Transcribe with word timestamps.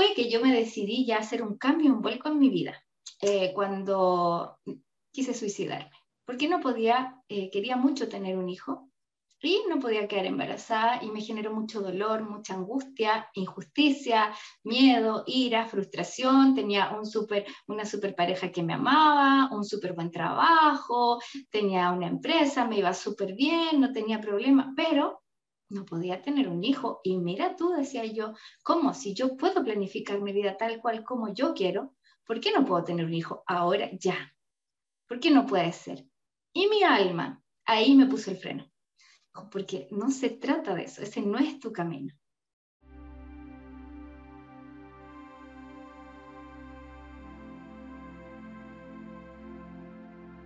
fue 0.00 0.14
que 0.14 0.30
yo 0.30 0.40
me 0.40 0.54
decidí 0.54 1.04
ya 1.04 1.18
hacer 1.18 1.42
un 1.42 1.58
cambio, 1.58 1.92
un 1.92 2.00
vuelco 2.00 2.30
en 2.30 2.38
mi 2.38 2.48
vida? 2.48 2.82
Eh, 3.20 3.52
cuando 3.54 4.58
quise 5.12 5.34
suicidarme, 5.34 5.90
porque 6.24 6.48
no 6.48 6.60
podía, 6.60 7.20
eh, 7.28 7.50
quería 7.50 7.76
mucho 7.76 8.08
tener 8.08 8.38
un 8.38 8.48
hijo 8.48 8.88
y 9.42 9.62
no 9.68 9.78
podía 9.78 10.08
quedar 10.08 10.24
embarazada 10.24 11.04
y 11.04 11.10
me 11.10 11.20
generó 11.20 11.52
mucho 11.52 11.82
dolor, 11.82 12.22
mucha 12.22 12.54
angustia, 12.54 13.28
injusticia, 13.34 14.32
miedo, 14.64 15.22
ira, 15.26 15.66
frustración. 15.66 16.54
Tenía 16.54 16.96
un 16.98 17.04
super, 17.04 17.44
una 17.66 17.84
super 17.84 18.14
pareja 18.14 18.50
que 18.50 18.62
me 18.62 18.72
amaba, 18.72 19.54
un 19.54 19.66
súper 19.66 19.92
buen 19.92 20.10
trabajo, 20.10 21.20
tenía 21.50 21.90
una 21.90 22.06
empresa, 22.06 22.66
me 22.66 22.78
iba 22.78 22.94
súper 22.94 23.34
bien, 23.34 23.78
no 23.78 23.92
tenía 23.92 24.18
problema, 24.18 24.72
pero 24.74 25.19
no 25.70 25.86
podía 25.86 26.20
tener 26.20 26.48
un 26.48 26.62
hijo. 26.62 27.00
Y 27.02 27.16
mira 27.18 27.56
tú, 27.56 27.70
decía 27.70 28.04
yo, 28.04 28.34
¿cómo? 28.62 28.92
Si 28.92 29.14
yo 29.14 29.36
puedo 29.36 29.64
planificar 29.64 30.20
mi 30.20 30.32
vida 30.32 30.56
tal 30.56 30.80
cual 30.80 31.02
como 31.04 31.32
yo 31.32 31.54
quiero, 31.54 31.94
¿por 32.26 32.40
qué 32.40 32.52
no 32.52 32.66
puedo 32.66 32.84
tener 32.84 33.06
un 33.06 33.14
hijo 33.14 33.42
ahora, 33.46 33.88
ya? 33.98 34.34
¿Por 35.08 35.18
qué 35.18 35.30
no 35.30 35.46
puede 35.46 35.72
ser? 35.72 36.06
Y 36.52 36.68
mi 36.68 36.82
alma, 36.82 37.42
ahí 37.64 37.94
me 37.94 38.06
puso 38.06 38.30
el 38.30 38.36
freno 38.36 38.70
porque 39.50 39.88
no 39.90 40.10
se 40.10 40.30
trata 40.30 40.74
de 40.74 40.84
eso, 40.84 41.02
ese 41.02 41.20
no 41.22 41.38
es 41.38 41.58
tu 41.60 41.72
camino. 41.72 42.14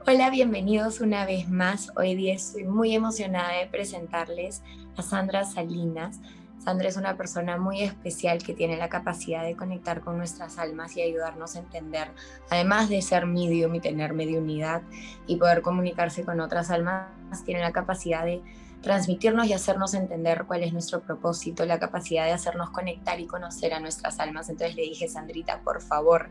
Hola, 0.07 0.29
bienvenidos 0.29 1.01
una 1.01 1.25
vez 1.25 1.49
más. 1.49 1.91
Hoy 1.97 2.15
día 2.15 2.35
estoy 2.35 2.65
muy 2.65 2.95
emocionada 2.95 3.59
de 3.59 3.67
presentarles 3.67 4.63
a 4.99 5.03
Sandra 5.03 5.47
Salinas. 5.47 6.21
Sandra 6.63 6.89
es 6.89 6.99
una 6.99 7.17
persona 7.17 7.57
muy 7.57 7.83
especial 7.83 8.43
que 8.43 8.53
tiene 8.53 8.77
la 8.77 8.91
capacidad 8.91 9.43
de 9.45 9.57
conectar 9.57 10.03
con 10.03 10.19
nuestras 10.19 10.59
almas 10.59 10.95
y 10.99 11.01
ayudarnos 11.01 11.57
a 11.57 11.61
entender, 11.61 12.09
además 12.51 12.91
de 12.91 13.01
ser 13.01 13.24
medium 13.24 13.74
y 13.77 13.80
tener 13.80 14.13
mediunidad 14.13 14.83
y 15.27 15.37
poder 15.37 15.63
comunicarse 15.63 16.23
con 16.23 16.39
otras 16.41 16.71
almas, 16.71 17.07
tiene 17.46 17.63
la 17.63 17.73
capacidad 17.73 18.27
de 18.27 18.43
transmitirnos 18.85 19.46
y 19.46 19.52
hacernos 19.52 19.95
entender 19.95 20.45
cuál 20.46 20.63
es 20.63 20.73
nuestro 20.73 21.01
propósito, 21.01 21.65
la 21.66 21.80
capacidad 21.80 22.27
de 22.27 22.32
hacernos 22.32 22.71
conectar 22.71 23.18
y 23.18 23.27
conocer 23.27 23.74
a 23.74 23.80
nuestras 23.80 24.21
almas. 24.21 24.49
Entonces 24.49 24.77
le 24.77 24.82
dije, 24.82 25.09
Sandrita, 25.09 25.60
por 25.63 25.82
favor, 25.82 26.30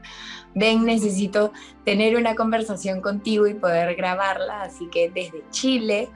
ven, 0.55 0.85
necesito 0.85 1.51
tener 1.83 2.15
una 2.15 2.35
conversación 2.35 3.01
contigo 3.01 3.47
y 3.47 3.55
poder 3.55 3.95
grabarla. 3.95 4.61
Así 4.61 4.87
que 4.87 5.09
desde 5.09 5.43
Chile, 5.49 6.09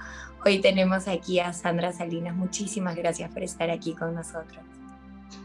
hoy 0.46 0.60
tenemos 0.60 1.08
aquí 1.08 1.40
a 1.40 1.52
Sandra 1.52 1.92
Salinas. 1.92 2.36
Muchísimas 2.36 2.96
gracias 2.96 3.30
por 3.32 3.44
estar 3.44 3.70
aquí 3.70 3.94
con 3.94 4.16
nosotros. 4.16 4.64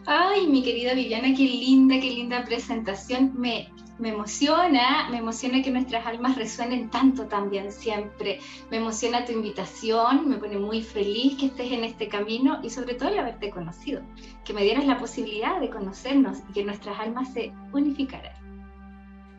Ay, 0.06 0.46
mi 0.46 0.62
querida 0.62 0.94
Viviana, 0.94 1.28
qué 1.36 1.44
linda, 1.44 1.96
qué 2.00 2.10
linda 2.10 2.44
presentación. 2.44 3.32
Me 3.34 3.68
me 4.02 4.08
emociona, 4.08 5.08
me 5.10 5.18
emociona 5.18 5.62
que 5.62 5.70
nuestras 5.70 6.04
almas 6.04 6.34
resuenen 6.34 6.90
tanto 6.90 7.26
también 7.26 7.70
siempre. 7.70 8.40
Me 8.68 8.78
emociona 8.78 9.24
tu 9.24 9.30
invitación, 9.30 10.28
me 10.28 10.38
pone 10.38 10.58
muy 10.58 10.82
feliz 10.82 11.38
que 11.38 11.46
estés 11.46 11.70
en 11.70 11.84
este 11.84 12.08
camino 12.08 12.58
y 12.64 12.70
sobre 12.70 12.94
todo 12.94 13.10
el 13.10 13.20
haberte 13.20 13.50
conocido, 13.50 14.02
que 14.44 14.54
me 14.54 14.64
dieras 14.64 14.86
la 14.86 14.98
posibilidad 14.98 15.60
de 15.60 15.70
conocernos 15.70 16.38
y 16.50 16.52
que 16.52 16.64
nuestras 16.64 16.98
almas 16.98 17.32
se 17.32 17.52
unificaran. 17.72 18.32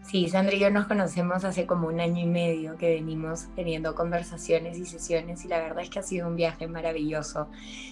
Sí, 0.01 0.29
Sandra 0.29 0.55
y 0.55 0.59
yo 0.59 0.69
nos 0.69 0.87
conocemos 0.87 1.43
hace 1.43 1.65
como 1.65 1.89
un 1.89 1.99
año 1.99 2.21
y 2.21 2.27
medio 2.27 2.77
que 2.77 2.93
venimos 2.93 3.47
teniendo 3.57 3.95
conversaciones 3.95 4.77
y 4.77 4.85
sesiones 4.85 5.43
y 5.43 5.49
la 5.49 5.59
verdad 5.59 5.83
es 5.83 5.89
que 5.89 5.99
ha 5.99 6.03
sido 6.03 6.25
un 6.29 6.37
viaje 6.37 6.67
maravilloso 6.67 7.49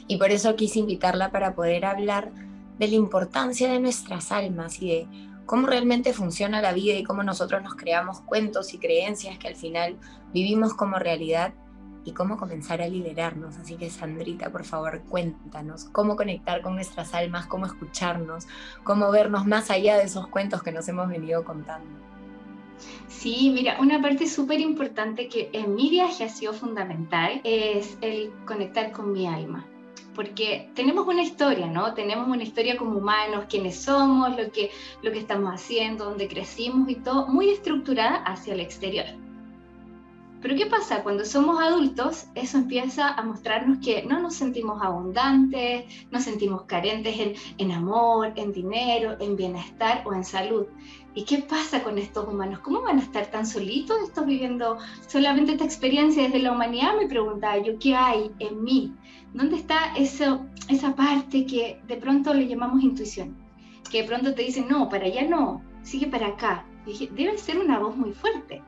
y 0.08 0.16
por 0.18 0.32
eso 0.32 0.56
quise 0.56 0.80
invitarla 0.80 1.32
para 1.32 1.54
poder 1.54 1.84
hablar 1.84 2.32
de 2.80 2.88
la 2.88 2.96
importancia 2.96 3.70
de 3.70 3.80
nuestras 3.80 4.32
almas 4.32 4.82
y 4.82 4.90
de 4.90 5.31
cómo 5.52 5.68
realmente 5.68 6.14
funciona 6.14 6.62
la 6.62 6.72
vida 6.72 6.94
y 6.94 7.04
cómo 7.04 7.24
nosotros 7.24 7.62
nos 7.62 7.76
creamos 7.76 8.22
cuentos 8.22 8.74
y 8.74 8.78
creencias 8.78 9.38
que 9.38 9.50
al 9.50 9.58
final 9.58 9.98
vivimos 10.34 10.74
como 10.74 10.98
realidad 10.98 11.54
y 12.06 12.14
cómo 12.14 12.38
comenzar 12.38 12.82
a 12.82 12.88
liberarnos. 12.88 13.58
Así 13.58 13.76
que 13.76 13.90
Sandrita, 13.90 14.50
por 14.50 14.64
favor, 14.64 15.02
cuéntanos 15.10 15.90
cómo 15.92 16.16
conectar 16.16 16.62
con 16.62 16.76
nuestras 16.76 17.14
almas, 17.14 17.48
cómo 17.48 17.66
escucharnos, 17.66 18.48
cómo 18.86 19.12
vernos 19.12 19.46
más 19.46 19.70
allá 19.72 19.98
de 19.98 20.06
esos 20.06 20.26
cuentos 20.28 20.64
que 20.64 20.72
nos 20.72 20.88
hemos 20.88 21.10
venido 21.10 21.44
contando. 21.44 22.00
Sí, 23.10 23.52
mira, 23.54 23.76
una 23.82 24.02
parte 24.02 24.28
súper 24.28 24.62
importante 24.62 25.28
que 25.28 25.50
en 25.52 25.76
mi 25.76 25.90
viaje 25.90 26.24
ha 26.24 26.30
sido 26.30 26.54
fundamental 26.54 27.42
es 27.44 27.98
el 28.00 28.32
conectar 28.46 28.94
con 28.94 29.12
mi 29.12 29.28
alma 29.28 29.68
porque 30.16 30.70
tenemos 30.76 31.08
una 31.08 31.24
historia, 31.24 31.68
¿no? 31.68 31.94
Tenemos 31.94 32.28
una 32.28 32.44
historia 32.44 32.78
como 32.78 32.98
humanos, 32.98 33.46
quiénes 33.50 33.80
somos, 33.80 34.30
lo 34.38 34.52
que, 34.52 34.72
lo 35.02 35.12
que 35.12 35.20
estamos 35.20 35.54
haciendo, 35.54 36.06
dónde 36.06 36.28
crecimos 36.28 36.90
y 36.90 36.96
todo, 36.96 37.28
muy 37.28 37.50
estructurada 37.50 38.18
hacia 38.24 38.54
el 38.54 38.60
exterior. 38.60 39.06
Pero 40.42 40.56
¿qué 40.56 40.66
pasa? 40.66 41.04
Cuando 41.04 41.24
somos 41.24 41.62
adultos, 41.62 42.26
eso 42.34 42.58
empieza 42.58 43.10
a 43.10 43.22
mostrarnos 43.22 43.78
que 43.78 44.04
no 44.04 44.20
nos 44.20 44.34
sentimos 44.34 44.82
abundantes, 44.82 45.86
nos 46.10 46.24
sentimos 46.24 46.64
carentes 46.64 47.20
en, 47.20 47.36
en 47.60 47.72
amor, 47.72 48.34
en 48.36 48.52
dinero, 48.52 49.18
en 49.20 49.36
bienestar 49.36 50.02
o 50.06 50.14
en 50.14 50.24
salud. 50.24 50.66
¿Y 51.14 51.26
qué 51.26 51.40
pasa 51.40 51.84
con 51.84 52.00
estos 52.00 52.28
humanos? 52.28 52.60
¿Cómo 52.60 52.82
van 52.82 52.98
a 52.98 53.04
estar 53.04 53.28
tan 53.28 53.46
solitos 53.46 53.98
estos 54.02 54.26
viviendo 54.26 54.78
solamente 55.08 55.52
esta 55.52 55.66
experiencia 55.66 56.24
desde 56.24 56.40
la 56.40 56.54
humanidad? 56.54 56.96
Me 56.98 57.08
preguntaba 57.08 57.60
yo, 57.60 57.78
¿qué 57.78 57.96
hay 57.96 58.32
en 58.40 58.64
mí? 58.64 58.94
¿Dónde 59.34 59.56
está 59.56 59.94
eso, 59.96 60.46
esa 60.68 60.94
parte 60.96 61.46
que 61.46 61.82
de 61.88 61.98
pronto 61.98 62.34
le 62.34 62.48
llamamos 62.48 62.84
intuición? 62.84 63.36
Que 63.90 64.02
de 64.02 64.08
pronto 64.08 64.34
te 64.34 64.42
dicen, 64.44 64.68
no, 64.70 64.90
para 64.90 65.06
allá 65.06 65.28
no, 65.28 65.62
sigue 65.84 66.08
para 66.08 66.28
acá. 66.28 66.66
dije, 66.86 67.10
debe 67.14 67.38
ser 67.38 67.60
una 67.60 67.80
voz 67.80 67.96
muy 67.96 68.12
fuerte. 68.12 68.62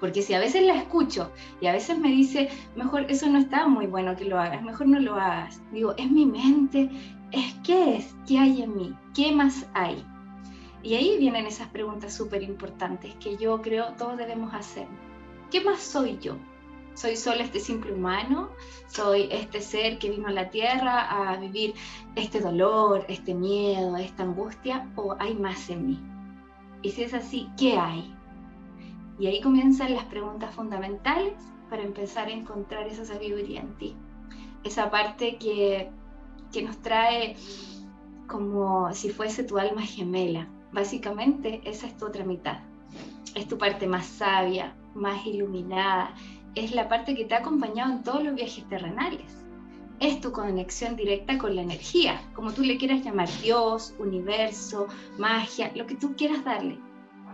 Porque 0.00 0.22
si 0.22 0.32
a 0.32 0.38
veces 0.38 0.62
la 0.62 0.76
escucho 0.76 1.30
y 1.60 1.66
a 1.66 1.72
veces 1.72 1.98
me 1.98 2.08
dice, 2.08 2.48
mejor 2.74 3.10
eso 3.10 3.28
no 3.28 3.38
está 3.38 3.68
muy 3.68 3.86
bueno 3.86 4.16
que 4.16 4.24
lo 4.24 4.40
hagas, 4.40 4.62
mejor 4.62 4.86
no 4.88 4.98
lo 4.98 5.16
hagas. 5.16 5.60
Digo, 5.72 5.94
es 5.98 6.10
mi 6.10 6.24
mente, 6.24 6.88
es 7.30 7.54
qué 7.62 7.96
es, 7.96 8.14
qué 8.26 8.38
hay 8.38 8.62
en 8.62 8.74
mí, 8.74 8.94
qué 9.14 9.32
más 9.32 9.68
hay. 9.74 10.02
Y 10.82 10.94
ahí 10.94 11.18
vienen 11.18 11.46
esas 11.46 11.68
preguntas 11.68 12.14
súper 12.14 12.42
importantes 12.42 13.14
que 13.16 13.36
yo 13.36 13.60
creo 13.60 13.92
todos 13.98 14.16
debemos 14.16 14.54
hacer. 14.54 14.86
¿Qué 15.50 15.60
más 15.60 15.80
soy 15.80 16.18
yo? 16.22 16.36
¿Soy 17.00 17.16
solo 17.16 17.40
este 17.42 17.60
simple 17.60 17.94
humano? 17.94 18.50
¿Soy 18.86 19.26
este 19.30 19.62
ser 19.62 19.98
que 19.98 20.10
vino 20.10 20.28
a 20.28 20.32
la 20.32 20.50
tierra 20.50 21.30
a 21.30 21.38
vivir 21.38 21.72
este 22.14 22.40
dolor, 22.40 23.06
este 23.08 23.32
miedo, 23.32 23.96
esta 23.96 24.24
angustia? 24.24 24.86
¿O 24.96 25.16
hay 25.18 25.34
más 25.34 25.70
en 25.70 25.86
mí? 25.86 26.00
Y 26.82 26.90
si 26.90 27.04
es 27.04 27.14
así, 27.14 27.48
¿qué 27.56 27.78
hay? 27.78 28.14
Y 29.18 29.28
ahí 29.28 29.40
comienzan 29.40 29.94
las 29.94 30.04
preguntas 30.04 30.54
fundamentales 30.54 31.32
para 31.70 31.82
empezar 31.82 32.28
a 32.28 32.32
encontrar 32.32 32.86
esa 32.86 33.06
sabiduría 33.06 33.60
en 33.62 33.74
ti. 33.78 33.96
Esa 34.62 34.90
parte 34.90 35.38
que, 35.38 35.88
que 36.52 36.60
nos 36.60 36.76
trae 36.82 37.34
como 38.26 38.92
si 38.92 39.08
fuese 39.08 39.42
tu 39.42 39.56
alma 39.56 39.80
gemela, 39.80 40.46
Básicamente 40.70 41.62
esa 41.64 41.86
es 41.86 41.96
tu 41.96 42.04
otra 42.04 42.24
mitad. 42.24 42.58
Es 43.34 43.48
tu 43.48 43.56
parte 43.56 43.86
más 43.86 44.04
sabia, 44.04 44.76
más 44.94 45.24
iluminada. 45.26 46.14
Es 46.54 46.72
la 46.72 46.88
parte 46.88 47.14
que 47.14 47.24
te 47.24 47.34
ha 47.34 47.38
acompañado 47.38 47.92
en 47.92 48.02
todos 48.02 48.22
los 48.22 48.34
viajes 48.34 48.68
terrenales. 48.68 49.44
Es 50.00 50.20
tu 50.20 50.32
conexión 50.32 50.96
directa 50.96 51.38
con 51.38 51.54
la 51.54 51.62
energía, 51.62 52.20
como 52.34 52.52
tú 52.52 52.62
le 52.62 52.78
quieras 52.78 53.04
llamar, 53.04 53.28
Dios, 53.42 53.94
universo, 53.98 54.88
magia, 55.18 55.70
lo 55.74 55.86
que 55.86 55.94
tú 55.94 56.16
quieras 56.16 56.44
darle. 56.44 56.78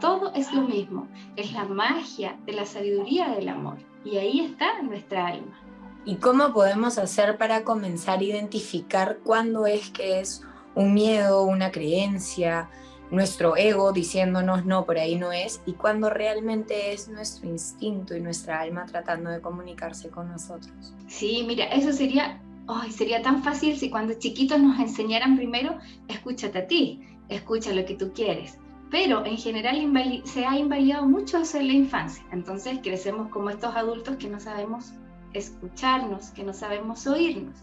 Todo 0.00 0.32
es 0.34 0.52
lo 0.52 0.62
mismo. 0.62 1.08
Es 1.36 1.52
la 1.52 1.64
magia 1.64 2.36
de 2.44 2.52
la 2.52 2.66
sabiduría 2.66 3.30
del 3.30 3.48
amor. 3.48 3.78
Y 4.04 4.18
ahí 4.18 4.40
está 4.40 4.82
nuestra 4.82 5.28
alma. 5.28 5.58
¿Y 6.04 6.16
cómo 6.16 6.52
podemos 6.52 6.98
hacer 6.98 7.38
para 7.38 7.64
comenzar 7.64 8.18
a 8.18 8.24
identificar 8.24 9.18
cuándo 9.24 9.66
es 9.66 9.90
que 9.90 10.20
es 10.20 10.42
un 10.74 10.92
miedo, 10.92 11.44
una 11.44 11.72
creencia, 11.72 12.68
nuestro 13.10 13.56
ego 13.56 13.92
diciéndonos 13.92 14.64
no, 14.64 14.84
por 14.84 14.98
ahí 14.98 15.16
no 15.16 15.32
es, 15.32 15.60
y 15.66 15.72
cuando 15.72 16.10
realmente 16.10 16.92
es 16.92 17.08
nuestro 17.08 17.48
instinto 17.48 18.16
y 18.16 18.20
nuestra 18.20 18.60
alma 18.60 18.86
tratando 18.86 19.30
de 19.30 19.40
comunicarse 19.40 20.10
con 20.10 20.28
nosotros. 20.28 20.94
Sí, 21.06 21.44
mira, 21.46 21.66
eso 21.66 21.92
sería, 21.92 22.40
ay, 22.66 22.90
sería 22.90 23.22
tan 23.22 23.42
fácil 23.42 23.76
si 23.76 23.90
cuando 23.90 24.14
chiquitos 24.14 24.60
nos 24.60 24.78
enseñaran 24.80 25.36
primero, 25.36 25.78
escúchate 26.08 26.58
a 26.58 26.66
ti, 26.66 27.00
escucha 27.28 27.72
lo 27.72 27.84
que 27.84 27.94
tú 27.94 28.12
quieres. 28.12 28.58
Pero 28.90 29.24
en 29.26 29.36
general 29.36 30.22
se 30.24 30.46
ha 30.46 30.56
invalidado 30.56 31.06
mucho 31.06 31.38
eso 31.38 31.58
en 31.58 31.66
la 31.66 31.72
infancia. 31.72 32.24
Entonces 32.30 32.78
crecemos 32.82 33.30
como 33.30 33.50
estos 33.50 33.74
adultos 33.74 34.16
que 34.16 34.28
no 34.28 34.38
sabemos 34.38 34.92
escucharnos, 35.32 36.30
que 36.30 36.44
no 36.44 36.52
sabemos 36.52 37.06
oírnos. 37.06 37.56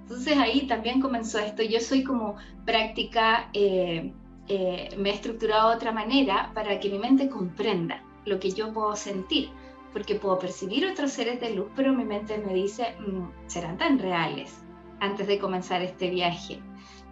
Entonces 0.00 0.36
ahí 0.36 0.66
también 0.66 1.00
comenzó 1.00 1.38
esto. 1.38 1.62
Yo 1.62 1.80
soy 1.80 2.02
como 2.02 2.36
práctica 2.64 3.50
eh, 3.52 4.12
eh, 4.48 4.94
me 4.98 5.10
he 5.10 5.14
estructurado 5.14 5.70
de 5.70 5.76
otra 5.76 5.92
manera 5.92 6.50
para 6.54 6.78
que 6.80 6.90
mi 6.90 6.98
mente 6.98 7.28
comprenda 7.28 8.02
lo 8.24 8.38
que 8.40 8.50
yo 8.50 8.72
puedo 8.72 8.94
sentir, 8.96 9.50
porque 9.92 10.16
puedo 10.16 10.38
percibir 10.38 10.86
otros 10.86 11.12
seres 11.12 11.40
de 11.40 11.54
luz, 11.54 11.68
pero 11.76 11.92
mi 11.92 12.04
mente 12.04 12.38
me 12.38 12.52
dice, 12.54 12.94
mm, 13.00 13.48
serán 13.48 13.78
tan 13.78 13.98
reales 13.98 14.64
antes 15.00 15.26
de 15.26 15.38
comenzar 15.38 15.82
este 15.82 16.10
viaje. 16.10 16.60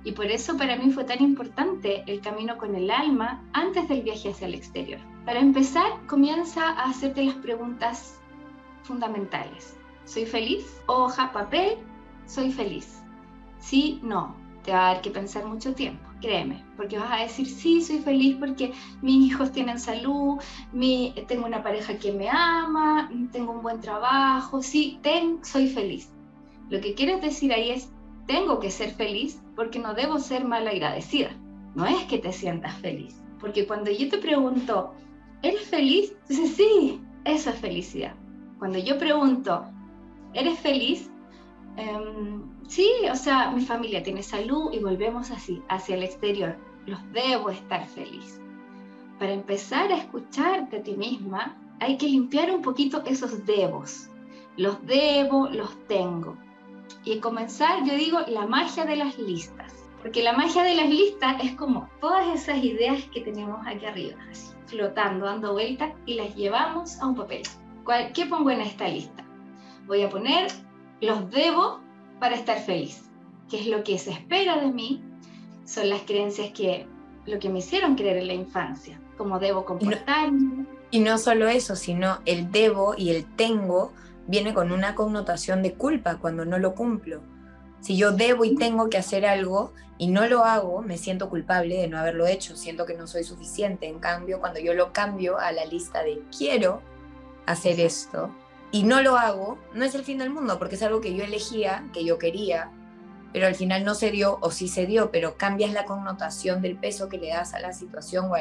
Y 0.04 0.12
por 0.12 0.26
eso 0.26 0.56
para 0.56 0.76
mí 0.76 0.90
fue 0.90 1.04
tan 1.04 1.22
importante 1.22 2.02
el 2.06 2.20
camino 2.20 2.58
con 2.58 2.74
el 2.74 2.90
alma 2.90 3.44
antes 3.52 3.88
del 3.88 4.02
viaje 4.02 4.30
hacia 4.30 4.48
el 4.48 4.54
exterior. 4.54 4.98
Para 5.24 5.38
empezar, 5.38 6.04
comienza 6.08 6.70
a 6.70 6.90
hacerte 6.90 7.22
las 7.22 7.36
preguntas 7.36 8.20
fundamentales. 8.82 9.76
¿Soy 10.04 10.26
feliz? 10.26 10.82
Hoja, 10.86 11.32
papel, 11.32 11.78
soy 12.26 12.50
feliz. 12.50 13.00
Sí, 13.60 14.00
no. 14.02 14.34
Te 14.64 14.72
va 14.72 14.90
a 14.90 14.92
dar 14.94 15.02
que 15.02 15.10
pensar 15.10 15.44
mucho 15.44 15.74
tiempo, 15.74 16.08
créeme, 16.22 16.64
porque 16.78 16.98
vas 16.98 17.12
a 17.12 17.22
decir, 17.22 17.46
sí, 17.46 17.82
soy 17.82 17.98
feliz 17.98 18.36
porque 18.38 18.72
mis 19.02 19.26
hijos 19.26 19.52
tienen 19.52 19.78
salud, 19.78 20.40
mi, 20.72 21.12
tengo 21.28 21.44
una 21.44 21.62
pareja 21.62 21.98
que 21.98 22.12
me 22.12 22.30
ama, 22.30 23.10
tengo 23.32 23.52
un 23.52 23.62
buen 23.62 23.80
trabajo, 23.80 24.62
sí, 24.62 24.98
ten, 25.02 25.44
soy 25.44 25.68
feliz. 25.68 26.10
Lo 26.70 26.80
que 26.80 26.94
quieres 26.94 27.20
decir 27.20 27.52
ahí 27.52 27.70
es, 27.70 27.92
tengo 28.26 28.60
que 28.60 28.70
ser 28.70 28.92
feliz 28.92 29.42
porque 29.56 29.78
no 29.78 29.92
debo 29.92 30.18
ser 30.18 30.44
mal 30.44 30.66
agradecida. 30.66 31.30
No 31.74 31.86
es 31.86 32.04
que 32.04 32.18
te 32.18 32.32
sientas 32.32 32.74
feliz. 32.76 33.20
Porque 33.40 33.66
cuando 33.66 33.90
yo 33.90 34.08
te 34.08 34.18
pregunto, 34.18 34.94
¿eres 35.42 35.68
feliz? 35.68 36.14
Dices, 36.28 36.54
sí, 36.56 37.00
eso 37.24 37.50
es 37.50 37.56
felicidad. 37.56 38.14
Cuando 38.58 38.78
yo 38.78 38.96
pregunto, 38.98 39.66
¿eres 40.32 40.58
feliz? 40.60 41.10
Em, 41.76 42.51
sí, 42.72 42.90
o 43.10 43.16
sea, 43.16 43.50
mi 43.50 43.64
familia 43.64 44.02
tiene 44.02 44.22
salud 44.22 44.72
y 44.72 44.78
volvemos 44.78 45.30
así, 45.30 45.62
hacia 45.68 45.96
el 45.96 46.02
exterior. 46.02 46.56
Los 46.86 47.00
debo 47.12 47.50
estar 47.50 47.86
feliz. 47.86 48.40
Para 49.18 49.32
empezar 49.32 49.92
a 49.92 49.98
escucharte 49.98 50.78
a 50.78 50.82
ti 50.82 50.96
misma, 50.96 51.56
hay 51.80 51.98
que 51.98 52.08
limpiar 52.08 52.50
un 52.50 52.62
poquito 52.62 53.02
esos 53.04 53.44
debos. 53.44 54.08
Los 54.56 54.84
debo, 54.86 55.48
los 55.48 55.70
tengo 55.86 56.36
y 57.04 57.18
comenzar, 57.18 57.84
yo 57.84 57.94
digo, 57.94 58.20
la 58.28 58.46
magia 58.46 58.84
de 58.84 58.96
las 58.96 59.18
listas. 59.18 59.74
Porque 60.00 60.22
la 60.22 60.32
magia 60.32 60.62
de 60.62 60.74
las 60.74 60.88
listas 60.88 61.44
es 61.44 61.54
como 61.54 61.88
todas 62.00 62.26
esas 62.34 62.62
ideas 62.64 63.04
que 63.12 63.20
tenemos 63.20 63.64
aquí 63.66 63.86
arriba, 63.86 64.18
así, 64.30 64.52
flotando, 64.66 65.26
dando 65.26 65.52
vueltas 65.52 65.92
y 66.06 66.14
las 66.14 66.34
llevamos 66.34 67.00
a 67.00 67.06
un 67.06 67.14
papel. 67.14 67.42
¿Qué 68.14 68.26
pongo 68.26 68.50
en 68.50 68.62
esta 68.62 68.88
lista? 68.88 69.24
Voy 69.86 70.02
a 70.02 70.08
poner 70.08 70.50
los 71.00 71.30
debo 71.30 71.80
para 72.22 72.36
estar 72.36 72.60
feliz, 72.60 73.02
que 73.50 73.58
es 73.58 73.66
lo 73.66 73.82
que 73.82 73.98
se 73.98 74.12
espera 74.12 74.56
de 74.60 74.70
mí, 74.70 75.02
son 75.64 75.88
las 75.88 76.02
creencias 76.02 76.52
que, 76.52 76.86
lo 77.26 77.40
que 77.40 77.48
me 77.48 77.58
hicieron 77.58 77.96
creer 77.96 78.18
en 78.18 78.28
la 78.28 78.34
infancia, 78.34 79.00
cómo 79.18 79.40
debo 79.40 79.64
comportarme. 79.64 80.64
Y 80.92 81.00
no 81.00 81.18
solo 81.18 81.48
eso, 81.48 81.74
sino 81.74 82.20
el 82.24 82.52
debo 82.52 82.94
y 82.96 83.10
el 83.10 83.24
tengo 83.24 83.92
viene 84.28 84.54
con 84.54 84.70
una 84.70 84.94
connotación 84.94 85.64
de 85.64 85.74
culpa 85.74 86.18
cuando 86.18 86.44
no 86.44 86.60
lo 86.60 86.76
cumplo. 86.76 87.22
Si 87.80 87.96
yo 87.96 88.12
debo 88.12 88.44
y 88.44 88.54
tengo 88.54 88.88
que 88.88 88.98
hacer 88.98 89.26
algo 89.26 89.72
y 89.98 90.06
no 90.06 90.28
lo 90.28 90.44
hago, 90.44 90.80
me 90.80 90.98
siento 90.98 91.28
culpable 91.28 91.76
de 91.76 91.88
no 91.88 91.98
haberlo 91.98 92.28
hecho, 92.28 92.54
siento 92.56 92.86
que 92.86 92.94
no 92.94 93.08
soy 93.08 93.24
suficiente. 93.24 93.88
En 93.88 93.98
cambio, 93.98 94.38
cuando 94.38 94.60
yo 94.60 94.74
lo 94.74 94.92
cambio 94.92 95.40
a 95.40 95.50
la 95.50 95.64
lista 95.64 96.04
de 96.04 96.22
quiero 96.30 96.82
hacer 97.46 97.80
esto 97.80 98.30
y 98.72 98.82
no 98.82 99.02
lo 99.02 99.16
hago, 99.16 99.58
no 99.74 99.84
es 99.84 99.94
el 99.94 100.02
fin 100.02 100.18
del 100.18 100.30
mundo, 100.30 100.58
porque 100.58 100.74
es 100.74 100.82
algo 100.82 101.00
que 101.00 101.14
yo 101.14 101.22
elegía, 101.22 101.84
que 101.92 102.04
yo 102.04 102.18
quería, 102.18 102.70
pero 103.32 103.46
al 103.46 103.54
final 103.54 103.84
no 103.84 103.94
se 103.94 104.10
dio 104.10 104.38
o 104.40 104.50
sí 104.50 104.66
se 104.66 104.86
dio, 104.86 105.10
pero 105.10 105.36
cambias 105.36 105.72
la 105.72 105.84
connotación 105.84 106.60
del 106.60 106.76
peso 106.76 107.08
que 107.08 107.18
le 107.18 107.28
das 107.28 107.54
a 107.54 107.60
la 107.60 107.72
situación 107.72 108.26
o, 108.26 108.34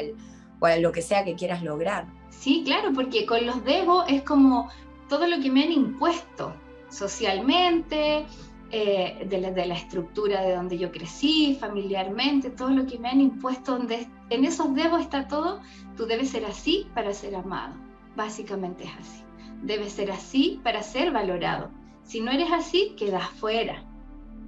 o 0.60 0.66
a 0.66 0.76
lo 0.76 0.90
que 0.90 1.02
sea 1.02 1.24
que 1.24 1.34
quieras 1.34 1.62
lograr. 1.62 2.06
Sí, 2.30 2.62
claro, 2.64 2.92
porque 2.92 3.26
con 3.26 3.46
los 3.46 3.64
debo 3.64 4.04
es 4.06 4.22
como 4.22 4.68
todo 5.08 5.26
lo 5.26 5.40
que 5.40 5.50
me 5.50 5.64
han 5.64 5.72
impuesto 5.72 6.54
socialmente, 6.90 8.26
eh, 8.74 9.26
de, 9.28 9.66
la, 9.66 9.74
estructura 9.74 10.40
de 10.40 10.54
donde 10.54 10.78
yo 10.78 10.90
crecí, 10.90 11.58
familiarmente, 11.60 12.48
todo 12.48 12.70
lo 12.70 12.86
que 12.86 12.98
me 12.98 13.10
han 13.10 13.20
impuesto, 13.20 13.72
donde 13.72 14.08
en 14.30 14.46
esos 14.46 14.74
debos 14.74 15.02
está 15.02 15.28
todo, 15.28 15.60
tú 15.94 16.06
debes 16.06 16.30
ser 16.30 16.46
así 16.46 16.86
para 16.94 17.12
ser 17.12 17.36
amado. 17.36 17.74
Básicamente 18.16 18.84
es 18.84 18.90
así. 18.98 19.21
Debes 19.62 19.92
ser 19.92 20.10
así 20.10 20.60
para 20.62 20.82
ser 20.82 21.12
valorado. 21.12 21.70
Si 22.04 22.20
no 22.20 22.30
eres 22.30 22.50
así, 22.52 22.94
quedas 22.98 23.28
fuera. 23.30 23.84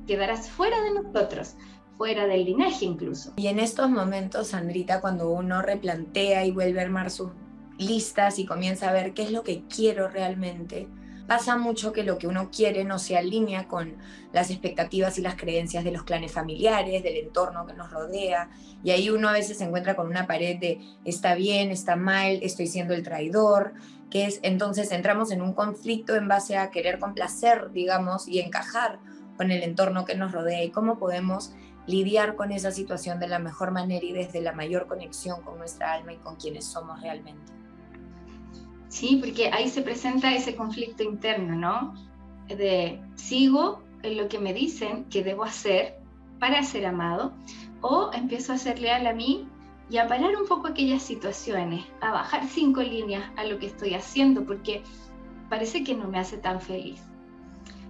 Quedarás 0.06 0.50
fuera 0.50 0.80
de 0.82 1.02
nosotros, 1.02 1.54
fuera 1.96 2.26
del 2.26 2.44
linaje 2.44 2.84
incluso. 2.84 3.32
Y 3.36 3.46
en 3.46 3.58
estos 3.58 3.88
momentos, 3.88 4.48
Sandrita, 4.48 5.00
cuando 5.00 5.30
uno 5.30 5.62
replantea 5.62 6.44
y 6.44 6.50
vuelve 6.50 6.80
a 6.80 6.84
armar 6.84 7.10
sus 7.10 7.30
listas 7.78 8.38
y 8.38 8.46
comienza 8.46 8.90
a 8.90 8.92
ver 8.92 9.14
qué 9.14 9.22
es 9.22 9.30
lo 9.30 9.42
que 9.42 9.62
quiero 9.62 10.08
realmente, 10.08 10.88
pasa 11.26 11.56
mucho 11.56 11.92
que 11.92 12.02
lo 12.02 12.18
que 12.18 12.26
uno 12.26 12.50
quiere 12.50 12.84
no 12.84 12.98
se 12.98 13.16
alinea 13.16 13.66
con 13.66 13.96
las 14.32 14.50
expectativas 14.50 15.18
y 15.18 15.22
las 15.22 15.36
creencias 15.36 15.84
de 15.84 15.90
los 15.90 16.02
clanes 16.02 16.32
familiares, 16.32 17.02
del 17.02 17.16
entorno 17.16 17.66
que 17.66 17.72
nos 17.72 17.90
rodea, 17.90 18.50
y 18.82 18.90
ahí 18.90 19.08
uno 19.10 19.28
a 19.28 19.32
veces 19.32 19.58
se 19.58 19.64
encuentra 19.64 19.96
con 19.96 20.06
una 20.06 20.26
pared 20.26 20.58
de 20.58 20.80
está 21.04 21.34
bien, 21.34 21.70
está 21.70 21.96
mal, 21.96 22.38
estoy 22.42 22.66
siendo 22.66 22.94
el 22.94 23.02
traidor, 23.02 23.72
es 24.14 24.40
entonces 24.42 24.92
entramos 24.92 25.30
en 25.32 25.42
un 25.42 25.52
conflicto 25.52 26.14
en 26.14 26.28
base 26.28 26.56
a 26.56 26.70
querer 26.70 26.98
complacer, 26.98 27.72
digamos, 27.72 28.28
y 28.28 28.40
encajar 28.40 29.00
con 29.36 29.50
el 29.50 29.62
entorno 29.62 30.04
que 30.04 30.14
nos 30.14 30.32
rodea 30.32 30.62
y 30.62 30.70
cómo 30.70 30.98
podemos 30.98 31.52
lidiar 31.86 32.36
con 32.36 32.52
esa 32.52 32.70
situación 32.70 33.18
de 33.18 33.28
la 33.28 33.38
mejor 33.38 33.72
manera 33.72 34.04
y 34.04 34.12
desde 34.12 34.40
la 34.40 34.52
mayor 34.52 34.86
conexión 34.86 35.42
con 35.42 35.58
nuestra 35.58 35.92
alma 35.92 36.12
y 36.12 36.16
con 36.16 36.36
quienes 36.36 36.64
somos 36.64 37.00
realmente. 37.00 37.52
Sí, 38.88 39.16
porque 39.22 39.50
ahí 39.52 39.68
se 39.68 39.82
presenta 39.82 40.32
ese 40.34 40.54
conflicto 40.54 41.02
interno, 41.02 41.56
¿no? 41.56 41.94
De 42.46 43.00
sigo 43.16 43.82
en 44.02 44.16
lo 44.16 44.28
que 44.28 44.38
me 44.38 44.54
dicen 44.54 45.04
que 45.06 45.24
debo 45.24 45.44
hacer 45.44 45.98
para 46.38 46.62
ser 46.62 46.86
amado 46.86 47.32
o 47.80 48.10
empiezo 48.14 48.52
a 48.52 48.58
ser 48.58 48.78
leal 48.78 49.06
a 49.06 49.12
mí 49.12 49.48
y 49.94 49.98
a 49.98 50.08
parar 50.08 50.34
un 50.34 50.48
poco 50.48 50.66
aquellas 50.66 51.04
situaciones, 51.04 51.84
a 52.00 52.10
bajar 52.10 52.48
cinco 52.48 52.82
líneas 52.82 53.30
a 53.36 53.44
lo 53.44 53.60
que 53.60 53.66
estoy 53.66 53.94
haciendo 53.94 54.44
porque 54.44 54.82
parece 55.48 55.84
que 55.84 55.94
no 55.94 56.08
me 56.08 56.18
hace 56.18 56.36
tan 56.36 56.60
feliz. 56.60 57.00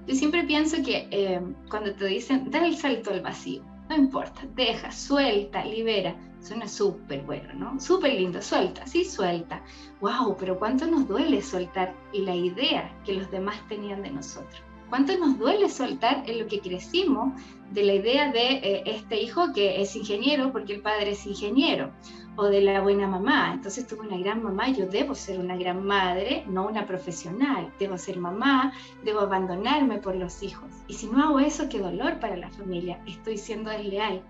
Yo 0.07 0.15
siempre 0.15 0.45
pienso 0.45 0.83
que 0.85 1.09
eh, 1.11 1.41
cuando 1.71 1.95
te 1.95 2.05
dicen, 2.05 2.51
da 2.51 2.67
el 2.67 2.77
salto 2.77 3.11
al 3.11 3.23
vacío, 3.23 3.63
no 3.89 3.97
importa, 3.97 4.43
deja, 4.55 4.93
suelta, 4.93 5.65
libera. 5.65 6.15
Suena 6.43 6.69
súper 6.69 7.23
bueno, 7.23 7.55
¿no? 7.55 7.81
Súper 7.81 8.13
lindo, 8.13 8.43
suelta, 8.43 8.87
sí, 8.87 9.07
suelta. 9.07 9.63
¡Wow! 10.03 10.37
Pero 10.39 10.59
cuánto 10.59 10.87
nos 10.87 11.09
duele 11.09 11.41
soltar 11.41 11.95
la 12.13 12.35
idea 12.35 12.95
que 13.07 13.15
los 13.15 13.31
demás 13.31 13.57
tenían 13.67 14.03
de 14.03 14.11
nosotros. 14.11 14.63
¿Cuánto 14.95 15.19
nos 15.19 15.37
duele 15.41 15.69
soltar 15.69 16.23
en 16.25 16.39
lo 16.39 16.47
que 16.47 16.61
crecimos 16.61 17.33
de 17.73 17.83
la 17.83 17.95
idea 17.95 18.31
de 18.31 18.53
eh, 18.63 18.83
este 18.87 19.21
hijo 19.21 19.53
que 19.53 19.83
es 19.83 19.97
ingeniero 19.97 20.53
porque 20.53 20.73
el 20.73 20.83
padre 20.83 21.11
es 21.11 21.27
ingeniero? 21.27 21.91
O 22.37 22.45
de 22.45 22.61
la 22.61 22.81
buena 22.81 23.09
mamá. 23.09 23.55
Entonces 23.55 23.89
tuve 23.89 24.07
una 24.07 24.19
gran 24.19 24.41
mamá, 24.41 24.69
yo 24.69 24.87
debo 24.87 25.17
ser 25.17 25.41
una 25.41 25.57
gran 25.57 25.85
madre, 25.85 26.45
no 26.47 26.69
una 26.69 26.87
profesional. 26.87 27.73
Debo 27.81 27.99
ser 27.99 28.19
mamá, 28.19 28.73
debo 29.03 29.19
abandonarme 29.19 29.99
por 29.99 30.15
los 30.15 30.45
hijos. 30.45 30.71
Y 30.87 30.95
si 30.95 31.09
no 31.09 31.25
hago 31.25 31.41
eso, 31.41 31.69
qué 31.69 31.81
dolor 31.81 32.21
para 32.21 32.37
la 32.37 32.51
familia. 32.51 33.03
Estoy 33.05 33.37
siendo 33.37 33.71
desleal, 33.71 34.23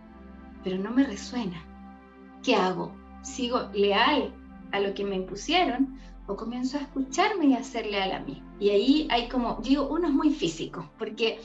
pero 0.63 0.79
no 0.79 0.91
me 0.93 1.05
resuena. 1.05 1.63
¿Qué 2.43 2.57
hago? 2.57 2.97
¿Sigo 3.21 3.69
leal 3.75 4.33
a 4.73 4.81
lo 4.81 4.95
que 4.95 5.05
me 5.05 5.17
impusieron 5.17 5.99
o 6.27 6.37
comienzo 6.37 6.79
a 6.79 6.83
escucharme 6.83 7.47
y 7.47 7.55
a 7.55 7.83
leal 7.83 8.13
a 8.13 8.21
mí. 8.21 8.43
Y 8.59 8.71
ahí 8.71 9.09
hay 9.11 9.29
como, 9.29 9.59
digo, 9.63 9.89
uno 9.89 10.09
es 10.09 10.15
muy 10.15 10.31
físico, 10.31 10.89
porque 10.99 11.41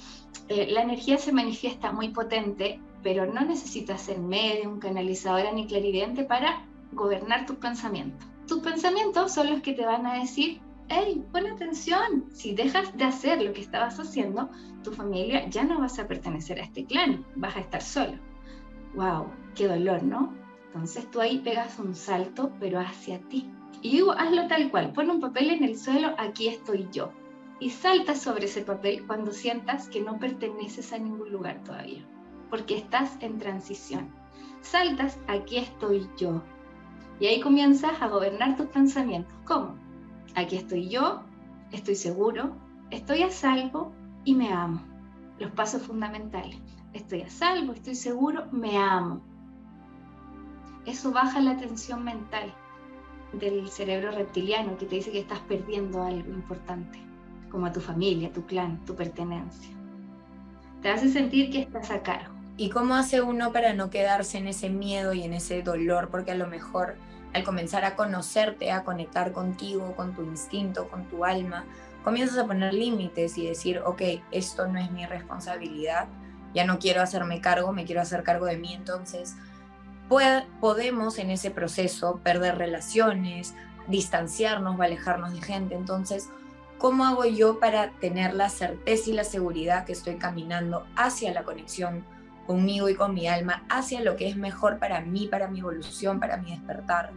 eh, 0.47 0.67
la 0.71 0.81
energía 0.81 1.17
se 1.17 1.31
manifiesta 1.31 1.91
muy 1.91 2.09
potente, 2.09 2.79
pero 3.03 3.25
no 3.25 3.41
necesitas 3.41 4.01
ser 4.01 4.19
medium, 4.19 4.79
canalizadora 4.79 5.51
ni 5.51 5.67
clarividente 5.67 6.23
para 6.23 6.65
gobernar 6.91 7.45
tus 7.45 7.57
pensamientos. 7.57 8.27
Tus 8.47 8.59
pensamientos 8.59 9.33
son 9.33 9.49
los 9.49 9.61
que 9.61 9.73
te 9.73 9.85
van 9.85 10.05
a 10.05 10.15
decir, 10.15 10.61
hey, 10.87 11.23
pon 11.31 11.45
atención, 11.47 12.25
si 12.33 12.53
dejas 12.53 12.97
de 12.97 13.03
hacer 13.03 13.41
lo 13.41 13.53
que 13.53 13.61
estabas 13.61 13.99
haciendo, 13.99 14.49
tu 14.83 14.91
familia 14.91 15.47
ya 15.49 15.63
no 15.63 15.79
vas 15.79 15.99
a 15.99 16.07
pertenecer 16.07 16.59
a 16.59 16.63
este 16.63 16.85
clan, 16.85 17.25
vas 17.35 17.55
a 17.55 17.59
estar 17.59 17.81
solo. 17.81 18.17
¡Wow! 18.95 19.27
¡Qué 19.55 19.67
dolor, 19.67 20.03
¿no? 20.03 20.33
Entonces 20.67 21.09
tú 21.11 21.21
ahí 21.21 21.39
pegas 21.39 21.77
un 21.79 21.95
salto, 21.95 22.51
pero 22.59 22.79
hacia 22.79 23.19
ti, 23.19 23.49
y 23.81 23.91
digo, 23.91 24.11
hazlo 24.11 24.47
tal 24.47 24.69
cual, 24.71 24.91
pon 24.91 25.09
un 25.09 25.21
papel 25.21 25.51
en 25.51 25.63
el 25.63 25.77
suelo, 25.77 26.13
aquí 26.17 26.47
estoy 26.47 26.87
yo. 26.91 27.11
Y 27.61 27.69
salta 27.69 28.15
sobre 28.15 28.45
ese 28.45 28.61
papel 28.61 29.05
cuando 29.07 29.31
sientas 29.31 29.87
que 29.87 30.01
no 30.01 30.19
perteneces 30.19 30.91
a 30.91 30.97
ningún 30.97 31.31
lugar 31.31 31.63
todavía, 31.63 32.05
porque 32.49 32.77
estás 32.77 33.17
en 33.21 33.37
transición. 33.37 34.09
Saltas, 34.61 35.17
aquí 35.27 35.57
estoy 35.57 36.09
yo. 36.17 36.41
Y 37.19 37.27
ahí 37.27 37.39
comienzas 37.39 38.01
a 38.01 38.07
gobernar 38.07 38.57
tus 38.57 38.67
pensamientos. 38.67 39.33
¿Cómo? 39.45 39.75
Aquí 40.35 40.57
estoy 40.57 40.89
yo, 40.89 41.23
estoy 41.71 41.95
seguro, 41.95 42.55
estoy 42.91 43.23
a 43.23 43.29
salvo 43.29 43.93
y 44.25 44.35
me 44.35 44.51
amo. 44.51 44.81
Los 45.37 45.51
pasos 45.51 45.83
fundamentales. 45.83 46.57
Estoy 46.91 47.21
a 47.21 47.29
salvo, 47.29 47.73
estoy 47.73 47.95
seguro, 47.95 48.45
me 48.51 48.77
amo. 48.77 49.21
Eso 50.85 51.11
baja 51.11 51.39
la 51.39 51.57
tensión 51.57 52.03
mental 52.03 52.53
del 53.33 53.69
cerebro 53.69 54.11
reptiliano 54.11 54.77
que 54.77 54.85
te 54.85 54.95
dice 54.95 55.11
que 55.11 55.19
estás 55.19 55.39
perdiendo 55.39 56.03
algo 56.03 56.31
importante, 56.31 56.99
como 57.51 57.65
a 57.65 57.71
tu 57.71 57.81
familia, 57.81 58.31
tu 58.31 58.45
clan, 58.45 58.83
tu 58.85 58.95
pertenencia. 58.95 59.75
Te 60.81 60.89
hace 60.89 61.09
sentir 61.09 61.51
que 61.51 61.59
estás 61.59 61.91
a 61.91 62.01
cargo. 62.01 62.33
¿Y 62.57 62.69
cómo 62.69 62.95
hace 62.95 63.21
uno 63.21 63.51
para 63.51 63.73
no 63.73 63.89
quedarse 63.89 64.37
en 64.37 64.47
ese 64.47 64.69
miedo 64.69 65.13
y 65.13 65.23
en 65.23 65.33
ese 65.33 65.61
dolor? 65.61 66.09
Porque 66.09 66.31
a 66.31 66.35
lo 66.35 66.47
mejor 66.47 66.95
al 67.33 67.43
comenzar 67.43 67.85
a 67.85 67.95
conocerte, 67.95 68.71
a 68.71 68.83
conectar 68.83 69.31
contigo, 69.31 69.95
con 69.95 70.15
tu 70.15 70.23
instinto, 70.23 70.89
con 70.89 71.05
tu 71.05 71.25
alma, 71.25 71.65
comienzas 72.03 72.37
a 72.37 72.47
poner 72.47 72.73
límites 72.73 73.37
y 73.37 73.47
decir, 73.47 73.79
ok, 73.85 74.01
esto 74.31 74.67
no 74.67 74.79
es 74.79 74.91
mi 74.91 75.05
responsabilidad, 75.05 76.07
ya 76.53 76.65
no 76.65 76.79
quiero 76.79 77.01
hacerme 77.01 77.41
cargo, 77.41 77.71
me 77.71 77.85
quiero 77.85 78.01
hacer 78.01 78.23
cargo 78.23 78.45
de 78.45 78.57
mí, 78.57 78.73
entonces 78.73 79.35
podemos 80.59 81.19
en 81.19 81.29
ese 81.29 81.51
proceso 81.51 82.19
perder 82.23 82.57
relaciones, 82.57 83.53
distanciarnos 83.87 84.77
o 84.77 84.81
alejarnos 84.81 85.33
de 85.33 85.41
gente, 85.41 85.75
entonces, 85.75 86.29
¿cómo 86.77 87.05
hago 87.05 87.25
yo 87.25 87.59
para 87.59 87.91
tener 87.99 88.33
la 88.33 88.49
certeza 88.49 89.09
y 89.09 89.13
la 89.13 89.23
seguridad 89.23 89.85
que 89.85 89.93
estoy 89.93 90.15
caminando 90.15 90.85
hacia 90.95 91.33
la 91.33 91.43
conexión 91.43 92.03
conmigo 92.47 92.89
y 92.89 92.95
con 92.95 93.13
mi 93.13 93.27
alma, 93.27 93.63
hacia 93.69 94.01
lo 94.01 94.15
que 94.15 94.27
es 94.27 94.35
mejor 94.35 94.79
para 94.79 95.01
mí, 95.01 95.27
para 95.27 95.47
mi 95.47 95.59
evolución, 95.59 96.19
para 96.19 96.37
mi 96.37 96.51
despertar? 96.51 97.11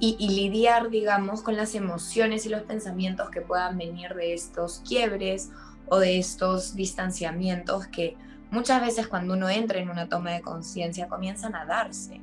y, 0.00 0.28
lidiar, 0.28 0.90
digamos, 0.90 1.42
con 1.42 1.56
las 1.56 1.74
emociones 1.74 2.44
y 2.46 2.48
los 2.48 2.62
pensamientos 2.62 3.30
que 3.30 3.40
puedan 3.40 3.78
venir 3.78 4.14
de 4.14 4.34
estos 4.34 4.82
quiebres 4.86 5.50
o 5.88 5.98
de 5.98 6.18
estos 6.18 6.74
distanciamientos 6.74 7.86
que 7.86 8.16
muchas 8.50 8.80
veces 8.80 9.08
cuando 9.08 9.34
uno 9.34 9.48
entra 9.48 9.78
en 9.78 9.90
una 9.90 10.08
toma 10.08 10.32
de 10.32 10.42
conciencia 10.42 11.08
comienzan 11.08 11.54
a 11.54 11.64
darse, 11.64 12.20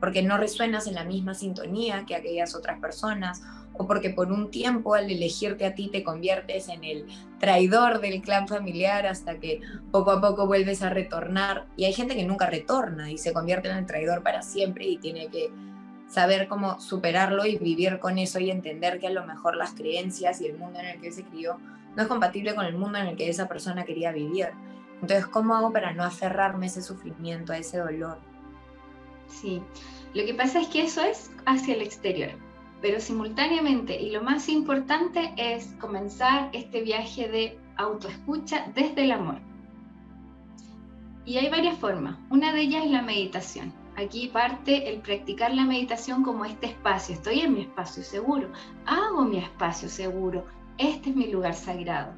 porque 0.00 0.22
no 0.22 0.36
resuenas 0.36 0.86
en 0.86 0.94
la 0.94 1.04
misma 1.04 1.34
sintonía 1.34 2.04
que 2.06 2.14
aquellas 2.14 2.54
otras 2.54 2.78
personas 2.80 3.42
o 3.78 3.86
porque 3.86 4.10
por 4.10 4.32
un 4.32 4.50
tiempo 4.50 4.94
al 4.94 5.10
elegirte 5.10 5.66
a 5.66 5.74
ti 5.74 5.88
te 5.88 6.02
conviertes 6.02 6.68
en 6.68 6.84
el 6.84 7.06
traidor 7.38 8.00
del 8.00 8.22
clan 8.22 8.48
familiar 8.48 9.06
hasta 9.06 9.38
que 9.38 9.60
poco 9.90 10.12
a 10.12 10.20
poco 10.20 10.46
vuelves 10.46 10.82
a 10.82 10.90
retornar 10.90 11.66
y 11.76 11.84
hay 11.84 11.92
gente 11.92 12.16
que 12.16 12.24
nunca 12.24 12.46
retorna 12.46 13.10
y 13.10 13.18
se 13.18 13.32
convierte 13.32 13.68
en 13.68 13.76
el 13.76 13.86
traidor 13.86 14.22
para 14.22 14.42
siempre 14.42 14.86
y 14.86 14.96
tiene 14.96 15.28
que 15.28 15.50
saber 16.08 16.48
cómo 16.48 16.80
superarlo 16.80 17.46
y 17.46 17.58
vivir 17.58 17.98
con 17.98 18.18
eso 18.18 18.38
y 18.38 18.50
entender 18.50 18.98
que 18.98 19.08
a 19.08 19.10
lo 19.10 19.26
mejor 19.26 19.56
las 19.56 19.72
creencias 19.72 20.40
y 20.40 20.46
el 20.46 20.56
mundo 20.56 20.78
en 20.78 20.86
el 20.86 21.00
que 21.00 21.12
se 21.12 21.24
crió 21.24 21.58
no 21.96 22.02
es 22.02 22.08
compatible 22.08 22.54
con 22.54 22.64
el 22.64 22.76
mundo 22.76 22.98
en 22.98 23.08
el 23.08 23.16
que 23.16 23.28
esa 23.28 23.48
persona 23.48 23.84
quería 23.84 24.12
vivir. 24.12 24.48
Entonces, 25.00 25.26
¿cómo 25.26 25.54
hago 25.54 25.72
para 25.72 25.92
no 25.92 26.04
aferrarme 26.04 26.66
a 26.66 26.68
ese 26.68 26.82
sufrimiento, 26.82 27.52
a 27.52 27.58
ese 27.58 27.78
dolor? 27.78 28.18
Sí, 29.28 29.62
lo 30.14 30.24
que 30.24 30.34
pasa 30.34 30.60
es 30.60 30.68
que 30.68 30.84
eso 30.84 31.02
es 31.02 31.30
hacia 31.44 31.74
el 31.74 31.82
exterior, 31.82 32.30
pero 32.80 33.00
simultáneamente, 33.00 34.00
y 34.00 34.10
lo 34.10 34.22
más 34.22 34.48
importante 34.48 35.34
es 35.36 35.74
comenzar 35.80 36.50
este 36.52 36.82
viaje 36.82 37.28
de 37.28 37.58
autoescucha 37.76 38.66
desde 38.74 39.04
el 39.04 39.12
amor. 39.12 39.40
Y 41.24 41.38
hay 41.38 41.50
varias 41.50 41.76
formas. 41.78 42.16
Una 42.30 42.52
de 42.52 42.62
ellas 42.62 42.84
es 42.84 42.90
la 42.90 43.02
meditación 43.02 43.72
Aquí 43.96 44.28
parte 44.28 44.90
el 44.90 45.00
practicar 45.00 45.54
la 45.54 45.64
meditación 45.64 46.22
como 46.22 46.44
este 46.44 46.66
espacio. 46.66 47.14
Estoy 47.14 47.40
en 47.40 47.54
mi 47.54 47.62
espacio 47.62 48.02
seguro. 48.02 48.52
Hago 48.84 49.24
mi 49.24 49.38
espacio 49.38 49.88
seguro. 49.88 50.44
Este 50.76 51.10
es 51.10 51.16
mi 51.16 51.32
lugar 51.32 51.54
sagrado. 51.54 52.12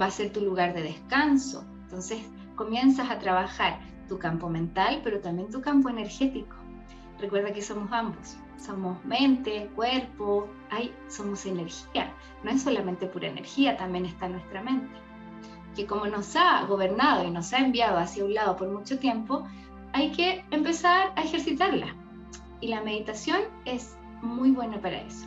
Va 0.00 0.06
a 0.06 0.10
ser 0.10 0.32
tu 0.32 0.40
lugar 0.40 0.74
de 0.74 0.82
descanso. 0.82 1.64
Entonces 1.90 2.22
comienzas 2.54 3.10
a 3.10 3.18
trabajar 3.18 3.80
tu 4.08 4.16
campo 4.16 4.48
mental, 4.48 5.00
pero 5.02 5.18
también 5.18 5.50
tu 5.50 5.60
campo 5.60 5.88
energético. 5.88 6.54
Recuerda 7.18 7.52
que 7.52 7.62
somos 7.62 7.90
ambos. 7.90 8.36
Somos 8.64 9.04
mente, 9.04 9.68
cuerpo, 9.74 10.48
hay, 10.70 10.94
somos 11.08 11.44
energía. 11.46 12.14
No 12.44 12.52
es 12.52 12.62
solamente 12.62 13.06
pura 13.06 13.26
energía, 13.26 13.76
también 13.76 14.04
está 14.04 14.28
nuestra 14.28 14.62
mente. 14.62 14.94
Que 15.74 15.84
como 15.84 16.06
nos 16.06 16.36
ha 16.36 16.64
gobernado 16.66 17.24
y 17.24 17.30
nos 17.32 17.52
ha 17.52 17.58
enviado 17.58 17.98
hacia 17.98 18.24
un 18.24 18.34
lado 18.34 18.56
por 18.56 18.68
mucho 18.68 19.00
tiempo, 19.00 19.48
hay 19.92 20.12
que 20.12 20.44
empezar 20.52 21.12
a 21.16 21.22
ejercitarla. 21.22 21.96
Y 22.60 22.68
la 22.68 22.82
meditación 22.82 23.40
es 23.64 23.96
muy 24.22 24.52
buena 24.52 24.80
para 24.80 25.00
eso. 25.00 25.26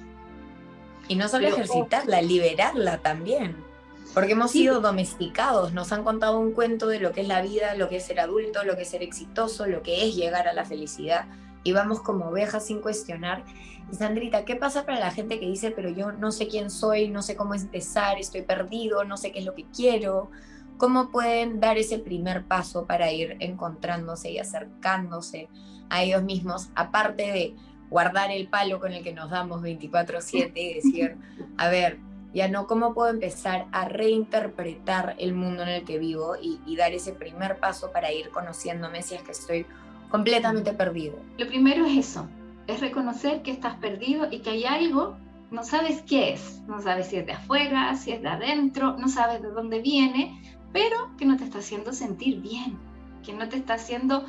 Y 1.09 1.15
no 1.15 1.27
solo 1.27 1.47
ejercitarla, 1.47 2.21
liberarla 2.21 2.99
también. 2.99 3.72
Porque 4.13 4.33
hemos 4.33 4.51
sido 4.51 4.79
domesticados, 4.79 5.73
nos 5.73 5.91
han 5.91 6.03
contado 6.03 6.39
un 6.39 6.51
cuento 6.51 6.87
de 6.87 6.99
lo 6.99 7.11
que 7.13 7.21
es 7.21 7.27
la 7.27 7.41
vida, 7.41 7.75
lo 7.75 7.89
que 7.89 7.97
es 7.97 8.05
ser 8.05 8.19
adulto, 8.19 8.63
lo 8.63 8.75
que 8.75 8.83
es 8.83 8.89
ser 8.89 9.01
exitoso, 9.01 9.65
lo 9.65 9.81
que 9.81 10.07
es 10.07 10.15
llegar 10.15 10.47
a 10.47 10.53
la 10.53 10.65
felicidad. 10.65 11.25
Y 11.63 11.71
vamos 11.71 12.01
como 12.01 12.29
ovejas 12.29 12.65
sin 12.65 12.79
cuestionar. 12.79 13.43
Y 13.91 13.95
Sandrita, 13.95 14.45
¿qué 14.45 14.55
pasa 14.55 14.85
para 14.85 14.99
la 14.99 15.11
gente 15.11 15.39
que 15.39 15.47
dice, 15.47 15.71
pero 15.71 15.89
yo 15.89 16.11
no 16.11 16.31
sé 16.31 16.47
quién 16.47 16.69
soy, 16.69 17.09
no 17.09 17.21
sé 17.21 17.35
cómo 17.35 17.55
empezar, 17.55 18.19
estoy 18.19 18.43
perdido, 18.43 19.03
no 19.03 19.17
sé 19.17 19.31
qué 19.31 19.39
es 19.39 19.45
lo 19.45 19.55
que 19.55 19.65
quiero? 19.75 20.29
¿Cómo 20.77 21.09
pueden 21.09 21.59
dar 21.59 21.77
ese 21.77 21.99
primer 21.99 22.43
paso 22.45 22.85
para 22.85 23.11
ir 23.11 23.37
encontrándose 23.39 24.31
y 24.31 24.39
acercándose 24.39 25.49
a 25.89 26.03
ellos 26.03 26.23
mismos, 26.23 26.69
aparte 26.75 27.31
de 27.31 27.55
guardar 27.89 28.31
el 28.31 28.47
palo 28.47 28.79
con 28.79 28.91
el 28.91 29.03
que 29.03 29.13
nos 29.13 29.29
damos 29.29 29.61
24/7 29.61 30.51
y 30.55 30.73
decir, 30.73 31.17
a 31.57 31.69
ver, 31.69 31.99
ya 32.33 32.47
no, 32.47 32.67
¿cómo 32.67 32.93
puedo 32.93 33.09
empezar 33.09 33.67
a 33.71 33.87
reinterpretar 33.87 35.15
el 35.19 35.33
mundo 35.33 35.63
en 35.63 35.69
el 35.69 35.85
que 35.85 35.99
vivo 35.99 36.35
y, 36.41 36.59
y 36.65 36.75
dar 36.75 36.93
ese 36.93 37.13
primer 37.13 37.59
paso 37.59 37.91
para 37.91 38.11
ir 38.11 38.29
conociéndome 38.29 39.03
si 39.03 39.15
es 39.15 39.21
que 39.21 39.31
estoy 39.31 39.65
completamente 40.09 40.73
perdido? 40.73 41.15
Lo 41.37 41.47
primero 41.47 41.85
es 41.85 42.09
eso, 42.09 42.27
es 42.67 42.79
reconocer 42.79 43.41
que 43.41 43.51
estás 43.51 43.75
perdido 43.75 44.27
y 44.31 44.39
que 44.39 44.51
hay 44.51 44.65
algo, 44.65 45.15
no 45.51 45.63
sabes 45.63 46.01
qué 46.01 46.33
es, 46.33 46.61
no 46.67 46.81
sabes 46.81 47.07
si 47.07 47.17
es 47.17 47.25
de 47.25 47.33
afuera, 47.33 47.95
si 47.95 48.11
es 48.11 48.21
de 48.21 48.29
adentro, 48.29 48.97
no 48.97 49.07
sabes 49.07 49.41
de 49.41 49.49
dónde 49.49 49.81
viene, 49.81 50.41
pero 50.71 51.15
que 51.17 51.25
no 51.25 51.37
te 51.37 51.43
está 51.43 51.59
haciendo 51.59 51.93
sentir 51.93 52.41
bien, 52.41 52.77
que 53.23 53.33
no 53.33 53.47
te 53.47 53.57
está 53.57 53.75
haciendo 53.75 54.25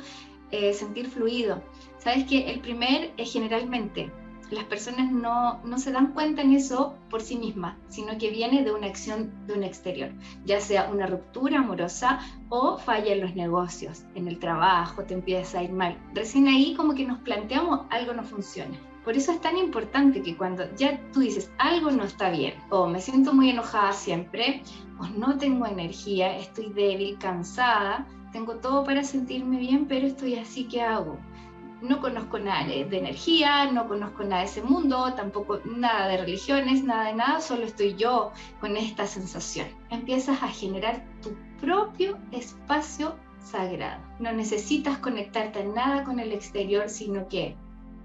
eh, 0.51 0.73
sentir 0.73 1.09
fluido. 1.09 1.63
Sabes 1.97 2.25
que 2.25 2.51
el 2.51 2.59
primer 2.59 3.11
es 3.17 3.33
generalmente 3.33 4.11
las 4.51 4.65
personas 4.65 5.11
no, 5.11 5.61
no, 5.63 5.77
se 5.77 5.91
dan 5.91 6.13
cuenta 6.13 6.41
en 6.41 6.53
eso 6.53 6.95
por 7.09 7.21
sí 7.21 7.35
mismas, 7.37 7.75
sino 7.89 8.17
que 8.17 8.29
viene 8.29 8.63
de 8.63 8.71
una 8.71 8.87
acción 8.87 9.31
de 9.47 9.53
un 9.53 9.63
exterior, 9.63 10.11
ya 10.45 10.59
sea 10.59 10.89
una 10.91 11.07
ruptura 11.07 11.59
amorosa 11.59 12.19
o 12.49 12.77
falla 12.77 13.13
en 13.13 13.21
los 13.21 13.35
negocios, 13.35 14.03
en 14.13 14.27
el 14.27 14.39
trabajo, 14.39 15.03
te 15.03 15.13
empieza 15.13 15.59
a 15.59 15.63
ir 15.63 15.71
mal. 15.71 15.97
Recién 16.13 16.47
ahí 16.47 16.75
como 16.75 16.93
que 16.93 17.05
nos 17.05 17.19
planteamos 17.19 17.81
algo 17.89 18.13
no 18.13 18.23
funciona. 18.23 18.77
Por 19.03 19.15
eso 19.15 19.31
es 19.31 19.39
tan 19.39 19.57
importante 19.57 20.23
que 20.23 20.35
cuando 20.35 20.63
ya 20.75 20.99
tú 21.13 21.19
dices 21.19 21.51
algo 21.59 21.91
no 21.91 22.03
está 22.03 22.31
bien, 22.31 22.55
o 22.71 22.87
me 22.87 22.99
siento 22.99 23.33
muy 23.33 23.51
enojada 23.51 23.93
siempre, 23.93 24.63
o 24.99 25.05
no 25.07 25.37
tengo 25.37 25.67
energía, 25.67 26.37
estoy 26.37 26.71
débil, 26.73 27.17
cansada, 27.19 28.07
tengo 28.31 28.55
todo 28.55 28.83
para 28.83 29.03
sentirme 29.03 29.59
bien, 29.59 29.85
pero 29.87 30.07
estoy 30.07 30.35
así, 30.35 30.65
¿qué 30.65 30.81
hago? 30.81 31.19
No 31.81 31.99
conozco 31.99 32.39
nada 32.39 32.65
de 32.65 32.97
energía, 32.97 33.71
no 33.71 33.87
conozco 33.87 34.23
nada 34.23 34.41
de 34.41 34.47
ese 34.47 34.61
mundo, 34.61 35.13
tampoco 35.13 35.59
nada 35.65 36.07
de 36.07 36.17
religiones, 36.17 36.83
nada 36.83 37.05
de 37.05 37.15
nada, 37.15 37.41
solo 37.41 37.65
estoy 37.65 37.95
yo 37.95 38.31
con 38.59 38.77
esta 38.77 39.05
sensación. 39.05 39.67
Empiezas 39.89 40.41
a 40.41 40.47
generar 40.47 41.03
tu 41.21 41.35
propio 41.59 42.17
espacio 42.31 43.15
sagrado. 43.39 44.01
No 44.19 44.31
necesitas 44.31 44.97
conectarte 44.97 45.63
nada 45.65 46.03
con 46.03 46.19
el 46.19 46.31
exterior, 46.31 46.89
sino 46.89 47.27
que 47.27 47.55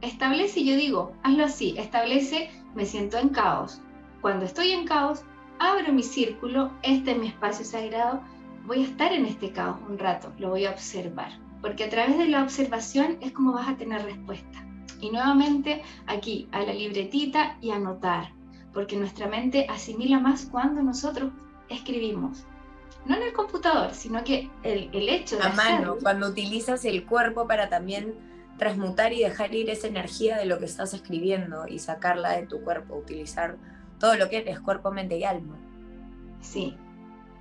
establece, 0.00 0.65
yo 0.65 0.77
digo, 0.77 1.12
hazlo 1.23 1.45
así, 1.45 1.75
establece, 1.79 2.50
me 2.75 2.87
siento 2.87 3.19
en 3.19 3.31
caos. 3.31 3.81
Cuando 4.21 4.45
estoy 4.45 4.73
en 4.73 4.87
caos, 4.87 5.23
abro 5.59 5.93
mi 5.93 6.03
círculo, 6.03 6.71
este 6.83 7.12
es 7.12 7.19
mi 7.19 7.29
espacio 7.29 7.65
sagrado, 7.65 8.21
voy 8.67 8.83
a 8.83 8.87
estar 8.87 9.12
en 9.12 9.27
este 9.27 9.53
caos 9.53 9.79
un 9.89 9.99
rato, 9.99 10.33
lo 10.39 10.50
voy 10.50 10.67
a 10.67 10.71
observar, 10.71 11.33
porque 11.61 11.85
a 11.85 11.90
través 11.90 12.19
de 12.19 12.29
la 12.29 12.43
observación 12.43 13.19
es 13.21 13.33
como 13.33 13.52
vas 13.52 13.69
a 13.69 13.76
tener 13.76 14.02
respuesta. 14.05 14.67
Y 15.00 15.11
nuevamente 15.11 15.83
aquí 16.07 16.49
a 16.52 16.62
la 16.62 16.73
libretita 16.73 17.57
y 17.61 17.71
anotar, 17.71 18.33
porque 18.73 18.97
nuestra 18.97 19.29
mente 19.29 19.67
asimila 19.69 20.19
más 20.19 20.47
cuando 20.47 20.83
nosotros 20.83 21.33
escribimos. 21.69 22.45
No 23.07 23.17
en 23.17 23.23
el 23.23 23.33
computador, 23.33 23.95
sino 23.95 24.23
que 24.25 24.50
el, 24.62 24.90
el 24.93 25.09
hecho 25.09 25.37
de... 25.37 25.45
A 25.45 25.52
mano, 25.52 25.97
cuando 26.02 26.29
utilizas 26.29 26.85
el 26.85 27.07
cuerpo 27.07 27.47
para 27.47 27.71
también 27.71 28.14
transmutar 28.59 29.14
y 29.14 29.23
dejar 29.23 29.55
ir 29.55 29.71
esa 29.71 29.87
energía 29.87 30.37
de 30.37 30.45
lo 30.45 30.59
que 30.59 30.67
estás 30.67 30.93
escribiendo 30.93 31.67
y 31.67 31.79
sacarla 31.79 32.33
de 32.33 32.47
tu 32.47 32.61
cuerpo, 32.61 32.95
utilizar 32.95 33.57
todo 33.99 34.17
lo 34.17 34.29
que 34.29 34.38
eres, 34.38 34.61
cuerpo, 34.61 34.90
mente 34.90 35.17
y 35.17 35.25
alma. 35.25 35.57
Sí, 36.43 36.76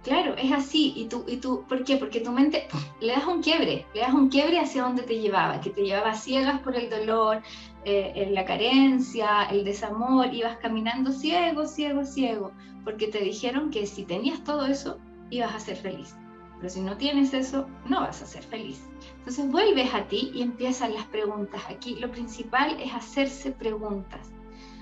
claro, 0.03 0.35
es 0.35 0.51
así. 0.51 0.93
¿Y 0.95 1.05
tú, 1.05 1.23
y 1.27 1.37
tú, 1.37 1.63
por 1.67 1.83
qué? 1.83 1.97
Porque 1.97 2.19
tu 2.19 2.31
mente 2.31 2.67
le 3.01 3.13
das 3.13 3.25
un 3.25 3.41
quiebre, 3.41 3.85
le 3.93 4.01
das 4.01 4.13
un 4.13 4.29
quiebre 4.29 4.59
hacia 4.59 4.83
donde 4.83 5.03
te 5.03 5.19
llevaba, 5.19 5.61
que 5.61 5.69
te 5.69 5.83
llevaba 5.83 6.13
ciegas 6.13 6.59
por 6.61 6.75
el 6.75 6.89
dolor, 6.89 7.41
eh, 7.85 8.29
la 8.31 8.45
carencia, 8.45 9.43
el 9.43 9.63
desamor, 9.63 10.33
ibas 10.33 10.57
caminando 10.57 11.11
ciego, 11.11 11.65
ciego, 11.65 12.05
ciego, 12.05 12.51
porque 12.83 13.07
te 13.07 13.19
dijeron 13.19 13.71
que 13.71 13.85
si 13.85 14.03
tenías 14.03 14.43
todo 14.43 14.65
eso, 14.65 14.97
ibas 15.29 15.53
a 15.55 15.59
ser 15.59 15.77
feliz. 15.77 16.15
Pero 16.57 16.69
si 16.69 16.81
no 16.81 16.97
tienes 16.97 17.33
eso, 17.33 17.67
no 17.85 18.01
vas 18.01 18.21
a 18.21 18.25
ser 18.25 18.43
feliz. 18.43 18.81
Entonces 19.19 19.49
vuelves 19.49 19.93
a 19.93 20.03
ti 20.07 20.31
y 20.33 20.41
empiezan 20.41 20.93
las 20.93 21.05
preguntas. 21.05 21.61
Aquí 21.69 21.95
lo 21.95 22.11
principal 22.11 22.77
es 22.81 22.93
hacerse 22.93 23.51
preguntas. 23.51 24.31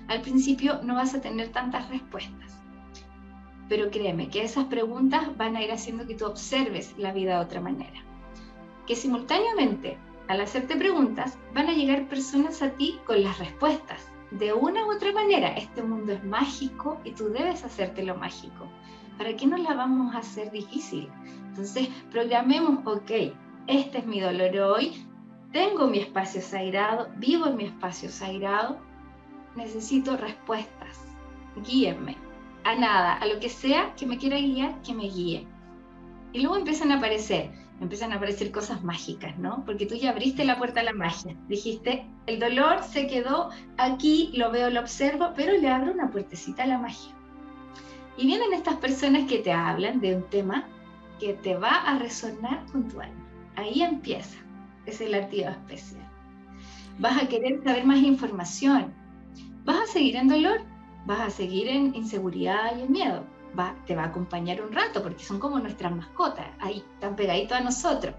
Al 0.07 0.21
principio 0.21 0.79
no 0.83 0.95
vas 0.95 1.13
a 1.13 1.21
tener 1.21 1.49
tantas 1.49 1.89
respuestas, 1.89 2.56
pero 3.69 3.91
créeme 3.91 4.29
que 4.29 4.43
esas 4.43 4.65
preguntas 4.65 5.35
van 5.37 5.55
a 5.55 5.63
ir 5.63 5.71
haciendo 5.71 6.07
que 6.07 6.15
tú 6.15 6.25
observes 6.25 6.93
la 6.97 7.11
vida 7.11 7.37
de 7.37 7.45
otra 7.45 7.61
manera. 7.61 8.03
que 8.85 8.95
simultáneamente, 8.95 9.97
al 10.29 10.39
hacerte 10.39 10.77
preguntas, 10.77 11.37
van 11.53 11.67
a 11.67 11.73
llegar 11.73 12.07
personas 12.07 12.61
a 12.61 12.69
ti 12.69 12.97
con 13.05 13.21
las 13.21 13.37
respuestas. 13.37 14.07
De 14.31 14.53
una 14.53 14.85
u 14.85 14.93
otra 14.93 15.11
manera, 15.11 15.49
este 15.49 15.83
mundo 15.83 16.13
es 16.13 16.23
mágico 16.23 16.97
y 17.03 17.11
tú 17.11 17.27
debes 17.27 17.65
hacerte 17.65 18.03
lo 18.03 18.15
mágico. 18.15 18.65
¿Para 19.17 19.35
qué 19.35 19.45
nos 19.45 19.59
la 19.59 19.73
vamos 19.73 20.15
a 20.15 20.19
hacer 20.19 20.51
difícil? 20.51 21.09
Entonces, 21.49 21.89
programemos, 22.11 22.87
ok, 22.87 23.11
este 23.67 23.97
es 23.97 24.05
mi 24.05 24.21
dolor 24.21 24.57
hoy, 24.57 25.05
tengo 25.51 25.87
mi 25.87 25.99
espacio 25.99 26.41
sagrado, 26.41 27.09
vivo 27.17 27.47
en 27.47 27.57
mi 27.57 27.65
espacio 27.65 28.07
sagrado, 28.07 28.77
necesito 29.57 30.15
respuestas, 30.15 30.97
guíenme 31.65 32.26
a 32.67 32.75
nada, 32.75 33.13
a 33.13 33.25
lo 33.25 33.39
que 33.39 33.47
sea 33.47 33.95
que 33.95 34.05
me 34.05 34.17
quiera 34.17 34.37
guiar, 34.37 34.81
que 34.81 34.93
me 34.93 35.07
guíe. 35.07 35.47
Y 36.33 36.41
luego 36.41 36.57
empiezan 36.57 36.91
a 36.91 36.97
aparecer, 36.97 37.49
empiezan 37.79 38.11
a 38.11 38.15
aparecer 38.15 38.51
cosas 38.51 38.83
mágicas, 38.83 39.37
¿no? 39.39 39.63
Porque 39.65 39.85
tú 39.85 39.95
ya 39.95 40.09
abriste 40.09 40.43
la 40.43 40.57
puerta 40.57 40.81
a 40.81 40.83
la 40.83 40.91
magia. 40.91 41.33
Dijiste, 41.47 42.05
el 42.25 42.39
dolor 42.39 42.83
se 42.83 43.07
quedó 43.07 43.51
aquí, 43.77 44.31
lo 44.33 44.51
veo, 44.51 44.69
lo 44.69 44.81
observo, 44.81 45.31
pero 45.33 45.53
le 45.53 45.69
abro 45.69 45.93
una 45.93 46.11
puertecita 46.11 46.63
a 46.63 46.67
la 46.67 46.77
magia. 46.77 47.13
Y 48.17 48.25
vienen 48.25 48.51
estas 48.51 48.75
personas 48.75 49.29
que 49.29 49.37
te 49.37 49.53
hablan 49.53 50.01
de 50.01 50.17
un 50.17 50.23
tema 50.23 50.65
que 51.21 51.35
te 51.35 51.55
va 51.55 51.73
a 51.73 51.97
resonar 51.99 52.65
con 52.65 52.89
tu 52.89 52.99
alma. 52.99 53.25
Ahí 53.55 53.81
empieza, 53.81 54.39
es 54.85 54.99
el 54.99 55.13
activo 55.13 55.49
especial. 55.49 56.05
Vas 56.99 57.23
a 57.23 57.29
querer 57.29 57.63
saber 57.63 57.85
más 57.85 57.99
información. 57.99 58.93
Vas 59.63 59.81
a 59.81 59.93
seguir 59.93 60.17
en 60.17 60.27
dolor, 60.27 60.61
vas 61.07 61.21
a 61.21 61.29
seguir 61.29 61.67
en 61.69 61.95
inseguridad 61.95 62.77
y 62.77 62.81
en 62.83 62.91
miedo. 62.91 63.23
Va, 63.57 63.75
te 63.87 63.95
va 63.95 64.03
a 64.03 64.07
acompañar 64.07 64.61
un 64.61 64.71
rato 64.71 65.01
porque 65.01 65.23
son 65.23 65.39
como 65.39 65.57
nuestras 65.57 65.95
mascotas, 65.95 66.45
ahí 66.59 66.83
están 66.93 67.15
pegaditos 67.15 67.57
a 67.57 67.61
nosotros. 67.61 68.13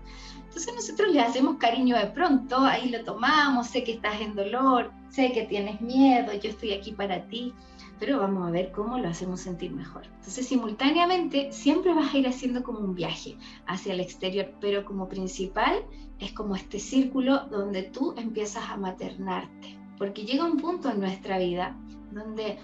Entonces 0.47 0.75
nosotros 0.75 1.13
le 1.13 1.21
hacemos 1.21 1.59
cariño 1.59 1.97
de 1.97 2.07
pronto, 2.07 2.59
ahí 2.59 2.89
lo 2.89 3.05
tomamos, 3.05 3.69
sé 3.69 3.85
que 3.85 3.93
estás 3.93 4.21
en 4.21 4.35
dolor, 4.35 4.91
sé 5.11 5.31
que 5.33 5.43
tienes 5.43 5.81
miedo, 5.81 6.33
yo 6.33 6.51
estoy 6.51 6.73
aquí 6.73 6.93
para 6.93 7.29
ti 7.29 7.55
pero 7.99 8.19
vamos 8.19 8.47
a 8.47 8.51
ver 8.51 8.71
cómo 8.71 8.99
lo 8.99 9.09
hacemos 9.09 9.41
sentir 9.41 9.73
mejor. 9.73 10.05
Entonces, 10.07 10.47
simultáneamente, 10.47 11.53
siempre 11.53 11.93
vas 11.95 12.15
a 12.15 12.19
ir 12.19 12.29
haciendo 12.29 12.63
como 12.63 12.81
un 12.81 12.95
viaje 12.95 13.37
hacia 13.67 13.93
el 13.93 14.01
exterior, 14.01 14.53
pero 14.61 14.85
como 14.85 15.09
principal 15.09 15.85
es 16.21 16.33
como 16.33 16.55
este 16.55 16.79
círculo 16.79 17.47
donde 17.47 17.83
tú 17.83 18.15
empiezas 18.17 18.69
a 18.69 18.77
maternarte, 18.77 19.77
porque 19.99 20.25
llega 20.25 20.45
un 20.45 20.59
punto 20.59 20.91
en 20.91 21.01
nuestra 21.01 21.39
vida 21.39 21.77
donde 22.13 22.59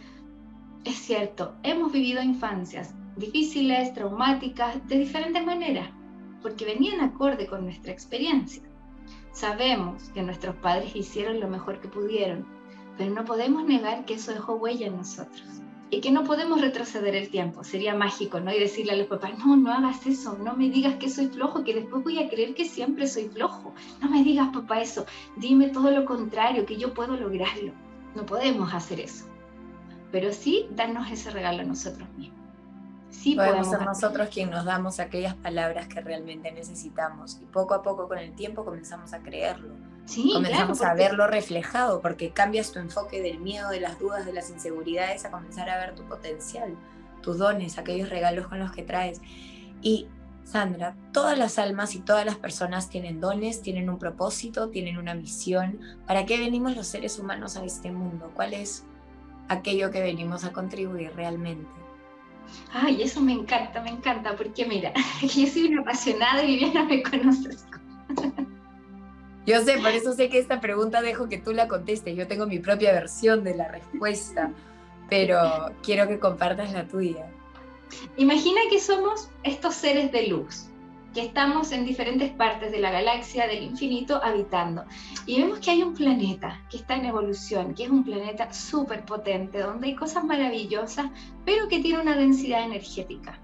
es 0.85 0.97
cierto, 0.97 1.55
hemos 1.63 1.93
vivido 1.93 2.23
infancias 2.23 2.95
difíciles, 3.17 3.95
traumáticas, 3.95 4.87
de 4.89 4.99
diferentes 4.99 5.45
maneras, 5.45 5.89
porque 6.43 6.65
venían 6.65 7.01
acorde 7.01 7.47
con 7.47 7.65
nuestra 7.65 7.93
experiencia. 7.93 8.63
Sabemos 9.33 10.11
que 10.11 10.23
nuestros 10.23 10.57
padres 10.57 10.95
hicieron 10.95 11.41
lo 11.41 11.49
mejor 11.49 11.81
que 11.81 11.89
pudieron, 11.89 12.47
pero 12.99 13.11
no 13.11 13.25
podemos 13.25 13.65
negar 13.65 14.05
que 14.05 14.15
eso 14.15 14.33
dejó 14.33 14.55
huella 14.55 14.87
en 14.87 14.97
nosotros 14.97 15.45
y 15.91 16.01
que 16.01 16.11
no 16.11 16.25
podemos 16.25 16.61
retroceder 16.61 17.15
el 17.15 17.29
tiempo. 17.29 17.63
Sería 17.63 17.95
mágico, 17.95 18.41
¿no? 18.41 18.53
Y 18.53 18.59
decirle 18.59 18.93
a 18.93 18.97
los 18.97 19.07
papás, 19.07 19.39
no, 19.39 19.57
no 19.57 19.73
hagas 19.73 20.07
eso, 20.07 20.37
no 20.39 20.57
me 20.57 20.71
digas 20.71 20.97
que 20.97 21.09
soy 21.09 21.29
flojo, 21.29 21.63
que 21.63 21.75
después 21.75 22.03
voy 22.03 22.19
a 22.19 22.29
creer 22.29 22.55
que 22.55 22.65
siempre 22.65 23.07
soy 23.07 23.29
flojo. 23.29 23.75
No 24.01 24.11
me 24.11 24.25
digas, 24.25 24.49
papá, 24.53 24.81
eso. 24.81 25.07
Dime 25.37 25.69
todo 25.69 25.91
lo 25.91 26.05
contrario, 26.05 26.67
que 26.67 26.77
yo 26.77 26.95
puedo 26.95 27.17
lograrlo. 27.17 27.73
No 28.15 28.27
podemos 28.27 28.73
hacer 28.73 29.01
eso. 29.01 29.27
Pero 30.15 30.33
sí 30.33 30.69
darnos 30.71 31.11
ese 31.11 31.33
regalo 31.33 31.63
a 31.63 31.65
nosotros 31.65 32.09
mismos. 32.17 32.39
Sí 33.11 33.35
podemos, 33.35 33.69
ser 33.69 33.83
nosotros 33.83 34.29
quien 34.33 34.49
nos 34.49 34.65
damos 34.65 35.01
aquellas 35.01 35.35
palabras 35.35 35.89
que 35.89 36.01
realmente 36.01 36.53
necesitamos 36.53 37.41
y 37.43 37.47
poco 37.47 37.75
a 37.75 37.83
poco 37.83 38.07
con 38.07 38.19
el 38.19 38.33
tiempo 38.37 38.65
comenzamos 38.65 39.13
a 39.13 39.19
creerlo 39.19 39.75
comenzamos 40.33 40.83
a 40.83 40.95
verlo 40.95 41.27
reflejado 41.27 42.01
porque 42.01 42.31
cambias 42.31 42.71
tu 42.71 42.79
enfoque 42.79 43.23
del 43.23 43.41
miedo, 43.41 43.71
de 43.71 43.81
las 43.81 43.99
dudas, 43.99 44.25
de 44.25 44.33
las 44.33 44.51
inseguridades 44.51 45.25
a 45.25 45.33
comenzar 45.33 45.69
a 45.69 45.79
ver 45.79 45.97
tu 45.97 46.05
potencial, 46.05 46.77
tus 47.21 47.39
dones, 47.39 47.77
aquellos 47.77 48.09
regalos 48.09 48.47
con 48.47 48.61
los 48.61 48.71
que 48.71 48.85
traes. 48.85 49.21
Y 49.83 50.07
Sandra, 50.45 50.95
todas 51.13 51.37
las 51.37 51.59
almas 51.59 51.97
y 51.97 51.99
todas 51.99 52.25
las 52.25 52.37
personas 52.37 52.89
tienen 52.89 53.21
dones, 53.21 53.63
tienen 53.63 53.91
un 53.91 53.99
propósito, 53.99 54.69
tienen 54.69 54.97
una 54.97 55.15
misión. 55.15 55.81
¿Para 56.07 56.25
qué 56.25 56.39
venimos 56.39 56.77
los 56.77 56.87
seres 56.87 57.19
humanos 57.19 57.57
a 57.57 57.65
este 57.65 57.91
mundo? 57.91 58.31
¿Cuál 58.37 58.55
es 58.55 58.85
aquello 59.49 59.91
que 59.91 60.01
venimos 60.01 60.45
a 60.45 60.53
contribuir 60.53 61.13
realmente? 61.15 61.69
Ay, 62.73 63.03
eso 63.03 63.21
me 63.21 63.33
encanta, 63.33 63.81
me 63.81 63.91
encanta, 63.91 64.37
porque 64.37 64.67
mira, 64.67 64.93
yo 65.23 65.47
soy 65.47 65.67
una 65.69 65.83
apasionada 65.83 66.43
y 66.43 66.59
Viviana 66.59 66.85
me 66.85 67.03
conoces. 67.03 67.67
Yo 69.47 69.61
sé, 69.63 69.79
por 69.79 69.91
eso 69.91 70.15
sé 70.15 70.31
que 70.31 70.39
esta 70.39 70.61
pregunta 70.61 71.03
dejo 71.03 71.29
que 71.29 71.37
tú 71.37 71.53
la 71.53 71.69
contestes. 71.69 72.17
Yo 72.17 72.27
tengo 72.27 72.47
mi 72.47 72.59
propia 72.59 72.93
versión 72.93 73.45
de 73.45 73.55
la 73.55 73.69
respuesta, 73.69 74.51
pero 75.11 75.73
quiero 75.83 76.09
que 76.09 76.19
compartas 76.19 76.73
la 76.73 76.87
tuya. 76.87 77.31
Imagina 78.17 78.61
que 78.71 78.81
somos 78.81 79.29
estos 79.43 79.75
seres 79.75 80.11
de 80.13 80.29
luz, 80.29 80.69
que 81.15 81.23
estamos 81.23 81.73
en 81.73 81.87
diferentes 81.87 82.31
partes 82.33 82.73
de 82.73 82.81
la 82.81 82.91
galaxia, 82.91 83.47
del 83.47 83.63
infinito, 83.63 84.21
habitando. 84.23 84.85
Y 85.27 85.41
vemos 85.41 85.61
que 85.61 85.71
hay 85.71 85.83
un 85.83 85.95
planeta 85.95 86.61
que 86.69 86.79
está 86.79 86.97
en 86.97 87.07
evolución, 87.07 87.75
que 87.75 87.85
es 87.85 87.91
un 87.91 88.05
planeta 88.05 88.53
súper 88.53 89.05
potente, 89.05 89.61
donde 89.61 89.87
hay 89.87 89.95
cosas 89.95 90.25
maravillosas, 90.25 91.07
pero 91.45 91.69
que 91.69 91.79
tiene 91.79 92.03
una 92.03 92.17
densidad 92.17 92.65
energética 92.65 93.41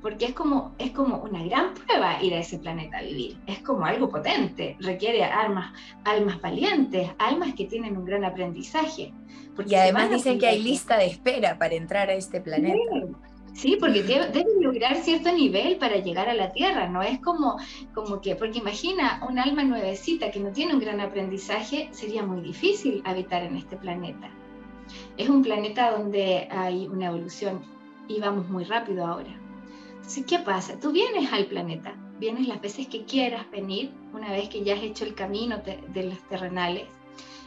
porque 0.00 0.26
es 0.26 0.34
como, 0.34 0.74
es 0.78 0.92
como 0.92 1.16
una 1.18 1.42
gran 1.44 1.74
prueba 1.74 2.22
ir 2.22 2.32
a 2.34 2.38
ese 2.38 2.58
planeta 2.58 2.98
a 2.98 3.02
vivir, 3.02 3.38
es 3.46 3.58
como 3.60 3.84
algo 3.84 4.08
potente, 4.08 4.76
requiere 4.78 5.24
almas, 5.24 5.72
almas 6.04 6.40
valientes, 6.40 7.10
almas 7.18 7.54
que 7.54 7.64
tienen 7.64 7.96
un 7.96 8.04
gran 8.04 8.24
aprendizaje. 8.24 9.12
Porque 9.54 9.72
y 9.72 9.74
además 9.74 10.10
dicen 10.10 10.38
que 10.38 10.46
hay 10.46 10.62
lista 10.62 10.96
de 10.96 11.06
espera 11.06 11.58
para 11.58 11.74
entrar 11.74 12.08
a 12.10 12.14
este 12.14 12.40
planeta. 12.40 12.78
Sí, 13.56 13.78
porque 13.80 14.02
deben 14.02 14.60
lograr 14.60 14.96
cierto 14.96 15.32
nivel 15.32 15.78
para 15.78 15.96
llegar 15.96 16.28
a 16.28 16.34
la 16.34 16.52
Tierra, 16.52 16.90
no 16.90 17.02
es 17.02 17.18
como, 17.20 17.56
como 17.94 18.20
que, 18.20 18.36
porque 18.36 18.58
imagina 18.58 19.24
un 19.26 19.38
alma 19.38 19.64
nuevecita 19.64 20.30
que 20.30 20.40
no 20.40 20.52
tiene 20.52 20.74
un 20.74 20.80
gran 20.80 21.00
aprendizaje, 21.00 21.88
sería 21.90 22.22
muy 22.22 22.42
difícil 22.42 23.00
habitar 23.06 23.42
en 23.42 23.56
este 23.56 23.78
planeta. 23.78 24.28
Es 25.16 25.30
un 25.30 25.42
planeta 25.42 25.90
donde 25.90 26.48
hay 26.50 26.86
una 26.86 27.06
evolución 27.06 27.62
y 28.08 28.20
vamos 28.20 28.46
muy 28.50 28.64
rápido 28.64 29.06
ahora. 29.06 29.40
¿qué 30.28 30.38
pasa? 30.38 30.78
Tú 30.78 30.92
vienes 30.92 31.32
al 31.32 31.46
planeta, 31.46 31.96
vienes 32.20 32.46
las 32.46 32.60
veces 32.60 32.88
que 32.88 33.06
quieras 33.06 33.50
venir, 33.50 33.90
una 34.12 34.32
vez 34.32 34.50
que 34.50 34.64
ya 34.64 34.74
has 34.74 34.82
hecho 34.82 35.06
el 35.06 35.14
camino 35.14 35.62
de 35.64 36.02
los 36.02 36.18
terrenales, 36.28 36.84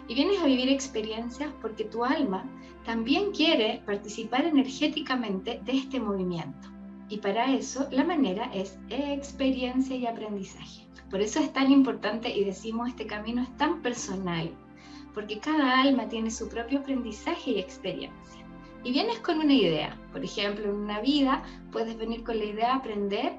y 0.08 0.16
vienes 0.16 0.42
a 0.42 0.48
vivir 0.48 0.70
experiencias 0.70 1.52
porque 1.62 1.84
tu 1.84 2.04
alma 2.04 2.50
también 2.90 3.30
quiere 3.34 3.84
participar 3.86 4.46
energéticamente 4.46 5.62
de 5.64 5.74
este 5.74 6.00
movimiento. 6.00 6.70
Y 7.08 7.20
para 7.20 7.54
eso 7.54 7.88
la 7.92 8.04
manera 8.04 8.50
es 8.52 8.80
experiencia 8.90 9.96
y 9.96 10.08
aprendizaje. 10.08 10.88
Por 11.12 11.22
eso 11.22 11.40
es 11.40 11.54
tan 11.54 11.72
importante 11.72 12.36
y 12.36 12.46
decimos 12.46 12.90
este 12.90 13.06
camino 13.06 13.44
es 13.44 13.58
tan 13.58 13.84
personal, 13.84 14.50
porque 15.14 15.38
cada 15.38 15.82
alma 15.82 16.10
tiene 16.10 16.32
su 16.32 16.50
propio 16.50 16.80
aprendizaje 16.80 17.52
y 17.52 17.60
experiencia 17.60 18.44
y 18.84 18.92
vienes 18.92 19.20
con 19.20 19.38
una 19.38 19.54
idea. 19.54 19.96
Por 20.12 20.24
ejemplo, 20.24 20.66
en 20.66 20.76
una 20.76 21.00
vida 21.00 21.44
puedes 21.72 21.96
venir 21.96 22.24
con 22.24 22.40
la 22.40 22.46
idea 22.46 22.70
de 22.70 22.74
aprender 22.74 23.34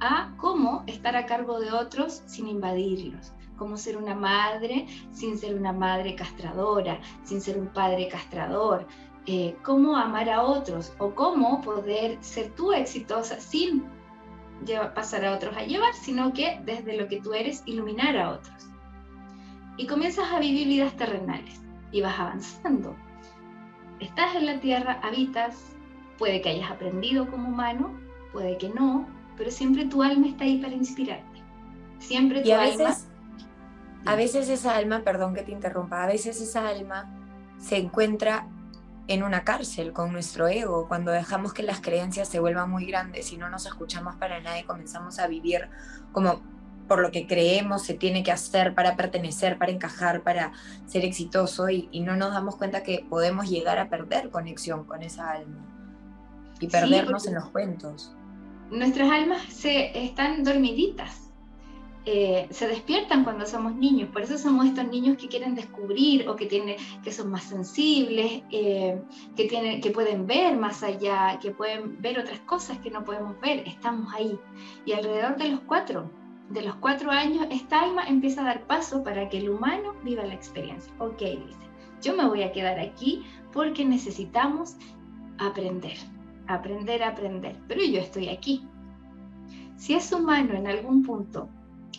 a 0.00 0.34
cómo 0.38 0.82
estar 0.88 1.14
a 1.14 1.24
cargo 1.26 1.60
de 1.60 1.70
otros 1.70 2.24
sin 2.26 2.48
invadirlos, 2.48 3.30
cómo 3.58 3.76
ser 3.76 3.96
una 3.96 4.14
madre 4.14 4.86
sin 5.12 5.36
ser 5.38 5.54
una 5.54 5.72
madre 5.72 6.14
castradora, 6.14 7.00
sin 7.24 7.40
ser 7.40 7.58
un 7.58 7.66
padre 7.68 8.08
castrador, 8.08 8.86
eh, 9.26 9.56
cómo 9.62 9.96
amar 9.96 10.30
a 10.30 10.42
otros 10.42 10.92
o 10.98 11.14
cómo 11.14 11.60
poder 11.60 12.16
ser 12.22 12.54
tú 12.54 12.72
exitosa 12.72 13.40
sin 13.40 13.84
pasar 14.94 15.24
a 15.24 15.34
otros 15.34 15.56
a 15.56 15.64
llevar, 15.64 15.94
sino 15.94 16.32
que 16.32 16.60
desde 16.64 16.96
lo 16.96 17.08
que 17.08 17.20
tú 17.20 17.34
eres 17.34 17.62
iluminar 17.66 18.16
a 18.16 18.30
otros. 18.30 18.70
Y 19.76 19.86
comienzas 19.86 20.32
a 20.32 20.40
vivir 20.40 20.66
vidas 20.66 20.96
terrenales 20.96 21.60
y 21.92 22.00
vas 22.00 22.18
avanzando 22.18 22.96
estás 24.00 24.34
en 24.36 24.46
la 24.46 24.60
tierra, 24.60 25.00
habitas, 25.02 25.56
puede 26.18 26.40
que 26.40 26.50
hayas 26.50 26.70
aprendido 26.70 27.30
como 27.30 27.48
humano, 27.48 27.92
puede 28.32 28.56
que 28.58 28.68
no, 28.68 29.06
pero 29.36 29.50
siempre 29.50 29.86
tu 29.86 30.02
alma 30.02 30.28
está 30.28 30.44
ahí 30.44 30.58
para 30.58 30.74
inspirarte. 30.74 31.42
Siempre 31.98 32.42
tu 32.42 32.48
y 32.48 32.52
a 32.52 32.60
Veces, 32.60 33.08
a 34.04 34.16
veces 34.16 34.48
esa 34.48 34.76
alma, 34.76 35.02
perdón 35.04 35.34
que 35.34 35.42
te 35.42 35.52
interrumpa, 35.52 36.02
a 36.02 36.06
veces 36.06 36.40
esa 36.40 36.68
alma 36.68 37.10
se 37.58 37.76
encuentra 37.76 38.46
en 39.08 39.22
una 39.22 39.42
cárcel 39.42 39.92
con 39.92 40.12
nuestro 40.12 40.48
ego, 40.48 40.86
cuando 40.86 41.10
dejamos 41.10 41.54
que 41.54 41.62
las 41.62 41.80
creencias 41.80 42.28
se 42.28 42.40
vuelvan 42.40 42.70
muy 42.70 42.84
grandes 42.84 43.32
y 43.32 43.38
no 43.38 43.48
nos 43.48 43.66
escuchamos 43.66 44.16
para 44.16 44.40
nada 44.40 44.58
y 44.58 44.64
comenzamos 44.64 45.18
a 45.18 45.26
vivir 45.26 45.68
como 46.12 46.42
por 46.88 47.00
lo 47.00 47.10
que 47.10 47.26
creemos 47.26 47.82
se 47.82 47.94
tiene 47.94 48.22
que 48.22 48.32
hacer 48.32 48.74
para 48.74 48.96
pertenecer, 48.96 49.58
para 49.58 49.70
encajar, 49.70 50.22
para 50.22 50.52
ser 50.86 51.04
exitoso 51.04 51.68
y, 51.68 51.88
no 52.00 52.16
nos 52.16 52.32
damos 52.32 52.56
cuenta 52.56 52.82
que 52.82 53.06
podemos 53.08 53.48
llegar 53.48 53.78
a 53.78 53.88
perder 53.88 54.30
conexión 54.30 54.84
con 54.84 55.02
esa 55.02 55.30
alma 55.30 55.64
y 56.58 56.66
perdernos 56.66 57.26
en 57.26 57.34
los 57.34 57.50
cuentos. 57.50 58.14
Nuestras 58.70 59.10
almas 59.10 59.42
se 59.50 60.04
están 60.04 60.42
dormiditas. 60.42 61.27
Eh, 62.10 62.48
se 62.50 62.66
despiertan 62.66 63.22
cuando 63.22 63.44
somos 63.44 63.74
niños, 63.74 64.08
por 64.08 64.22
eso 64.22 64.38
somos 64.38 64.64
estos 64.64 64.88
niños 64.88 65.18
que 65.18 65.28
quieren 65.28 65.54
descubrir 65.54 66.26
o 66.26 66.36
que, 66.36 66.46
tienen, 66.46 66.76
que 67.04 67.12
son 67.12 67.30
más 67.30 67.42
sensibles, 67.42 68.44
eh, 68.50 68.98
que, 69.36 69.44
tienen, 69.44 69.82
que 69.82 69.90
pueden 69.90 70.26
ver 70.26 70.56
más 70.56 70.82
allá, 70.82 71.38
que 71.38 71.50
pueden 71.50 72.00
ver 72.00 72.18
otras 72.18 72.40
cosas 72.40 72.78
que 72.78 72.90
no 72.90 73.04
podemos 73.04 73.38
ver, 73.42 73.62
estamos 73.68 74.10
ahí. 74.14 74.40
Y 74.86 74.92
alrededor 74.92 75.36
de 75.36 75.50
los 75.50 75.60
cuatro, 75.60 76.10
de 76.48 76.62
los 76.62 76.76
cuatro 76.76 77.10
años, 77.10 77.46
esta 77.50 77.82
alma 77.82 78.04
empieza 78.08 78.40
a 78.40 78.44
dar 78.44 78.62
paso 78.62 79.04
para 79.04 79.28
que 79.28 79.36
el 79.36 79.50
humano 79.50 79.94
viva 80.02 80.24
la 80.24 80.32
experiencia. 80.32 80.90
Ok, 81.00 81.20
dice, 81.20 81.68
yo 82.00 82.16
me 82.16 82.26
voy 82.26 82.42
a 82.42 82.52
quedar 82.52 82.78
aquí 82.78 83.22
porque 83.52 83.84
necesitamos 83.84 84.76
aprender, 85.36 85.98
aprender, 86.46 87.02
aprender, 87.02 87.56
pero 87.68 87.82
yo 87.82 88.00
estoy 88.00 88.30
aquí. 88.30 88.66
Si 89.76 89.92
es 89.92 90.10
humano 90.10 90.54
en 90.54 90.68
algún 90.68 91.02
punto 91.02 91.50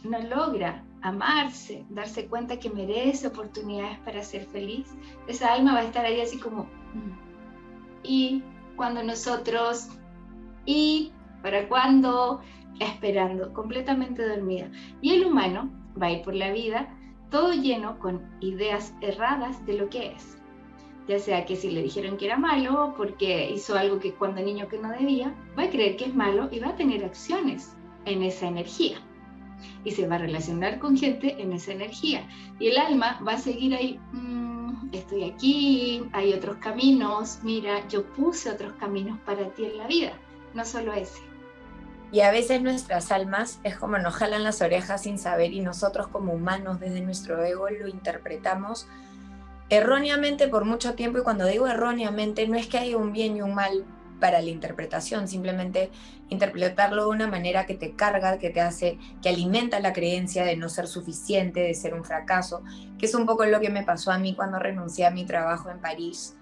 no 0.04 0.20
logra 0.20 0.84
amarse, 1.02 1.86
darse 1.90 2.28
cuenta 2.28 2.60
que 2.60 2.70
merece 2.70 3.28
oportunidades 3.28 3.98
para 4.00 4.24
ser 4.24 4.46
feliz, 4.48 4.88
esa 5.28 5.54
alma 5.54 5.74
va 5.74 5.80
a 5.80 5.84
estar 5.84 6.06
ahí 6.06 6.20
así 6.22 6.38
como, 6.38 6.64
mm". 6.64 8.04
y 8.04 8.44
cuando 8.76 9.04
nosotros, 9.04 9.90
y 10.66 11.12
para 11.42 11.68
cuando, 11.68 12.42
esperando, 12.80 13.54
completamente 13.54 14.28
dormida. 14.28 14.70
Y 15.02 15.14
el 15.14 15.26
humano 15.26 15.70
va 16.02 16.08
a 16.08 16.12
ir 16.12 16.22
por 16.22 16.36
la 16.36 16.52
vida 16.52 16.88
todo 17.30 17.54
lleno 17.54 18.00
con 18.00 18.22
ideas 18.40 18.94
erradas 19.02 19.66
de 19.66 19.78
lo 19.78 19.90
que 19.90 20.14
es. 20.14 20.38
Ya 21.08 21.20
sea 21.20 21.46
que 21.46 21.56
si 21.56 21.72
le 21.72 21.84
dijeron 21.84 22.18
que 22.18 22.26
era 22.26 22.38
malo 22.38 22.94
porque 22.96 23.50
hizo 23.52 23.78
algo 23.78 24.00
que 24.00 24.14
cuando 24.14 24.42
niño 24.42 24.68
que 24.68 24.78
no 24.78 24.92
debía, 24.92 25.34
va 25.58 25.64
a 25.64 25.70
creer 25.70 25.96
que 25.96 26.06
es 26.06 26.16
malo 26.16 26.50
y 26.52 26.60
va 26.60 26.70
a 26.70 26.76
tener 26.76 27.04
acciones 27.04 27.76
en 28.06 28.24
esa 28.24 28.48
energía 28.48 29.00
y 29.84 29.92
se 29.92 30.08
va 30.08 30.16
a 30.16 30.20
relacionar 30.20 30.80
con 30.80 30.98
gente 30.98 31.42
en 31.42 31.54
esa 31.54 31.72
energía. 31.72 32.28
Y 32.60 32.68
el 32.68 32.78
alma 32.78 33.20
va 33.26 33.34
a 33.34 33.38
seguir 33.38 33.74
ahí, 33.76 34.00
mm, 34.12 34.90
estoy 34.92 35.24
aquí, 35.30 36.04
hay 36.14 36.34
otros 36.34 36.58
caminos, 36.58 37.40
mira, 37.44 37.88
yo 37.88 38.06
puse 38.14 38.50
otros 38.50 38.74
caminos 38.74 39.20
para 39.26 39.50
ti 39.50 39.66
en 39.66 39.78
la 39.78 39.88
vida, 39.88 40.14
no 40.54 40.66
solo 40.66 40.94
ese. 40.94 41.22
Y 42.12 42.22
a 42.22 42.32
veces 42.32 42.62
nuestras 42.62 43.12
almas 43.12 43.60
es 43.64 43.78
como 43.78 44.00
nos 44.00 44.16
jalan 44.16 44.44
las 44.44 44.62
orejas 44.62 45.04
sin 45.04 45.20
saber 45.20 45.54
y 45.54 45.62
nosotros 45.62 46.08
como 46.08 46.34
humanos 46.34 46.80
desde 46.80 47.02
nuestro 47.02 47.44
ego 47.44 47.70
lo 47.70 47.88
interpretamos 47.88 48.88
erróneamente 49.70 50.48
por 50.48 50.66
mucho 50.66 50.96
tiempo 50.96 51.20
y 51.20 51.24
cuando 51.24 51.46
digo 51.46 51.68
erróneamente 51.68 52.48
no 52.48 52.58
es 52.58 52.68
que 52.68 52.80
haya 52.80 52.98
un 52.98 53.14
bien 53.14 53.38
y 53.38 53.42
un 53.44 53.54
mal 53.54 53.86
para 54.20 54.42
la 54.42 54.50
interpretación, 54.50 55.28
simplemente 55.28 55.90
interpretarlo 56.30 57.06
de 57.06 57.10
una 57.10 57.28
manera 57.28 57.66
que 57.66 57.76
te 57.76 57.96
carga, 57.96 58.38
que 58.38 58.50
te 58.50 58.62
hace, 58.62 58.98
que 59.22 59.30
alimenta 59.30 59.80
la 59.80 59.94
creencia 59.94 60.46
de 60.46 60.56
no 60.56 60.70
ser 60.70 60.88
suficiente, 60.88 61.62
de 61.62 61.74
ser 61.74 61.94
un 61.94 62.04
fracaso, 62.04 62.64
que 62.98 63.06
es 63.06 63.16
un 63.16 63.26
poco 63.26 63.46
lo 63.46 63.60
que 63.60 63.70
me 63.70 63.84
pasó 63.84 64.12
a 64.12 64.20
mí 64.20 64.36
cuando 64.36 64.60
renuncié 64.60 65.06
a 65.06 65.12
mi 65.12 65.26
trabajo 65.26 65.70
en 65.70 65.80
París, 65.80 66.36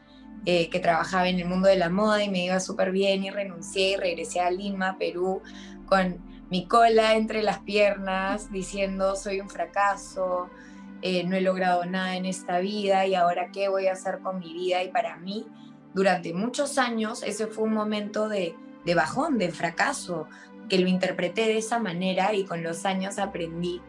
eh, 0.46 0.70
que 0.70 0.80
trabajaba 0.80 1.28
en 1.28 1.40
el 1.40 1.46
mundo 1.46 1.68
de 1.68 1.78
la 1.78 1.90
moda 1.90 2.24
y 2.24 2.30
me 2.30 2.46
iba 2.46 2.60
súper 2.60 2.92
bien 2.92 3.24
y 3.24 3.32
renuncié 3.32 3.92
y 3.92 3.96
regresé 3.96 4.40
a 4.40 4.52
Lima, 4.52 4.98
Perú, 4.98 5.42
con 5.86 6.20
mi 6.50 6.68
cola 6.68 7.16
entre 7.16 7.44
las 7.44 7.60
piernas, 7.60 8.52
diciendo 8.52 9.16
soy 9.16 9.42
un 9.42 9.50
fracaso, 9.50 10.50
eh, 11.02 11.24
no 11.26 11.36
he 11.36 11.42
logrado 11.42 11.86
nada 11.86 12.16
en 12.16 12.26
esta 12.26 12.60
vida 12.60 13.06
y 13.06 13.16
ahora 13.16 13.52
qué 13.52 13.68
voy 13.68 13.88
a 13.88 13.94
hacer 13.94 14.20
con 14.20 14.40
mi 14.40 14.54
vida 14.54 14.84
y 14.84 14.90
para 14.90 15.18
mí 15.18 15.46
durante 15.94 16.34
muchos 16.34 16.78
años 16.78 17.24
ese 17.24 17.48
fue 17.48 17.66
un 17.66 17.74
momento 17.74 18.30
de, 18.30 18.56
bajón, 18.96 19.38
de 19.38 19.52
fracaso, 19.52 20.28
que 20.70 20.80
lo 20.80 20.88
interpreté 20.88 21.42
de 21.42 21.58
esa 21.58 21.80
manera 21.80 22.34
y 22.34 22.44
con 22.44 22.64
los 22.64 22.86
años 22.86 23.20
aprendí 23.20 23.82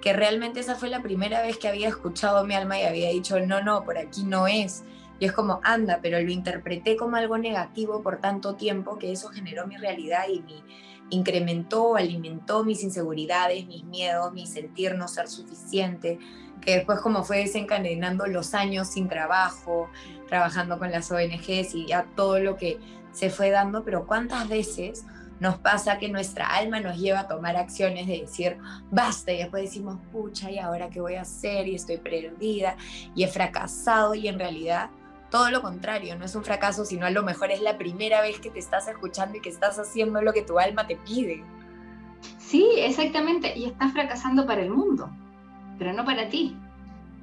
que 0.00 0.12
realmente 0.12 0.60
esa 0.60 0.74
fue 0.74 0.88
la 0.88 1.00
primera 1.00 1.42
vez 1.42 1.58
que 1.58 1.68
había 1.68 1.88
escuchado 1.88 2.44
mi 2.44 2.54
alma 2.54 2.78
y 2.78 2.82
había 2.82 3.10
dicho, 3.10 3.38
no, 3.38 3.62
no, 3.62 3.84
por 3.84 3.96
aquí 3.96 4.24
no 4.24 4.48
es. 4.48 4.82
Y 5.20 5.26
es 5.26 5.32
como, 5.32 5.60
anda, 5.62 6.00
pero 6.02 6.20
lo 6.20 6.30
interpreté 6.32 6.96
como 6.96 7.16
algo 7.16 7.38
negativo 7.38 8.02
por 8.02 8.18
tanto 8.20 8.56
tiempo 8.56 8.98
que 8.98 9.12
eso 9.12 9.28
generó 9.28 9.68
mi 9.68 9.76
realidad 9.76 10.24
y 10.28 10.40
me 10.40 10.64
incrementó, 11.10 11.94
alimentó 11.94 12.64
mis 12.64 12.82
inseguridades, 12.82 13.66
mis 13.66 13.84
miedos, 13.84 14.32
mi 14.32 14.46
sentir 14.46 14.96
no 14.96 15.06
ser 15.06 15.28
suficiente, 15.28 16.18
que 16.64 16.76
después 16.76 17.00
como 17.00 17.24
fue 17.24 17.38
desencadenando 17.38 18.26
los 18.26 18.54
años 18.54 18.88
sin 18.88 19.08
trabajo, 19.08 19.90
trabajando 20.28 20.78
con 20.78 20.90
las 20.90 21.10
ONGs 21.10 21.74
y 21.74 21.86
ya 21.88 22.06
todo 22.16 22.38
lo 22.38 22.56
que 22.56 22.78
se 23.12 23.28
fue 23.28 23.50
dando, 23.50 23.84
pero 23.84 24.06
cuántas 24.06 24.48
veces 24.48 25.04
nos 25.40 25.58
pasa 25.58 25.98
que 25.98 26.08
nuestra 26.08 26.46
alma 26.46 26.80
nos 26.80 26.98
lleva 26.98 27.20
a 27.20 27.28
tomar 27.28 27.56
acciones 27.56 28.06
de 28.06 28.20
decir, 28.20 28.58
basta, 28.90 29.32
y 29.32 29.38
después 29.38 29.64
decimos, 29.64 29.98
pucha, 30.12 30.50
¿y 30.50 30.58
ahora 30.58 30.88
qué 30.88 31.00
voy 31.00 31.16
a 31.16 31.22
hacer? 31.22 31.66
Y 31.66 31.74
estoy 31.74 31.98
perdida, 31.98 32.76
y 33.14 33.24
he 33.24 33.28
fracasado, 33.28 34.14
y 34.14 34.28
en 34.28 34.38
realidad 34.38 34.90
todo 35.30 35.50
lo 35.50 35.60
contrario, 35.60 36.16
no 36.16 36.24
es 36.24 36.34
un 36.36 36.44
fracaso, 36.44 36.84
sino 36.84 37.06
a 37.06 37.10
lo 37.10 37.22
mejor 37.24 37.50
es 37.50 37.60
la 37.60 37.76
primera 37.76 38.20
vez 38.20 38.38
que 38.38 38.50
te 38.50 38.60
estás 38.60 38.86
escuchando 38.86 39.36
y 39.36 39.40
que 39.40 39.48
estás 39.48 39.78
haciendo 39.78 40.22
lo 40.22 40.32
que 40.32 40.42
tu 40.42 40.58
alma 40.58 40.86
te 40.86 40.96
pide. 40.96 41.42
Sí, 42.38 42.68
exactamente, 42.76 43.58
y 43.58 43.64
estás 43.64 43.92
fracasando 43.92 44.46
para 44.46 44.62
el 44.62 44.70
mundo 44.70 45.10
pero 45.82 45.94
no 45.94 46.04
para 46.04 46.28
ti. 46.28 46.54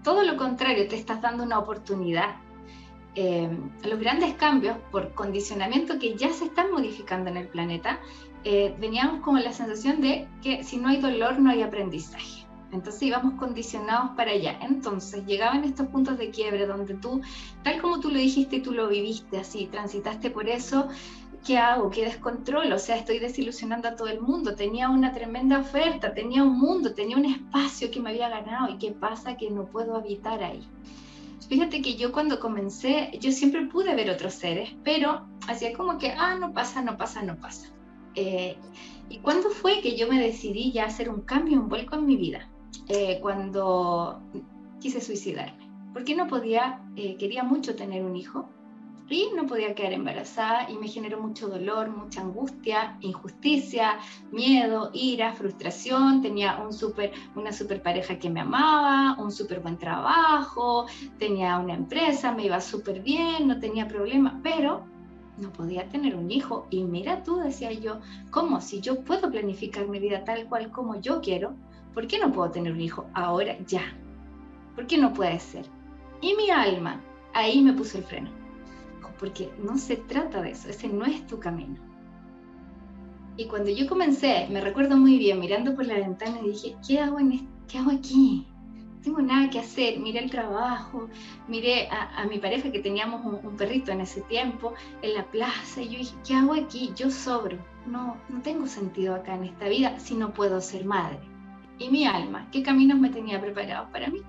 Todo 0.04 0.24
lo 0.24 0.36
contrario, 0.36 0.86
te 0.89 0.98
estás 0.98 1.22
dando 1.22 1.43
una 1.43 1.60
oportunidad. 1.60 2.36
Eh, 3.15 3.50
los 3.86 3.98
grandes 3.98 4.34
cambios 4.34 4.76
por 4.91 5.13
condicionamiento 5.13 5.98
que 5.98 6.15
ya 6.15 6.34
se 6.34 6.45
están 6.45 6.69
modificando 6.69 7.30
en 7.30 7.38
el 7.38 7.48
planeta, 7.48 8.02
eh, 8.43 8.76
veníamos 8.78 9.22
con 9.22 9.41
la 9.41 9.54
sensación 9.54 10.02
de 10.02 10.28
que 10.43 10.65
si 10.65 10.76
no 10.76 10.89
hay 10.89 10.98
dolor 10.98 11.39
no 11.39 11.50
hay 11.50 11.62
aprendizaje. 11.62 12.45
Entonces 12.74 13.02
íbamos 13.02 13.36
condicionados 13.36 14.12
para 14.17 14.32
allá. 14.32 14.60
Entonces 14.62 15.26
llegaban 15.26 15.63
estos 15.63 15.88
puntos 15.88 16.17
de 16.17 16.30
quiebre 16.30 16.67
donde 16.67 16.95
tú, 16.95 17.22
tal 17.63 17.82
como 17.82 18.02
tú 18.02 18.10
lo 18.10 18.17
dijiste, 18.19 18.60
tú 18.60 18.74
lo 18.74 18.89
viviste 18.89 19.38
así, 19.39 19.67
transitaste 19.67 20.32
por 20.32 20.50
eso, 20.50 20.89
¿qué 21.45 21.58
hago? 21.58 21.89
¿Qué 21.89 22.06
descontrol? 22.06 22.71
O 22.71 22.80
sea, 22.80 22.95
estoy 22.95 23.19
desilusionando 23.19 23.88
a 23.88 23.95
todo 23.95 24.08
el 24.08 24.21
mundo. 24.21 24.56
Tenía 24.56 24.89
una 24.89 25.13
tremenda 25.13 25.60
oferta, 25.60 26.13
tenía 26.13 26.43
un 26.43 26.58
mundo, 26.58 26.93
tenía 26.93 27.17
un 27.17 27.25
espacio 27.25 27.91
que 27.91 27.99
me 27.99 28.12
había 28.12 28.30
ganado. 28.30 28.73
¿Y 28.73 28.78
qué 28.78 28.91
pasa? 28.91 29.38
Que 29.38 29.49
no 29.49 29.65
puedo 29.65 29.95
habitar 29.95 30.43
ahí. 30.43 30.67
Fíjate 31.47 31.82
que 31.82 31.95
yo 31.95 32.12
cuando 32.12 32.39
comencé, 32.39 33.12
yo 33.19 33.32
siempre 33.32 33.65
pude 33.65 33.95
ver 33.95 34.10
otros 34.12 34.34
seres, 34.34 34.69
pero 34.84 35.28
hacía 35.47 35.73
como 35.73 35.97
que, 35.97 36.12
ah, 36.12 36.36
no 36.36 36.54
pasa, 36.54 36.82
no 36.84 36.95
pasa, 36.95 37.23
no 37.23 37.38
pasa. 37.38 37.69
Eh, 38.13 38.56
¿Y 39.10 39.17
cuándo 39.19 39.49
fue 39.49 39.82
que 39.82 39.97
yo 39.97 40.08
me 40.08 40.21
decidí 40.21 40.71
ya 40.71 40.86
hacer 40.86 41.10
un 41.10 41.21
cambio, 41.21 41.60
un 41.60 41.67
vuelco 41.67 41.95
en 41.95 42.06
mi 42.06 42.17
vida? 42.17 42.47
Eh, 42.88 43.17
cuando 43.21 44.21
quise 44.80 45.02
suicidarme. 45.02 45.69
Porque 45.93 46.15
no 46.15 46.28
podía, 46.28 46.84
eh, 46.95 47.15
quería 47.17 47.43
mucho 47.43 47.75
tener 47.75 48.06
un 48.06 48.15
hijo, 48.15 48.47
y 49.10 49.32
no 49.36 49.48
podía 49.48 49.74
quedar 49.74 49.93
embarazada 49.93 50.69
y 50.69 50.78
me 50.78 50.88
generó 50.88 51.19
mucho 51.19 51.48
dolor, 51.48 51.89
mucha 51.89 52.22
angustia, 52.22 52.98
injusticia, 53.02 54.00
miedo, 54.32 54.91
ira, 54.93 55.34
frustración. 55.34 56.22
Tenía 56.22 56.60
un 56.60 56.72
super, 56.72 57.12
una 57.36 57.52
super 57.52 57.82
pareja 57.82 58.19
que 58.19 58.30
me 58.30 58.41
amaba, 58.41 59.19
un 59.19 59.32
súper 59.32 59.62
buen 59.62 59.78
trabajo, 59.78 60.86
tenía 61.17 61.58
una 61.58 61.74
empresa, 61.74 62.34
me 62.34 62.45
iba 62.45 62.62
súper 62.62 63.02
bien, 63.02 63.48
no 63.48 63.60
tenía 63.60 63.88
problema, 63.88 64.39
pero 64.43 64.86
no 65.38 65.52
podía 65.52 65.89
tener 65.89 66.15
un 66.15 66.30
hijo. 66.30 66.67
Y 66.69 66.84
mira 66.84 67.24
tú, 67.24 67.38
decía 67.38 67.72
yo, 67.72 68.00
¿cómo? 68.30 68.62
Si 68.62 68.80
yo 68.80 69.04
puedo 69.04 69.32
planificar 69.32 69.88
mi 69.88 70.00
vida 70.00 70.24
tal 70.24 70.45
cual 70.48 70.72
como 70.72 71.02
yo 71.02 71.22
quiero, 71.22 71.56
¿por 71.93 72.06
qué 72.08 72.19
no 72.19 72.32
puedo 72.32 72.52
tener 72.52 72.74
un 72.74 72.82
hijo 72.82 73.08
ahora, 73.15 73.58
ya? 73.65 73.82
¿Por 74.76 74.86
qué 74.86 74.98
no 74.98 75.13
puede 75.13 75.39
ser? 75.39 75.65
Y 76.22 76.36
mi 76.36 76.52
alma, 76.52 77.02
ahí 77.34 77.62
me 77.62 77.74
puso 77.74 77.98
el 77.98 78.04
freno 78.04 78.38
porque 79.19 79.51
no 79.62 79.77
se 79.77 79.97
trata 79.97 80.41
de 80.41 80.51
eso, 80.51 80.69
ese 80.69 80.88
no 80.88 81.05
es 81.05 81.27
tu 81.27 81.39
camino. 81.39 81.89
Y 83.39 83.45
cuando 83.45 83.69
yo 83.69 83.88
comencé, 83.88 84.47
me 84.49 84.60
recuerdo 84.60 84.97
muy 84.97 85.17
bien, 85.17 85.39
mirando 85.39 85.73
por 85.73 85.86
la 85.86 85.95
ventana, 85.95 86.41
dije, 86.41 86.75
¿qué 86.86 86.99
hago, 86.99 87.19
en 87.19 87.47
¿qué 87.69 87.77
hago 87.77 87.91
aquí? 87.91 88.45
No 88.75 89.01
tengo 89.01 89.21
nada 89.21 89.49
que 89.49 89.60
hacer. 89.60 89.97
Miré 89.99 90.19
el 90.19 90.29
trabajo, 90.29 91.08
miré 91.47 91.88
a, 91.89 92.25
mi 92.25 92.39
pareja 92.39 92.69
que 92.69 92.79
teníamos 92.79 93.25
un, 93.25 93.55
perrito 93.55 93.93
en 93.93 94.01
ese 94.01 94.21
tiempo 94.23 94.73
en 95.01 95.13
la 95.13 95.23
plaza, 95.23 95.82
y 95.82 95.88
yo 95.89 95.99
dije, 95.99 96.15
¿qué 96.27 96.36
hago 96.36 96.53
aquí? 96.53 96.91
Yo 96.97 97.10
sobro. 97.10 97.58
No, 97.86 98.17
no 98.27 98.41
tengo 98.41 98.67
sentido 98.67 99.15
acá 99.15 99.36
en 99.36 99.45
esta 99.45 99.69
vida 99.69 99.97
si 99.99 100.15
no 100.15 100.34
puedo 100.34 100.60
ser 100.60 100.84
madre. 100.84 101.19
Y 101.77 101.89
mi 101.89 102.05
alma, 102.05 102.49
¿qué 102.51 102.62
caminos 102.62 102.99
me 102.99 103.10
tenía 103.10 103.39
preparados 103.39 103.89
para 103.91 104.10
mí? 104.10 104.19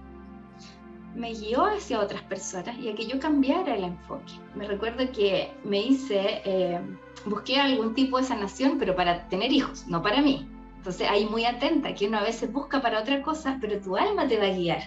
Me 1.14 1.32
guió 1.32 1.64
hacia 1.64 2.00
otras 2.00 2.22
personas 2.22 2.78
y 2.78 2.88
a 2.88 2.94
que 2.94 3.06
yo 3.06 3.18
cambiara 3.18 3.74
el 3.74 3.84
enfoque. 3.84 4.32
Me 4.54 4.66
recuerdo 4.66 5.10
que 5.12 5.50
me 5.64 5.80
hice, 5.80 6.42
eh, 6.44 6.80
busqué 7.26 7.60
algún 7.60 7.94
tipo 7.94 8.18
de 8.18 8.24
sanación, 8.24 8.78
pero 8.78 8.94
para 8.94 9.28
tener 9.28 9.52
hijos, 9.52 9.86
no 9.86 10.02
para 10.02 10.22
mí. 10.22 10.48
Entonces 10.76 11.08
ahí 11.08 11.26
muy 11.26 11.44
atenta, 11.44 11.94
que 11.94 12.06
uno 12.06 12.18
a 12.18 12.22
veces 12.22 12.52
busca 12.52 12.80
para 12.80 13.00
otra 13.00 13.22
cosa, 13.22 13.58
pero 13.60 13.80
tu 13.80 13.96
alma 13.96 14.26
te 14.28 14.38
va 14.38 14.46
a 14.46 14.56
guiar. 14.56 14.82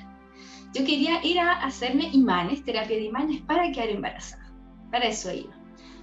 Yo 0.74 0.84
quería 0.84 1.24
ir 1.24 1.40
a 1.40 1.52
hacerme 1.52 2.10
imanes, 2.14 2.64
terapia 2.64 2.98
de 2.98 3.04
imanes, 3.04 3.42
para 3.42 3.72
quedar 3.72 3.90
embarazada. 3.90 4.52
Para 4.90 5.06
eso 5.06 5.32
iba. 5.32 5.54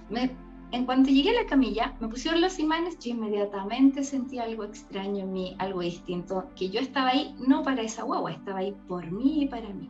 Me 0.09 0.31
en 0.71 0.85
cuanto 0.85 1.09
llegué 1.09 1.31
a 1.31 1.41
la 1.43 1.49
camilla, 1.49 1.93
me 1.99 2.07
pusieron 2.07 2.39
los 2.39 2.57
imanes, 2.57 2.97
yo 2.99 3.11
inmediatamente 3.11 4.05
sentí 4.05 4.39
algo 4.39 4.63
extraño 4.63 5.25
en 5.25 5.33
mí, 5.33 5.55
algo 5.59 5.81
distinto, 5.81 6.49
que 6.55 6.69
yo 6.69 6.79
estaba 6.79 7.09
ahí 7.09 7.35
no 7.45 7.61
para 7.61 7.81
esa 7.81 8.03
guagua, 8.03 8.31
estaba 8.31 8.59
ahí 8.59 8.73
por 8.87 9.11
mí 9.11 9.43
y 9.43 9.47
para 9.47 9.67
mí. 9.67 9.89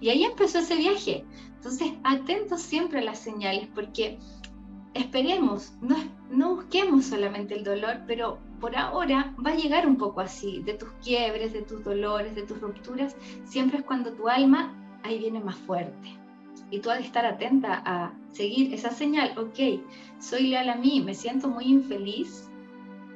Y 0.00 0.10
ahí 0.10 0.24
empezó 0.24 0.58
ese 0.58 0.76
viaje. 0.76 1.24
Entonces, 1.56 1.92
atentos 2.04 2.60
siempre 2.60 3.00
a 3.00 3.04
las 3.04 3.20
señales, 3.20 3.68
porque 3.74 4.18
esperemos, 4.94 5.72
no, 5.80 5.96
no 6.30 6.56
busquemos 6.56 7.06
solamente 7.06 7.54
el 7.54 7.64
dolor, 7.64 8.02
pero 8.06 8.38
por 8.60 8.76
ahora 8.76 9.34
va 9.44 9.50
a 9.50 9.56
llegar 9.56 9.86
un 9.86 9.96
poco 9.96 10.20
así, 10.20 10.62
de 10.62 10.74
tus 10.74 10.90
quiebres, 11.02 11.52
de 11.52 11.62
tus 11.62 11.82
dolores, 11.84 12.34
de 12.34 12.42
tus 12.42 12.60
rupturas, 12.60 13.16
siempre 13.44 13.78
es 13.78 13.84
cuando 13.84 14.12
tu 14.12 14.28
alma 14.28 14.74
ahí 15.02 15.18
viene 15.18 15.40
más 15.40 15.56
fuerte. 15.56 16.18
Y 16.70 16.80
tú 16.80 16.90
has 16.90 16.98
de 16.98 17.04
estar 17.04 17.26
atenta 17.26 17.82
a 17.84 18.14
seguir 18.32 18.72
esa 18.72 18.90
señal, 18.90 19.36
ok, 19.38 19.82
soy 20.18 20.48
leal 20.48 20.70
a 20.70 20.76
mí, 20.76 21.00
me 21.00 21.14
siento 21.14 21.48
muy 21.48 21.64
infeliz, 21.64 22.48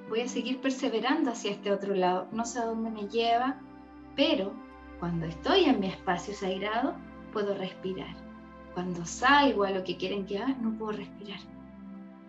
voy 0.08 0.20
a 0.20 0.28
seguir 0.28 0.60
perseverando 0.60 1.30
hacia 1.30 1.52
este 1.52 1.72
otro 1.72 1.94
lado, 1.94 2.28
no 2.32 2.44
sé 2.44 2.58
a 2.58 2.66
dónde 2.66 2.90
me 2.90 3.08
lleva, 3.08 3.60
pero 4.14 4.54
cuando 5.00 5.26
estoy 5.26 5.64
en 5.64 5.80
mi 5.80 5.88
espacio 5.88 6.34
sagrado, 6.34 6.94
puedo 7.32 7.54
respirar. 7.54 8.14
Cuando 8.74 9.04
salgo 9.04 9.64
a 9.64 9.70
lo 9.70 9.84
que 9.84 9.96
quieren 9.96 10.26
que 10.26 10.38
haga, 10.38 10.54
no 10.60 10.72
puedo 10.78 10.92
respirar. 10.92 11.40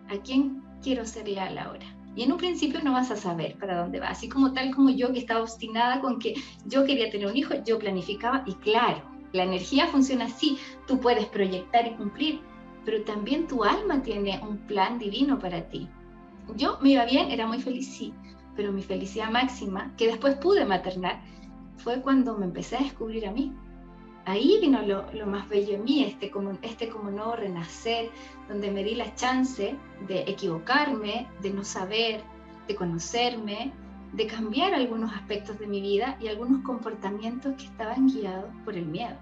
¿A 0.08 0.16
quién 0.22 0.62
quiero 0.82 1.04
ser 1.04 1.28
leal 1.28 1.58
ahora? 1.58 1.86
Y 2.14 2.22
en 2.22 2.32
un 2.32 2.38
principio 2.38 2.80
no 2.82 2.92
vas 2.92 3.10
a 3.10 3.16
saber 3.16 3.56
para 3.58 3.78
dónde 3.78 4.00
va. 4.00 4.08
Así 4.08 4.28
como 4.28 4.52
tal 4.52 4.74
como 4.74 4.90
yo 4.90 5.12
que 5.12 5.18
estaba 5.18 5.42
obstinada 5.42 6.00
con 6.00 6.18
que 6.18 6.34
yo 6.66 6.84
quería 6.84 7.10
tener 7.10 7.28
un 7.28 7.36
hijo, 7.36 7.54
yo 7.64 7.78
planificaba 7.78 8.42
y 8.46 8.54
claro, 8.54 9.02
la 9.32 9.44
energía 9.44 9.86
funciona 9.86 10.24
así, 10.24 10.58
tú 10.86 11.00
puedes 11.00 11.26
proyectar 11.26 11.86
y 11.86 11.94
cumplir, 11.94 12.40
pero 12.84 13.02
también 13.04 13.46
tu 13.46 13.64
alma 13.64 14.02
tiene 14.02 14.40
un 14.42 14.56
plan 14.58 14.98
divino 14.98 15.38
para 15.38 15.68
ti. 15.68 15.88
Yo 16.56 16.78
me 16.80 16.90
iba 16.90 17.04
bien, 17.04 17.30
era 17.30 17.46
muy 17.46 17.60
feliz, 17.60 17.86
sí, 17.86 18.14
pero 18.56 18.72
mi 18.72 18.82
felicidad 18.82 19.30
máxima, 19.30 19.94
que 19.96 20.06
después 20.06 20.36
pude 20.36 20.64
maternar, 20.64 21.22
fue 21.78 22.00
cuando 22.00 22.36
me 22.36 22.46
empecé 22.46 22.76
a 22.76 22.80
descubrir 22.80 23.26
a 23.26 23.32
mí. 23.32 23.52
Ahí 24.24 24.58
vino 24.60 24.82
lo, 24.82 25.26
más 25.26 25.48
bello 25.48 25.76
en 25.76 25.84
mí, 25.84 26.04
este 26.04 26.30
como, 26.30 26.58
este 26.60 26.88
como 26.90 27.10
nuevo 27.10 27.34
renacer, 27.34 28.10
donde 28.48 28.70
me 28.70 28.84
di 28.84 28.94
la 28.94 29.14
chance 29.14 29.74
de 30.06 30.20
equivocarme, 30.26 31.26
de 31.40 31.50
no 31.50 31.64
saber, 31.64 32.22
de 32.66 32.74
conocerme, 32.74 33.72
de 34.12 34.26
cambiar 34.26 34.74
algunos 34.74 35.12
aspectos 35.14 35.58
de 35.58 35.66
mi 35.66 35.80
vida 35.80 36.18
y 36.20 36.28
algunos 36.28 36.62
comportamientos 36.62 37.54
que 37.56 37.64
estaban 37.64 38.08
guiados 38.08 38.50
por 38.64 38.74
el 38.74 38.86
miedo. 38.86 39.16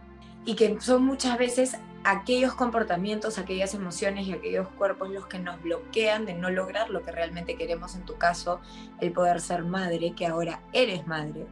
Y 0.45 0.55
que 0.55 0.81
son 0.81 1.05
muchas 1.05 1.39
veces 1.39 1.77
aquellos 2.05 2.55
comportamientos, 2.55 3.39
aquellas 3.39 3.75
emociones 3.75 4.27
y 4.27 4.33
aquellos 4.33 4.69
cuerpos 4.69 5.11
los 5.11 5.27
que 5.27 5.41
nos 5.41 5.61
bloquean 5.61 6.25
de 6.25 6.35
no 6.35 6.51
lograr 6.51 6.89
lo 6.89 7.03
que 7.03 7.11
realmente 7.11 7.57
queremos, 7.57 7.97
en 7.97 8.05
tu 8.05 8.17
caso, 8.17 8.61
el 9.01 9.13
poder 9.13 9.41
ser 9.41 9.65
madre, 9.65 10.13
que 10.17 10.27
ahora 10.27 10.61
eres 10.73 11.07
madre. 11.07 11.47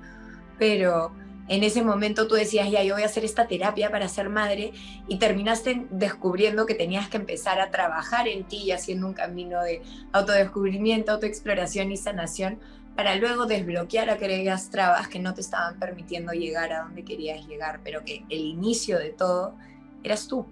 Pero 0.59 1.12
en 1.49 1.62
ese 1.62 1.83
momento 1.83 2.27
tú 2.27 2.37
decías, 2.37 2.71
ya, 2.71 2.83
yo 2.83 2.95
voy 2.95 3.03
a 3.03 3.07
hacer 3.07 3.25
esta 3.25 3.47
terapia 3.47 3.90
para 3.90 4.09
ser 4.09 4.31
madre 4.31 4.73
y 5.09 5.19
terminaste 5.19 5.87
descubriendo 5.90 6.64
que 6.64 6.75
tenías 6.75 7.09
que 7.09 7.19
empezar 7.19 7.61
a 7.61 7.71
trabajar 7.71 8.29
en 8.29 8.45
ti 8.45 8.62
y 8.64 8.73
haciendo 8.73 9.07
un 9.07 9.12
camino 9.12 9.62
de 9.62 9.83
autodescubrimiento, 10.12 11.12
autoexploración 11.12 11.93
y 11.93 11.99
sanación 11.99 12.59
para 12.97 13.17
luego 13.17 13.45
desbloquear 13.47 14.09
aquellas 14.09 14.71
trabas 14.71 15.09
que 15.09 15.19
no 15.19 15.35
te 15.35 15.43
estaban 15.43 15.79
permitiendo 15.79 16.33
llegar 16.33 16.73
a 16.73 16.85
donde 16.85 17.05
querías 17.05 17.47
llegar, 17.47 17.81
pero 17.85 18.05
que 18.05 18.25
el 18.31 18.40
inicio 18.40 18.99
de 18.99 19.11
todo 19.11 19.55
eras 20.03 20.29
tú. 20.29 20.47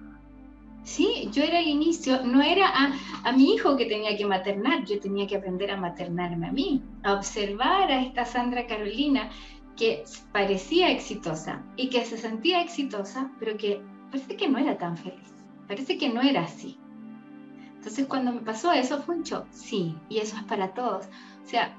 Sí, 0.85 1.31
yo 1.33 1.45
era 1.45 1.61
el 1.61 1.69
inicio, 1.69 2.25
no 2.25 2.43
era 2.43 2.67
a, 2.67 2.93
a, 3.23 3.33
mi 3.33 3.55
hijo 3.55 3.77
que 3.77 3.87
tenía 3.87 4.17
que 4.17 4.27
maternar, 4.27 4.85
yo 4.85 4.99
tenía 4.99 5.29
que 5.29 5.37
aprender 5.37 5.71
a 5.71 5.77
maternarme 5.77 6.49
a 6.49 6.53
mí, 6.53 6.83
a 7.05 7.15
observar 7.15 7.93
a 7.93 8.03
esta 8.03 8.25
Sandra 8.25 8.67
Carolina 8.67 9.31
que 9.77 10.05
parecía 10.33 10.91
exitosa 10.91 11.63
y 11.77 11.89
que 11.89 12.05
se 12.05 12.19
sentía 12.19 12.61
exitosa, 12.61 13.31
pero 13.39 13.57
que 13.57 13.83
parece 14.11 14.37
que 14.37 14.49
no 14.49 14.59
era 14.59 14.77
tan 14.79 14.97
feliz, 14.97 15.33
parece 15.67 15.97
que 15.99 16.09
no 16.09 16.21
era 16.21 16.43
así. 16.43 16.79
Entonces 17.77 18.07
cuando 18.07 18.33
me 18.33 18.41
pasó 18.41 18.73
eso 18.73 19.03
fue 19.03 19.17
un 19.17 19.23
shock, 19.23 19.47
sí, 19.51 19.97
y 20.09 20.19
eso 20.19 20.37
es 20.37 20.45
para 20.45 20.73
todos. 20.73 21.07
O 21.45 21.49
sea, 21.49 21.77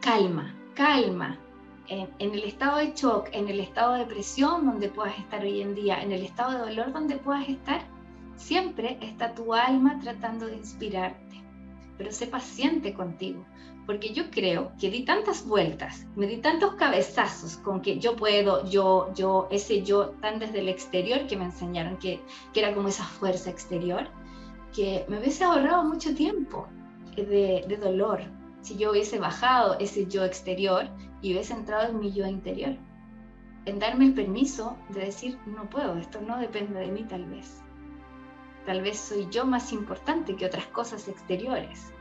calma, 0.00 0.54
calma. 0.74 1.38
En, 1.86 2.08
el 2.18 2.42
estado 2.44 2.78
de 2.78 2.94
shock, 2.94 3.28
en 3.32 3.48
el 3.48 3.60
estado 3.60 3.92
de 3.92 4.00
depresión 4.00 4.64
donde 4.64 4.88
puedas 4.88 5.18
estar 5.18 5.42
hoy 5.42 5.60
en 5.60 5.74
día, 5.74 6.02
en 6.02 6.12
el 6.12 6.24
estado 6.24 6.52
de 6.52 6.58
dolor 6.58 6.92
donde 6.92 7.18
puedas 7.18 7.48
estar, 7.48 7.82
siempre 8.36 8.98
está 9.02 9.34
tu 9.34 9.54
alma 9.54 9.98
tratando 10.00 10.46
de 10.46 10.56
inspirarte. 10.56 11.42
Pero 11.96 12.10
sé 12.10 12.26
paciente 12.26 12.94
contigo, 12.94 13.44
porque 13.86 14.12
yo 14.12 14.30
creo 14.30 14.72
que 14.80 14.90
di 14.90 15.04
tantas 15.04 15.46
vueltas, 15.46 16.06
me 16.16 16.26
di 16.26 16.38
tantos 16.38 16.74
cabezazos 16.74 17.56
con 17.58 17.82
que 17.82 17.98
yo 17.98 18.16
puedo, 18.16 18.68
yo, 18.68 19.12
yo, 19.14 19.48
ese 19.50 19.82
yo 19.82 20.10
tan 20.20 20.38
desde 20.38 20.60
el 20.60 20.68
exterior 20.68 21.26
que 21.26 21.36
me 21.36 21.44
enseñaron 21.44 21.98
que, 21.98 22.20
era 22.54 22.74
como 22.74 22.88
esa 22.88 23.04
fuerza 23.04 23.50
exterior, 23.50 24.08
que 24.74 25.04
me 25.08 25.18
hubiese 25.18 25.44
ahorrado 25.44 25.84
mucho 25.84 26.14
tiempo 26.14 26.66
de, 27.16 27.64
de 27.68 27.76
dolor, 27.76 28.22
si 28.62 28.76
yo 28.76 28.92
hubiese 28.92 29.18
bajado 29.18 29.78
ese 29.78 30.06
yo 30.06 30.24
exterior 30.24 30.88
y 31.20 31.32
hubiese 31.32 31.52
entrado 31.52 31.90
en 31.90 32.00
mi 32.00 32.12
yo 32.12 32.26
interior. 32.26 32.76
En 33.66 33.78
darme 33.78 34.06
el 34.06 34.14
permiso 34.14 34.76
de 34.90 35.06
decir, 35.06 35.38
no 35.46 35.68
puedo, 35.68 35.96
esto 35.96 36.20
no 36.20 36.38
depende 36.38 36.80
de 36.80 36.88
mí 36.88 37.04
tal 37.04 37.24
vez. 37.26 37.62
Tal 38.66 38.80
vez 38.80 38.98
soy 38.98 39.26
yo 39.30 39.44
más 39.44 39.72
importante 39.72 40.36
que 40.36 40.46
otras 40.46 40.66
cosas 40.66 41.08
exteriores. 41.08 41.93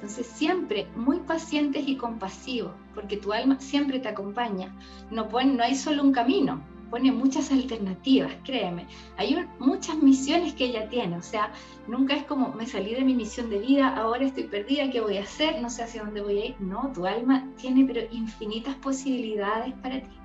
Entonces 0.00 0.28
siempre 0.28 0.86
muy 0.96 1.18
pacientes 1.18 1.86
y 1.86 1.96
compasivos, 1.96 2.72
porque 2.94 3.18
tu 3.18 3.34
alma 3.34 3.60
siempre 3.60 3.98
te 3.98 4.08
acompaña. 4.08 4.74
No, 5.10 5.28
hay 5.62 5.74
solo 5.74 6.02
un 6.02 6.12
camino, 6.12 6.62
pone 6.88 7.12
muchas 7.12 7.52
alternativas, 7.52 8.32
créeme. 8.42 8.86
Hay 9.18 9.36
muchas 9.58 9.98
misiones 9.98 10.54
que 10.54 10.64
ella 10.64 10.88
tiene, 10.88 11.18
o 11.18 11.22
sea, 11.22 11.52
nunca 11.86 12.16
es 12.16 12.24
como 12.24 12.48
me 12.54 12.66
salí 12.66 12.94
de 12.94 13.04
mi 13.04 13.12
misión 13.14 13.50
de 13.50 13.58
vida, 13.58 13.94
ahora 13.94 14.24
estoy 14.24 14.44
perdida, 14.44 14.90
¿qué 14.90 15.02
voy 15.02 15.18
a 15.18 15.24
hacer? 15.24 15.60
No 15.60 15.68
sé 15.68 15.82
hacia 15.82 16.02
dónde 16.02 16.22
voy 16.22 16.38
a 16.38 16.46
ir. 16.46 16.56
No, 16.60 16.90
tu 16.94 17.04
alma 17.04 17.46
tiene 17.58 17.84
pero 17.84 18.00
infinitas 18.10 18.76
posibilidades 18.76 19.74
para 19.82 20.00
ti. 20.00 20.16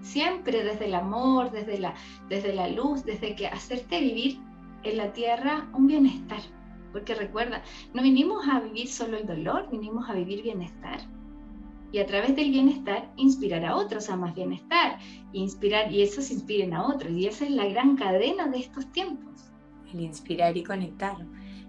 Siempre 0.00 0.64
desde 0.64 0.86
el 0.86 0.94
amor, 0.94 1.50
desde 1.50 1.78
la, 1.78 1.92
desde 2.30 2.54
la 2.54 2.68
luz, 2.68 3.04
desde 3.04 3.36
que 3.36 3.48
hacerte 3.48 4.00
vivir 4.00 4.40
en 4.82 4.96
la 4.96 5.12
tierra 5.12 5.68
un 5.74 5.88
bienestar. 5.88 6.40
Porque 6.98 7.14
recuerda, 7.14 7.62
no 7.94 8.02
vinimos 8.02 8.48
a 8.48 8.58
vivir 8.58 8.88
solo 8.88 9.18
el 9.18 9.24
dolor, 9.24 9.70
vinimos 9.70 10.10
a 10.10 10.14
vivir 10.14 10.42
bienestar 10.42 10.98
y 11.92 12.00
a 12.00 12.06
través 12.06 12.34
del 12.34 12.50
bienestar 12.50 13.08
inspirar 13.14 13.64
a 13.64 13.76
otros 13.76 14.10
a 14.10 14.16
más 14.16 14.34
bienestar, 14.34 14.98
inspirar 15.32 15.92
y 15.92 16.02
esos 16.02 16.32
inspiren 16.32 16.74
a 16.74 16.88
otros. 16.88 17.12
Y 17.12 17.28
esa 17.28 17.44
es 17.44 17.52
la 17.52 17.66
gran 17.66 17.94
cadena 17.94 18.48
de 18.48 18.58
estos 18.58 18.90
tiempos. 18.90 19.52
El 19.92 20.00
inspirar 20.00 20.56
y 20.56 20.64
conectar. 20.64 21.16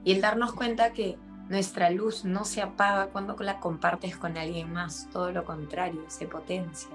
Y 0.04 0.13
el 0.13 0.22
darnos 0.22 0.54
cuenta 0.54 0.94
que 0.94 1.20
nuestra 1.48 1.92
luz 1.92 2.26
no 2.26 2.44
se 2.44 2.63
apaga 2.63 3.12
cuando 3.12 3.36
la 3.38 3.60
compartes 3.60 4.18
con 4.18 4.36
alguien 4.36 4.74
más, 4.74 5.08
todo 5.13 5.32
lo 5.32 5.46
contrario, 5.46 6.06
se 6.08 6.26
potencia. 6.26 6.89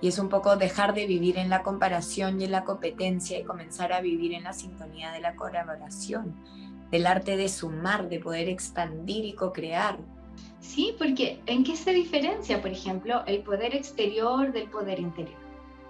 Y 0.00 0.06
es 0.08 0.20
un 0.20 0.28
poco 0.28 0.54
dejar 0.54 0.94
de 0.94 1.06
vivir 1.06 1.38
en 1.38 1.48
la 1.48 1.64
comparación 1.64 2.40
y 2.40 2.44
en 2.44 2.52
la 2.52 2.62
competencia 2.62 3.36
y 3.36 3.42
comenzar 3.42 3.92
a 3.92 4.00
vivir 4.00 4.32
en 4.32 4.44
la 4.44 4.52
sintonía 4.52 5.10
de 5.10 5.20
la 5.20 5.34
colaboración, 5.34 6.36
del 6.90 7.06
arte 7.06 7.36
de 7.36 7.48
sumar, 7.48 8.08
de 8.08 8.20
poder 8.20 8.48
expandir 8.48 9.24
y 9.24 9.32
co-crear 9.32 9.98
Sí, 10.60 10.94
porque 10.98 11.40
¿en 11.46 11.64
qué 11.64 11.76
se 11.76 11.92
diferencia, 11.92 12.60
por 12.60 12.70
ejemplo, 12.70 13.22
el 13.26 13.42
poder 13.42 13.74
exterior 13.74 14.52
del 14.52 14.68
poder 14.68 14.98
interior? 14.98 15.38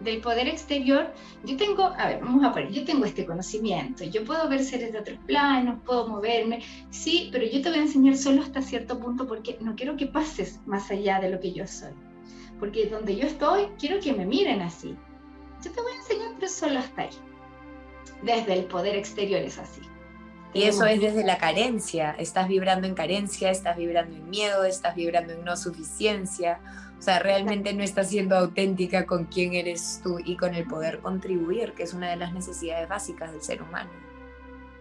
Del 0.00 0.20
poder 0.20 0.46
exterior, 0.48 1.14
yo 1.44 1.56
tengo, 1.56 1.84
a 1.84 2.08
ver, 2.08 2.20
vamos 2.20 2.44
a 2.44 2.52
ver, 2.52 2.70
yo 2.70 2.84
tengo 2.84 3.06
este 3.06 3.24
conocimiento, 3.24 4.04
yo 4.04 4.24
puedo 4.24 4.46
ver 4.48 4.62
seres 4.62 4.92
de 4.92 4.98
otros 4.98 5.18
planos, 5.26 5.80
puedo 5.86 6.06
moverme, 6.06 6.62
sí, 6.90 7.30
pero 7.32 7.46
yo 7.46 7.62
te 7.62 7.70
voy 7.70 7.78
a 7.78 7.82
enseñar 7.82 8.16
solo 8.16 8.42
hasta 8.42 8.60
cierto 8.60 8.98
punto 9.00 9.26
porque 9.26 9.56
no 9.60 9.74
quiero 9.74 9.96
que 9.96 10.06
pases 10.06 10.60
más 10.66 10.90
allá 10.90 11.18
de 11.20 11.30
lo 11.30 11.40
que 11.40 11.52
yo 11.52 11.66
soy. 11.66 11.92
Porque 12.60 12.86
donde 12.86 13.16
yo 13.16 13.26
estoy, 13.26 13.68
quiero 13.78 13.98
que 14.00 14.12
me 14.12 14.26
miren 14.26 14.60
así. 14.60 14.94
Yo 15.64 15.72
te 15.72 15.80
voy 15.80 15.92
a 15.92 15.96
enseñar, 15.96 16.32
pero 16.38 16.52
solo 16.52 16.78
hasta 16.78 17.02
ahí. 17.02 17.10
Desde 18.22 18.52
el 18.52 18.64
poder 18.66 18.94
exterior 18.96 19.40
es 19.40 19.58
así. 19.58 19.80
Y 20.56 20.62
eso 20.62 20.86
es 20.86 21.00
desde 21.00 21.22
la 21.22 21.36
carencia. 21.36 22.16
Estás 22.18 22.48
vibrando 22.48 22.86
en 22.86 22.94
carencia, 22.94 23.50
estás 23.50 23.76
vibrando 23.76 24.16
en 24.16 24.30
miedo, 24.30 24.64
estás 24.64 24.94
vibrando 24.94 25.34
en 25.34 25.44
no 25.44 25.54
suficiencia. 25.54 26.60
O 26.98 27.02
sea, 27.02 27.18
realmente 27.18 27.74
no 27.74 27.82
estás 27.82 28.08
siendo 28.08 28.36
auténtica 28.36 29.04
con 29.04 29.26
quién 29.26 29.52
eres 29.52 30.00
tú 30.02 30.18
y 30.18 30.36
con 30.36 30.54
el 30.54 30.66
poder 30.66 31.00
contribuir, 31.00 31.72
que 31.72 31.82
es 31.82 31.92
una 31.92 32.08
de 32.08 32.16
las 32.16 32.32
necesidades 32.32 32.88
básicas 32.88 33.32
del 33.32 33.42
ser 33.42 33.62
humano. 33.62 33.90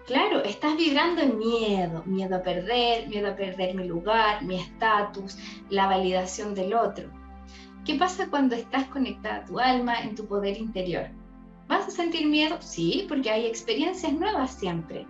Claro, 0.08 0.44
estás 0.44 0.78
vibrando 0.78 1.22
en 1.22 1.38
miedo, 1.38 2.04
miedo 2.06 2.38
a 2.38 2.42
perder, 2.42 3.10
miedo 3.10 3.32
a 3.32 3.36
perder 3.36 3.76
mi 3.76 3.86
lugar, 3.86 4.44
mi 4.44 4.62
estatus, 4.62 5.38
la 5.70 5.88
validación 5.88 6.56
del 6.56 6.74
otro. 6.74 7.10
¿Qué 7.84 7.96
pasa 7.96 8.30
cuando 8.30 8.56
estás 8.56 8.86
conectada 8.86 9.38
a 9.38 9.46
tu 9.46 9.60
alma, 9.60 10.00
en 10.04 10.16
tu 10.16 10.26
poder 10.26 10.58
interior? 10.58 11.10
¿Vas 11.68 11.88
a 11.88 11.92
sentir 11.92 12.28
miedo? 12.28 12.62
Sí, 12.62 13.06
porque 13.10 13.30
hay 13.30 13.46
experiencias 13.46 14.14
nuevas 14.14 14.54
siempre 14.54 15.06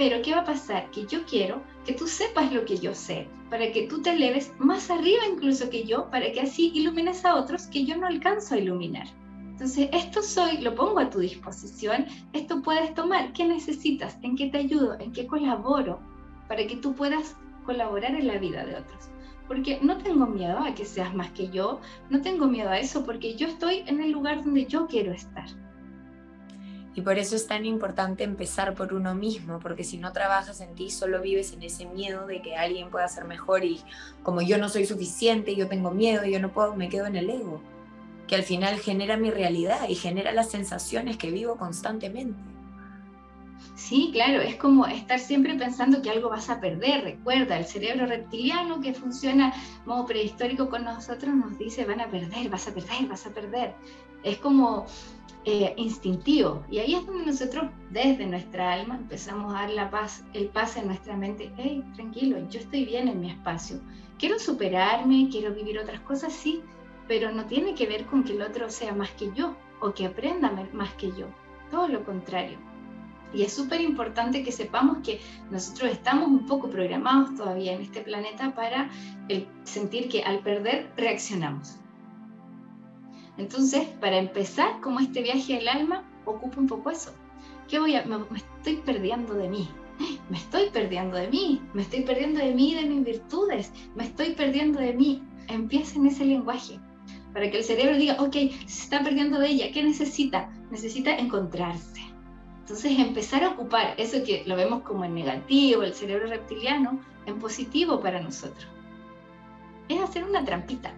pero 0.00 0.22
¿qué 0.22 0.32
va 0.32 0.40
a 0.40 0.44
pasar? 0.46 0.90
Que 0.92 1.04
yo 1.04 1.26
quiero 1.26 1.60
que 1.84 1.92
tú 1.92 2.06
sepas 2.06 2.50
lo 2.54 2.64
que 2.64 2.78
yo 2.78 2.94
sé, 2.94 3.28
para 3.50 3.70
que 3.70 3.86
tú 3.86 4.00
te 4.00 4.08
eleves 4.08 4.50
más 4.58 4.90
arriba 4.90 5.26
incluso 5.30 5.68
que 5.68 5.84
yo, 5.84 6.10
para 6.10 6.32
que 6.32 6.40
así 6.40 6.70
ilumines 6.72 7.22
a 7.26 7.34
otros 7.34 7.66
que 7.66 7.84
yo 7.84 7.98
no 7.98 8.06
alcanzo 8.06 8.54
a 8.54 8.58
iluminar. 8.58 9.06
Entonces, 9.50 9.90
esto 9.92 10.22
soy, 10.22 10.56
lo 10.62 10.74
pongo 10.74 11.00
a 11.00 11.10
tu 11.10 11.18
disposición, 11.18 12.06
esto 12.32 12.62
puedes 12.62 12.94
tomar, 12.94 13.34
¿qué 13.34 13.44
necesitas? 13.44 14.16
¿En 14.22 14.36
qué 14.36 14.46
te 14.46 14.56
ayudo? 14.56 14.98
¿En 14.98 15.12
qué 15.12 15.26
colaboro? 15.26 16.00
Para 16.48 16.66
que 16.66 16.76
tú 16.76 16.94
puedas 16.94 17.36
colaborar 17.66 18.14
en 18.14 18.26
la 18.26 18.38
vida 18.38 18.64
de 18.64 18.76
otros 18.76 19.10
porque 19.48 19.80
no 19.82 19.98
tengo 19.98 20.26
miedo 20.26 20.60
a 20.60 20.74
que 20.74 20.84
seas 20.84 21.12
más 21.12 21.32
que 21.32 21.48
yo, 21.50 21.80
no 22.08 22.22
tengo 22.22 22.46
miedo 22.46 22.70
a 22.70 22.78
eso, 22.78 23.04
porque 23.04 23.34
yo 23.34 23.48
estoy 23.48 23.82
en 23.86 24.00
el 24.00 24.12
lugar 24.12 24.44
donde 24.44 24.64
yo 24.64 24.86
quiero 24.86 25.12
estar. 25.12 25.48
Y 26.94 27.02
por 27.02 27.18
eso 27.18 27.36
es 27.36 27.46
tan 27.46 27.64
importante 27.64 28.24
empezar 28.24 28.74
por 28.74 28.92
uno 28.92 29.14
mismo, 29.14 29.60
porque 29.60 29.84
si 29.84 29.96
no 29.96 30.12
trabajas 30.12 30.60
en 30.60 30.74
ti, 30.74 30.90
solo 30.90 31.20
vives 31.20 31.52
en 31.52 31.62
ese 31.62 31.86
miedo 31.86 32.26
de 32.26 32.42
que 32.42 32.56
alguien 32.56 32.90
pueda 32.90 33.06
ser 33.06 33.24
mejor 33.24 33.64
y 33.64 33.80
como 34.22 34.42
yo 34.42 34.58
no 34.58 34.68
soy 34.68 34.86
suficiente, 34.86 35.54
yo 35.54 35.68
tengo 35.68 35.92
miedo, 35.92 36.24
yo 36.24 36.40
no 36.40 36.52
puedo, 36.52 36.74
me 36.74 36.88
quedo 36.88 37.06
en 37.06 37.16
el 37.16 37.30
ego, 37.30 37.62
que 38.26 38.34
al 38.34 38.42
final 38.42 38.80
genera 38.80 39.16
mi 39.16 39.30
realidad 39.30 39.88
y 39.88 39.94
genera 39.94 40.32
las 40.32 40.50
sensaciones 40.50 41.16
que 41.16 41.30
vivo 41.30 41.56
constantemente. 41.56 42.50
Sí, 43.76 44.10
claro, 44.12 44.42
es 44.42 44.56
como 44.56 44.86
estar 44.86 45.18
siempre 45.18 45.54
pensando 45.54 46.02
que 46.02 46.10
algo 46.10 46.28
vas 46.28 46.50
a 46.50 46.60
perder. 46.60 47.02
Recuerda, 47.02 47.58
el 47.58 47.64
cerebro 47.64 48.06
reptiliano 48.06 48.80
que 48.80 48.92
funciona 48.92 49.54
modo 49.86 50.06
prehistórico 50.06 50.68
con 50.68 50.84
nosotros 50.84 51.34
nos 51.34 51.58
dice 51.58 51.84
van 51.86 52.00
a 52.00 52.10
perder, 52.10 52.50
vas 52.50 52.68
a 52.68 52.74
perder, 52.74 53.06
vas 53.08 53.26
a 53.26 53.30
perder. 53.30 53.74
Es 54.22 54.38
como 54.38 54.86
eh, 55.44 55.74
instintivo. 55.76 56.64
Y 56.70 56.78
ahí 56.78 56.94
es 56.94 57.06
donde 57.06 57.26
nosotros, 57.26 57.70
desde 57.90 58.26
nuestra 58.26 58.72
alma, 58.72 58.96
empezamos 58.96 59.52
a 59.52 59.60
dar 59.60 59.70
la 59.70 59.90
paz, 59.90 60.24
el 60.34 60.48
paz 60.48 60.76
en 60.76 60.86
nuestra 60.86 61.16
mente. 61.16 61.52
Hey, 61.56 61.84
tranquilo, 61.94 62.38
yo 62.50 62.60
estoy 62.60 62.84
bien 62.84 63.08
en 63.08 63.20
mi 63.20 63.30
espacio. 63.30 63.80
Quiero 64.18 64.38
superarme, 64.38 65.28
quiero 65.30 65.54
vivir 65.54 65.78
otras 65.78 66.00
cosas, 66.00 66.32
sí, 66.32 66.62
pero 67.08 67.32
no 67.32 67.46
tiene 67.46 67.74
que 67.74 67.86
ver 67.86 68.06
con 68.06 68.22
que 68.22 68.32
el 68.32 68.42
otro 68.42 68.70
sea 68.70 68.94
más 68.94 69.10
que 69.12 69.32
yo 69.34 69.56
o 69.80 69.92
que 69.92 70.06
aprenda 70.06 70.52
más 70.72 70.92
que 70.94 71.08
yo. 71.08 71.26
Todo 71.70 71.88
lo 71.88 72.04
contrario 72.04 72.58
y 73.32 73.42
es 73.42 73.52
súper 73.52 73.80
importante 73.80 74.42
que 74.42 74.52
sepamos 74.52 74.98
que 75.04 75.20
nosotros 75.50 75.92
estamos 75.92 76.28
un 76.28 76.46
poco 76.46 76.70
programados 76.70 77.34
todavía 77.36 77.72
en 77.72 77.82
este 77.82 78.00
planeta 78.00 78.54
para 78.54 78.90
el 79.28 79.46
sentir 79.64 80.08
que 80.08 80.22
al 80.22 80.40
perder 80.40 80.90
reaccionamos. 80.96 81.79
Entonces, 83.40 83.86
para 84.00 84.18
empezar, 84.18 84.80
como 84.80 85.00
este 85.00 85.22
viaje 85.22 85.54
del 85.54 85.68
alma, 85.68 86.08
ocupa 86.24 86.60
un 86.60 86.66
poco 86.66 86.90
eso. 86.90 87.12
¿Qué 87.68 87.78
voy 87.78 87.96
a, 87.96 88.04
me, 88.04 88.16
estoy 88.36 88.76
perdiendo 88.76 89.34
de 89.34 89.48
mí? 89.48 89.68
Me 90.30 90.38
estoy 90.38 90.70
perdiendo 90.70 91.16
de 91.16 91.28
mí, 91.28 91.60
me 91.74 91.82
estoy 91.82 92.02
perdiendo 92.02 92.40
de 92.40 92.54
mí, 92.54 92.74
de 92.74 92.86
mis 92.86 93.04
virtudes, 93.04 93.72
me 93.94 94.04
estoy 94.04 94.34
perdiendo 94.34 94.80
de 94.80 94.92
mí. 94.94 95.22
Empieza 95.48 95.96
en 95.96 96.06
ese 96.06 96.24
lenguaje 96.24 96.78
para 97.34 97.50
que 97.50 97.58
el 97.58 97.64
cerebro 97.64 97.96
diga, 97.96 98.16
ok, 98.18 98.32
se 98.66 98.82
está 98.84 99.02
perdiendo 99.02 99.38
de 99.38 99.48
ella, 99.48 99.72
¿qué 99.72 99.82
necesita? 99.82 100.50
Necesita 100.70 101.16
encontrarse 101.16 102.10
entonces 102.70 103.00
empezar 103.00 103.42
a 103.42 103.48
ocupar 103.48 103.94
eso 103.96 104.22
que 104.22 104.44
lo 104.46 104.54
vemos 104.54 104.82
como 104.82 105.04
en 105.04 105.12
negativo, 105.12 105.82
el 105.82 105.92
cerebro 105.92 106.28
reptiliano, 106.28 107.00
en 107.26 107.40
positivo 107.40 107.98
para 107.98 108.20
nosotros. 108.20 108.64
Es 109.88 110.00
hacer 110.00 110.22
una 110.22 110.44
trampita. 110.44 110.94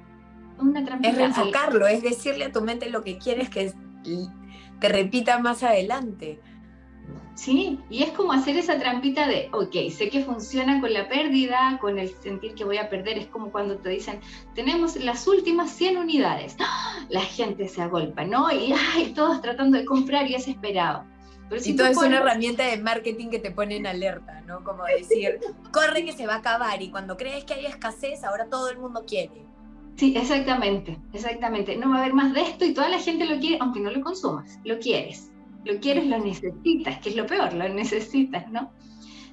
Una 0.58 0.84
trampita 0.84 1.10
es 1.10 1.16
reenfocarlo, 1.16 1.86
es 1.86 2.02
decirle 2.02 2.46
a 2.46 2.52
tu 2.52 2.60
mente 2.60 2.90
lo 2.90 3.02
que 3.02 3.18
quieres 3.18 3.50
que 3.50 3.72
te 4.80 4.88
repita 4.88 5.38
más 5.38 5.62
adelante. 5.62 6.40
Sí, 7.34 7.80
y 7.88 8.02
es 8.02 8.10
como 8.10 8.32
hacer 8.32 8.56
esa 8.56 8.78
trampita 8.78 9.26
de, 9.26 9.48
ok, 9.52 9.90
sé 9.90 10.10
que 10.10 10.22
funciona 10.22 10.80
con 10.80 10.92
la 10.92 11.08
pérdida, 11.08 11.78
con 11.80 11.98
el 11.98 12.10
sentir 12.22 12.54
que 12.54 12.64
voy 12.64 12.76
a 12.76 12.90
perder, 12.90 13.18
es 13.18 13.26
como 13.26 13.50
cuando 13.50 13.78
te 13.78 13.88
dicen, 13.88 14.20
tenemos 14.54 14.96
las 14.96 15.26
últimas 15.26 15.70
100 15.70 15.96
unidades, 15.96 16.56
la 17.08 17.22
gente 17.22 17.68
se 17.68 17.82
agolpa, 17.82 18.24
¿no? 18.24 18.52
Y 18.52 18.74
ay, 18.94 19.12
todos 19.14 19.40
tratando 19.40 19.78
de 19.78 19.84
comprar 19.84 20.30
y 20.30 20.34
es 20.34 20.46
esperado 20.46 21.06
y 21.64 21.76
todo 21.76 21.86
es 21.88 21.96
una 21.96 22.18
herramienta 22.18 22.64
de 22.64 22.78
marketing 22.78 23.28
que 23.28 23.38
te 23.38 23.50
pone 23.50 23.76
en 23.76 23.86
alerta, 23.86 24.40
¿no? 24.42 24.64
Como 24.64 24.84
decir, 24.84 25.38
corre 25.72 26.04
que 26.04 26.12
se 26.12 26.26
va 26.26 26.34
a 26.34 26.38
acabar 26.38 26.80
y 26.82 26.90
cuando 26.90 27.16
crees 27.16 27.44
que 27.44 27.54
hay 27.54 27.66
escasez, 27.66 28.24
ahora 28.24 28.46
todo 28.46 28.70
el 28.70 28.78
mundo 28.78 29.04
quiere. 29.06 29.44
Sí, 29.96 30.14
exactamente, 30.16 30.98
exactamente. 31.12 31.76
No 31.76 31.90
va 31.90 31.96
a 31.96 31.98
haber 32.00 32.14
más 32.14 32.32
de 32.32 32.42
esto 32.42 32.64
y 32.64 32.74
toda 32.74 32.88
la 32.88 32.98
gente 32.98 33.26
lo 33.26 33.38
quiere, 33.38 33.58
aunque 33.60 33.80
no 33.80 33.90
lo 33.90 34.00
consumas, 34.00 34.58
lo 34.64 34.78
quieres. 34.78 35.30
Lo 35.64 35.78
quieres, 35.78 36.06
lo 36.06 36.18
necesitas, 36.18 36.98
que 36.98 37.10
es 37.10 37.16
lo 37.16 37.26
peor, 37.26 37.52
lo 37.52 37.68
necesitas, 37.68 38.50
¿no? 38.50 38.72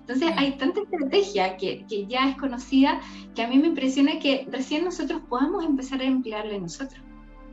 Entonces 0.02 0.32
hay 0.38 0.58
tanta 0.58 0.82
estrategia 0.82 1.58
que, 1.58 1.86
que 1.88 2.06
ya 2.08 2.30
es 2.30 2.38
conocida 2.38 3.00
que 3.36 3.44
a 3.44 3.48
mí 3.48 3.58
me 3.58 3.68
impresiona 3.68 4.20
que 4.20 4.48
recién 4.52 4.84
nosotros 4.84 5.22
podamos 5.28 5.66
empezar 5.66 6.02
a 6.02 6.06
emplearla 6.06 6.54
en 6.56 6.64
nosotros. 6.64 7.02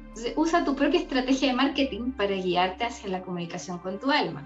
Entonces 0.09 0.33
usa 0.37 0.65
tu 0.65 0.75
propia 0.75 1.01
estrategia 1.01 1.49
de 1.49 1.55
marketing 1.55 2.13
para 2.13 2.35
guiarte 2.35 2.85
hacia 2.85 3.11
la 3.11 3.23
comunicación 3.23 3.79
con 3.79 3.99
tu 3.99 4.11
alma 4.11 4.43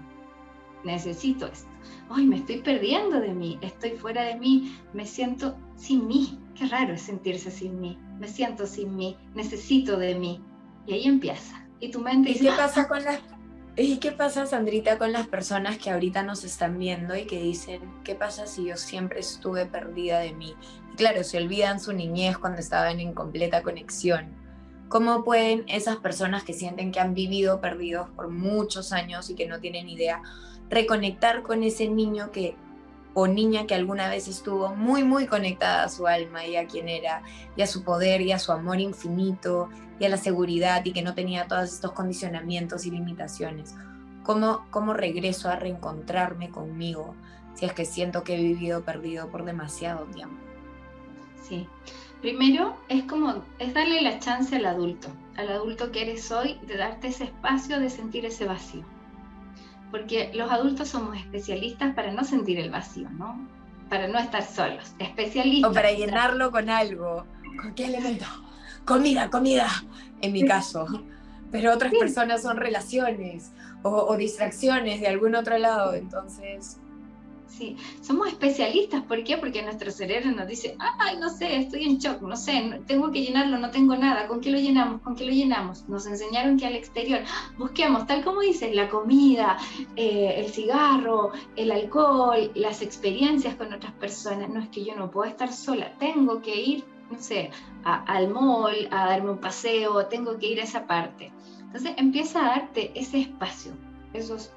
necesito 0.83 1.47
esto. 1.47 1.70
Hoy 2.13 2.27
me 2.27 2.37
estoy 2.37 2.57
perdiendo 2.57 3.21
de 3.21 3.33
mí, 3.33 3.57
estoy 3.61 3.91
fuera 3.91 4.23
de 4.23 4.35
mí, 4.35 4.77
me 4.93 5.05
siento 5.05 5.57
sin 5.77 6.07
mí. 6.07 6.37
Qué 6.55 6.67
raro 6.67 6.93
es 6.93 7.03
sentirse 7.03 7.49
sin 7.49 7.79
mí. 7.79 7.97
Me 8.19 8.27
siento 8.27 8.67
sin 8.67 8.95
mí, 8.95 9.17
necesito 9.33 9.97
de 9.97 10.15
mí. 10.15 10.41
Y 10.85 10.93
ahí 10.93 11.05
empieza. 11.05 11.65
Y 11.79 11.89
tu 11.89 11.99
mente 11.99 12.31
¿Y 12.31 12.39
qué 12.39 12.49
pasa 12.49 12.87
con 12.87 13.03
las 13.03 13.19
¿Y 13.77 13.97
qué 13.97 14.11
pasa, 14.11 14.45
Sandrita, 14.45 14.97
con 14.97 15.13
las 15.13 15.27
personas 15.27 15.77
que 15.77 15.89
ahorita 15.89 16.23
nos 16.23 16.43
están 16.43 16.77
viendo 16.77 17.15
y 17.15 17.23
que 17.23 17.41
dicen, 17.41 17.79
¿qué 18.03 18.15
pasa 18.15 18.45
si 18.45 18.65
yo 18.65 18.75
siempre 18.75 19.21
estuve 19.21 19.65
perdida 19.65 20.19
de 20.19 20.33
mí? 20.33 20.53
claro, 20.97 21.23
se 21.23 21.37
olvidan 21.37 21.79
su 21.79 21.93
niñez 21.93 22.37
cuando 22.37 22.59
estaban 22.59 22.99
en 22.99 23.13
completa 23.13 23.63
conexión. 23.63 24.35
¿Cómo 24.89 25.23
pueden 25.23 25.63
esas 25.67 25.97
personas 25.97 26.43
que 26.43 26.53
sienten 26.53 26.91
que 26.91 26.99
han 26.99 27.13
vivido 27.13 27.61
perdidos 27.61 28.09
por 28.09 28.29
muchos 28.29 28.91
años 28.91 29.29
y 29.29 29.35
que 29.35 29.47
no 29.47 29.59
tienen 29.59 29.87
idea, 29.87 30.21
reconectar 30.71 31.43
con 31.43 31.63
ese 31.63 31.87
niño 31.89 32.31
que 32.31 32.55
o 33.13 33.27
niña 33.27 33.67
que 33.67 33.75
alguna 33.75 34.09
vez 34.09 34.29
estuvo 34.29 34.73
muy, 34.73 35.03
muy 35.03 35.27
conectada 35.27 35.83
a 35.83 35.89
su 35.89 36.07
alma 36.07 36.45
y 36.45 36.55
a 36.55 36.65
quien 36.65 36.87
era, 36.87 37.23
y 37.57 37.61
a 37.61 37.67
su 37.67 37.83
poder 37.83 38.21
y 38.21 38.31
a 38.31 38.39
su 38.39 38.53
amor 38.53 38.79
infinito 38.79 39.69
y 39.99 40.05
a 40.05 40.09
la 40.09 40.15
seguridad 40.15 40.83
y 40.85 40.93
que 40.93 41.01
no 41.01 41.13
tenía 41.13 41.45
todos 41.45 41.73
estos 41.73 41.91
condicionamientos 41.91 42.85
y 42.85 42.91
limitaciones. 42.91 43.75
¿Cómo, 44.23 44.65
cómo 44.69 44.93
regreso 44.93 45.49
a 45.49 45.57
reencontrarme 45.57 46.49
conmigo 46.49 47.15
si 47.53 47.65
es 47.65 47.73
que 47.73 47.83
siento 47.83 48.23
que 48.23 48.35
he 48.35 48.41
vivido 48.41 48.83
perdido 48.83 49.27
por 49.27 49.43
demasiado 49.43 50.05
tiempo? 50.05 50.37
Sí, 51.43 51.67
primero 52.21 52.77
es 52.87 53.03
como, 53.03 53.43
es 53.59 53.73
darle 53.73 54.01
la 54.01 54.19
chance 54.19 54.55
al 54.55 54.65
adulto, 54.65 55.09
al 55.35 55.49
adulto 55.49 55.91
que 55.91 56.03
eres 56.03 56.31
hoy, 56.31 56.57
de 56.65 56.77
darte 56.77 57.09
ese 57.09 57.25
espacio 57.25 57.77
de 57.81 57.89
sentir 57.89 58.25
ese 58.25 58.45
vacío 58.45 58.85
porque 59.91 60.31
los 60.33 60.49
adultos 60.49 60.87
somos 60.89 61.17
especialistas 61.17 61.93
para 61.93 62.11
no 62.11 62.23
sentir 62.23 62.59
el 62.59 62.71
vacío, 62.71 63.09
¿no? 63.11 63.47
Para 63.89 64.07
no 64.07 64.17
estar 64.17 64.43
solos, 64.43 64.93
especialistas. 64.99 65.69
O 65.69 65.73
para 65.73 65.91
llenarlo 65.91 66.51
con 66.51 66.69
algo. 66.69 67.25
¿Con 67.61 67.75
qué 67.75 67.85
elemento? 67.85 68.25
Comida, 68.85 69.29
comida, 69.29 69.67
en 70.21 70.33
mi 70.33 70.45
caso. 70.45 70.87
Pero 71.51 71.73
otras 71.73 71.93
personas 71.93 72.41
son 72.41 72.57
relaciones 72.57 73.51
o, 73.83 73.89
o 73.89 74.15
distracciones 74.15 75.01
de 75.01 75.07
algún 75.07 75.35
otro 75.35 75.57
lado, 75.57 75.93
entonces 75.93 76.79
Sí, 77.57 77.75
somos 77.99 78.29
especialistas, 78.29 79.03
¿por 79.03 79.25
qué? 79.25 79.37
Porque 79.37 79.61
nuestro 79.61 79.91
cerebro 79.91 80.31
nos 80.31 80.47
dice, 80.47 80.77
ay, 80.79 81.17
no 81.17 81.29
sé, 81.29 81.57
estoy 81.57 81.83
en 81.83 81.97
shock, 81.97 82.21
no 82.21 82.37
sé, 82.37 82.79
tengo 82.87 83.11
que 83.11 83.21
llenarlo, 83.23 83.59
no 83.59 83.71
tengo 83.71 83.95
nada, 83.97 84.25
¿con 84.27 84.39
qué 84.39 84.51
lo 84.51 84.57
llenamos? 84.57 85.01
¿Con 85.01 85.15
qué 85.15 85.25
lo 85.25 85.33
llenamos? 85.33 85.87
Nos 85.89 86.05
enseñaron 86.05 86.57
que 86.57 86.65
al 86.65 86.75
exterior, 86.75 87.19
busquemos, 87.57 88.07
tal 88.07 88.23
como 88.23 88.39
dices, 88.39 88.73
la 88.73 88.89
comida, 88.89 89.57
eh, 89.97 90.35
el 90.37 90.49
cigarro, 90.49 91.33
el 91.57 91.71
alcohol, 91.71 92.51
las 92.55 92.81
experiencias 92.81 93.55
con 93.55 93.73
otras 93.73 93.93
personas, 93.93 94.49
no 94.49 94.61
es 94.61 94.69
que 94.69 94.85
yo 94.85 94.95
no 94.95 95.11
puedo 95.11 95.29
estar 95.29 95.51
sola, 95.51 95.91
tengo 95.99 96.41
que 96.41 96.55
ir, 96.55 96.85
no 97.11 97.19
sé, 97.19 97.51
al 97.83 98.29
mall, 98.29 98.87
a 98.91 99.07
darme 99.07 99.31
un 99.31 99.39
paseo, 99.39 100.05
tengo 100.05 100.39
que 100.39 100.47
ir 100.47 100.61
a 100.61 100.63
esa 100.63 100.87
parte. 100.87 101.33
Entonces 101.59 101.91
empieza 101.97 102.45
a 102.45 102.59
darte 102.59 102.97
ese 102.97 103.19
espacio, 103.19 103.73
esos 104.13 104.51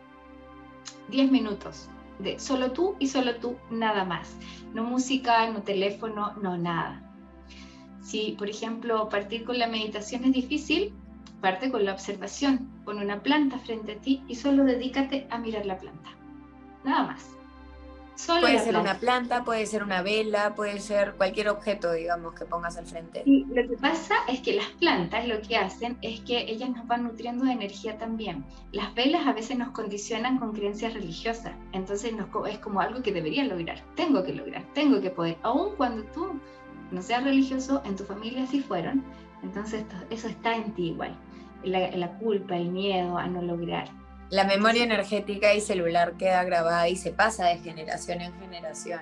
10 1.09 1.33
minutos, 1.33 1.89
de 2.19 2.39
solo 2.39 2.73
tú 2.73 2.97
y 2.99 3.09
solo 3.09 3.37
tú, 3.37 3.57
nada 3.71 4.05
más. 4.05 4.37
No 4.73 4.85
música, 4.85 5.51
no 5.51 5.63
teléfono, 5.63 6.33
no 6.41 6.57
nada. 6.57 7.03
Si, 8.03 8.33
por 8.39 8.49
ejemplo, 8.49 9.09
partir 9.09 9.45
con 9.45 9.59
la 9.59 9.67
meditación 9.67 10.25
es 10.25 10.33
difícil, 10.33 10.93
parte 11.41 11.71
con 11.71 11.85
la 11.85 11.93
observación. 11.93 12.71
Pon 12.85 12.99
una 12.99 13.23
planta 13.23 13.59
frente 13.59 13.93
a 13.93 14.01
ti 14.01 14.23
y 14.29 14.35
solo 14.35 14.65
dedícate 14.65 15.27
a 15.31 15.39
mirar 15.39 15.67
la 15.67 15.79
planta. 15.79 16.11
Nada 16.85 17.05
más. 17.05 17.31
Puede 18.41 18.59
ser 18.59 18.77
una 18.77 18.99
planta, 18.99 19.45
puede 19.45 19.67
ser 19.67 19.83
una 19.83 20.03
vela, 20.03 20.55
puede 20.55 20.81
ser 20.81 21.15
cualquier 21.15 21.49
objeto, 21.49 21.93
digamos, 21.93 22.35
que 22.35 22.45
pongas 22.45 22.77
al 22.77 22.87
frente. 22.87 23.23
Y 23.25 23.45
lo 23.47 23.69
que 23.69 23.77
pasa 23.77 24.15
es 24.29 24.41
que 24.41 24.55
las 24.55 24.67
plantas 24.67 25.27
lo 25.27 25.41
que 25.43 25.57
hacen 25.57 25.99
es 26.03 26.21
que 26.21 26.51
ellas 26.51 26.71
nos 26.71 26.87
van 26.87 27.05
nutriendo 27.05 27.45
de 27.45 27.53
energía 27.53 27.99
también. 27.99 28.45
Las 28.73 28.95
velas 28.95 29.27
a 29.27 29.33
veces 29.33 29.59
nos 29.59 29.71
condicionan 29.71 30.39
con 30.39 30.53
creencias 30.53 30.95
religiosas, 30.95 31.55
entonces 31.73 32.13
es 32.49 32.59
como 32.59 32.81
algo 32.81 33.03
que 33.03 33.13
debería 33.13 33.45
lograr, 33.45 33.83
tengo 33.95 34.23
que 34.25 34.33
lograr, 34.33 34.63
tengo 34.75 35.01
que 35.01 35.11
poder, 35.11 35.37
aun 35.43 35.75
cuando 35.77 36.05
tú 36.05 36.41
no 36.91 37.03
seas 37.03 37.25
religioso, 37.25 37.83
en 37.85 37.97
tu 37.97 38.05
familia 38.05 38.47
sí 38.47 38.61
fueron, 38.61 39.05
entonces 39.43 39.85
eso 40.11 40.29
está 40.29 40.55
en 40.55 40.73
ti 40.75 40.91
igual, 40.91 41.17
la, 41.65 41.91
la 41.91 42.19
culpa, 42.19 42.57
el 42.57 42.71
miedo 42.71 43.19
a 43.19 43.27
no 43.27 43.43
lograr 43.43 43.89
la 44.35 44.43
memoria 44.43 44.83
energética 44.83 45.55
y 45.55 45.61
celular 45.61 46.15
queda 46.15 46.43
grabada 46.43 46.89
y 46.89 46.97
se 46.97 47.13
pasa 47.13 47.47
de 47.47 47.59
generación 47.59 48.21
en 48.21 48.37
generación. 48.41 49.01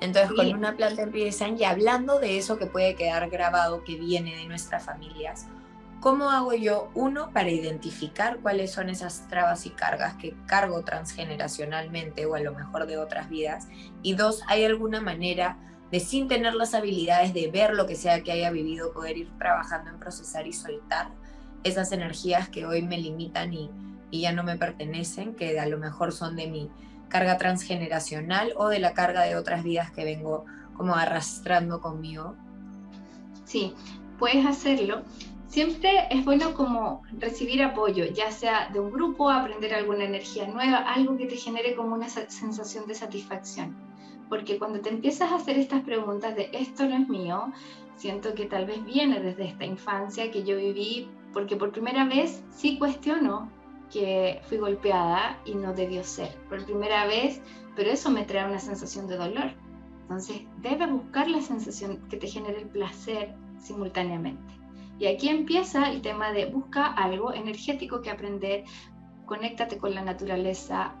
Entonces, 0.00 0.32
con 0.32 0.52
una 0.52 0.76
planta 0.76 1.02
empiezan 1.02 1.56
y 1.56 1.62
hablando 1.62 2.18
de 2.18 2.36
eso 2.36 2.58
que 2.58 2.66
puede 2.66 2.96
quedar 2.96 3.30
grabado, 3.30 3.84
que 3.84 3.94
viene 3.94 4.34
de 4.34 4.46
nuestras 4.46 4.82
familias, 4.82 5.46
¿cómo 6.00 6.30
hago 6.30 6.52
yo, 6.52 6.90
uno, 6.94 7.30
para 7.32 7.48
identificar 7.48 8.38
cuáles 8.38 8.72
son 8.72 8.88
esas 8.90 9.28
trabas 9.28 9.66
y 9.66 9.70
cargas 9.70 10.14
que 10.14 10.34
cargo 10.46 10.82
transgeneracionalmente 10.82 12.26
o 12.26 12.34
a 12.34 12.40
lo 12.40 12.52
mejor 12.52 12.88
de 12.88 12.98
otras 12.98 13.28
vidas? 13.28 13.68
Y 14.02 14.14
dos, 14.14 14.42
¿hay 14.48 14.64
alguna 14.64 15.00
manera 15.00 15.58
de 15.92 16.00
sin 16.00 16.26
tener 16.26 16.56
las 16.56 16.74
habilidades 16.74 17.32
de 17.32 17.48
ver 17.52 17.72
lo 17.72 17.86
que 17.86 17.94
sea 17.94 18.20
que 18.24 18.32
haya 18.32 18.50
vivido, 18.50 18.92
poder 18.92 19.16
ir 19.16 19.30
trabajando 19.38 19.90
en 19.90 20.00
procesar 20.00 20.44
y 20.48 20.52
soltar 20.52 21.06
esas 21.62 21.92
energías 21.92 22.48
que 22.48 22.66
hoy 22.66 22.82
me 22.82 22.98
limitan 22.98 23.54
y 23.54 23.70
y 24.10 24.22
ya 24.22 24.32
no 24.32 24.42
me 24.42 24.56
pertenecen, 24.56 25.34
que 25.34 25.58
a 25.58 25.66
lo 25.66 25.78
mejor 25.78 26.12
son 26.12 26.36
de 26.36 26.46
mi 26.46 26.70
carga 27.08 27.36
transgeneracional 27.38 28.52
o 28.56 28.68
de 28.68 28.78
la 28.78 28.94
carga 28.94 29.22
de 29.22 29.36
otras 29.36 29.62
vidas 29.62 29.90
que 29.90 30.04
vengo 30.04 30.44
como 30.76 30.94
arrastrando 30.94 31.80
conmigo. 31.80 32.34
Sí, 33.44 33.74
puedes 34.18 34.44
hacerlo. 34.44 35.02
Siempre 35.48 36.08
es 36.10 36.24
bueno 36.24 36.54
como 36.54 37.02
recibir 37.18 37.62
apoyo, 37.62 38.04
ya 38.04 38.30
sea 38.30 38.68
de 38.72 38.80
un 38.80 38.90
grupo, 38.90 39.30
aprender 39.30 39.74
alguna 39.74 40.04
energía 40.04 40.46
nueva, 40.46 40.78
algo 40.78 41.16
que 41.16 41.26
te 41.26 41.36
genere 41.36 41.74
como 41.74 41.94
una 41.94 42.08
sensación 42.08 42.86
de 42.86 42.94
satisfacción. 42.94 43.74
Porque 44.28 44.58
cuando 44.58 44.80
te 44.80 44.90
empiezas 44.90 45.30
a 45.30 45.36
hacer 45.36 45.56
estas 45.56 45.82
preguntas 45.82 46.34
de 46.34 46.50
esto 46.52 46.86
no 46.86 46.96
es 46.96 47.08
mío, 47.08 47.52
siento 47.94 48.34
que 48.34 48.46
tal 48.46 48.66
vez 48.66 48.84
viene 48.84 49.20
desde 49.20 49.44
esta 49.44 49.64
infancia 49.64 50.30
que 50.30 50.42
yo 50.42 50.56
viví, 50.56 51.08
porque 51.32 51.56
por 51.56 51.70
primera 51.70 52.04
vez 52.04 52.42
sí 52.50 52.76
cuestiono 52.76 53.50
que 53.90 54.40
fui 54.48 54.58
golpeada 54.58 55.38
y 55.44 55.54
no 55.54 55.72
debió 55.72 56.02
ser 56.04 56.34
por 56.48 56.64
primera 56.64 57.06
vez, 57.06 57.40
pero 57.74 57.90
eso 57.90 58.10
me 58.10 58.24
trae 58.24 58.46
una 58.46 58.58
sensación 58.58 59.06
de 59.06 59.16
dolor. 59.16 59.52
Entonces, 60.02 60.42
debes 60.58 60.90
buscar 60.90 61.28
la 61.28 61.40
sensación 61.40 62.08
que 62.08 62.16
te 62.16 62.28
genere 62.28 62.62
el 62.62 62.68
placer 62.68 63.34
simultáneamente. 63.58 64.54
Y 64.98 65.06
aquí 65.06 65.28
empieza 65.28 65.90
el 65.90 66.00
tema 66.00 66.32
de 66.32 66.46
busca 66.46 66.86
algo 66.86 67.34
energético 67.34 68.00
que 68.00 68.10
aprender, 68.10 68.64
conéctate 69.26 69.78
con 69.78 69.94
la 69.94 70.02
naturaleza, 70.02 70.94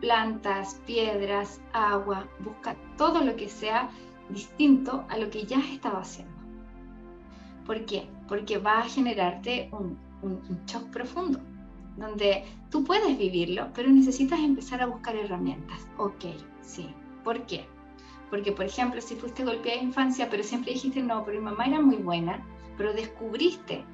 plantas, 0.00 0.80
piedras, 0.86 1.60
agua, 1.72 2.26
busca 2.40 2.76
todo 2.96 3.24
lo 3.24 3.34
que 3.36 3.48
sea 3.48 3.90
distinto 4.28 5.04
a 5.08 5.18
lo 5.18 5.30
que 5.30 5.44
ya 5.44 5.58
has 5.58 5.70
estado 5.70 5.98
haciendo. 5.98 6.32
¿Por 7.66 7.84
qué? 7.86 8.08
Porque 8.28 8.58
va 8.58 8.80
a 8.80 8.88
generarte 8.88 9.68
un, 9.72 9.98
un, 10.22 10.32
un 10.48 10.64
shock 10.66 10.84
profundo 10.90 11.40
donde 12.00 12.44
tú 12.70 12.82
puedes 12.82 13.16
vivirlo, 13.16 13.68
pero 13.74 13.90
necesitas 13.90 14.40
empezar 14.40 14.82
a 14.82 14.86
buscar 14.86 15.14
herramientas. 15.14 15.86
Ok, 15.98 16.24
sí. 16.62 16.88
¿Por 17.22 17.44
qué? 17.46 17.66
Porque, 18.30 18.52
por 18.52 18.64
ejemplo, 18.64 19.00
si 19.00 19.16
fuiste 19.16 19.44
golpeada 19.44 19.78
en 19.78 19.88
infancia, 19.88 20.28
pero 20.30 20.42
siempre 20.42 20.72
dijiste, 20.72 21.02
no, 21.02 21.24
pero 21.24 21.38
mi 21.38 21.44
mamá 21.44 21.66
era 21.66 21.80
muy 21.80 21.96
buena, 21.96 22.42
pero 22.76 22.94
descubriste 22.94 23.84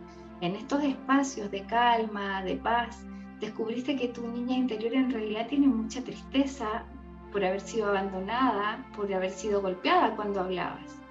en 0.41 0.55
estos 0.55 0.85
espacios 0.85 1.51
de 1.51 1.65
calma, 1.67 2.43
de 2.45 2.57
paz, 2.57 3.05
descubriste 3.41 3.97
que 3.97 4.09
tu 4.09 4.27
niña 4.29 4.57
interior 4.57 4.95
en 4.95 5.11
realidad 5.11 5.49
tiene 5.49 5.67
mucha 5.67 6.03
tristeza 6.03 6.85
por 7.33 7.45
haber 7.45 7.61
sido 7.61 7.89
abandonada, 7.89 8.87
por 8.95 9.13
haber 9.13 9.31
sido 9.31 9.63
golpeada 9.63 10.15
cuando 10.15 10.41
hablabas. 10.41 11.03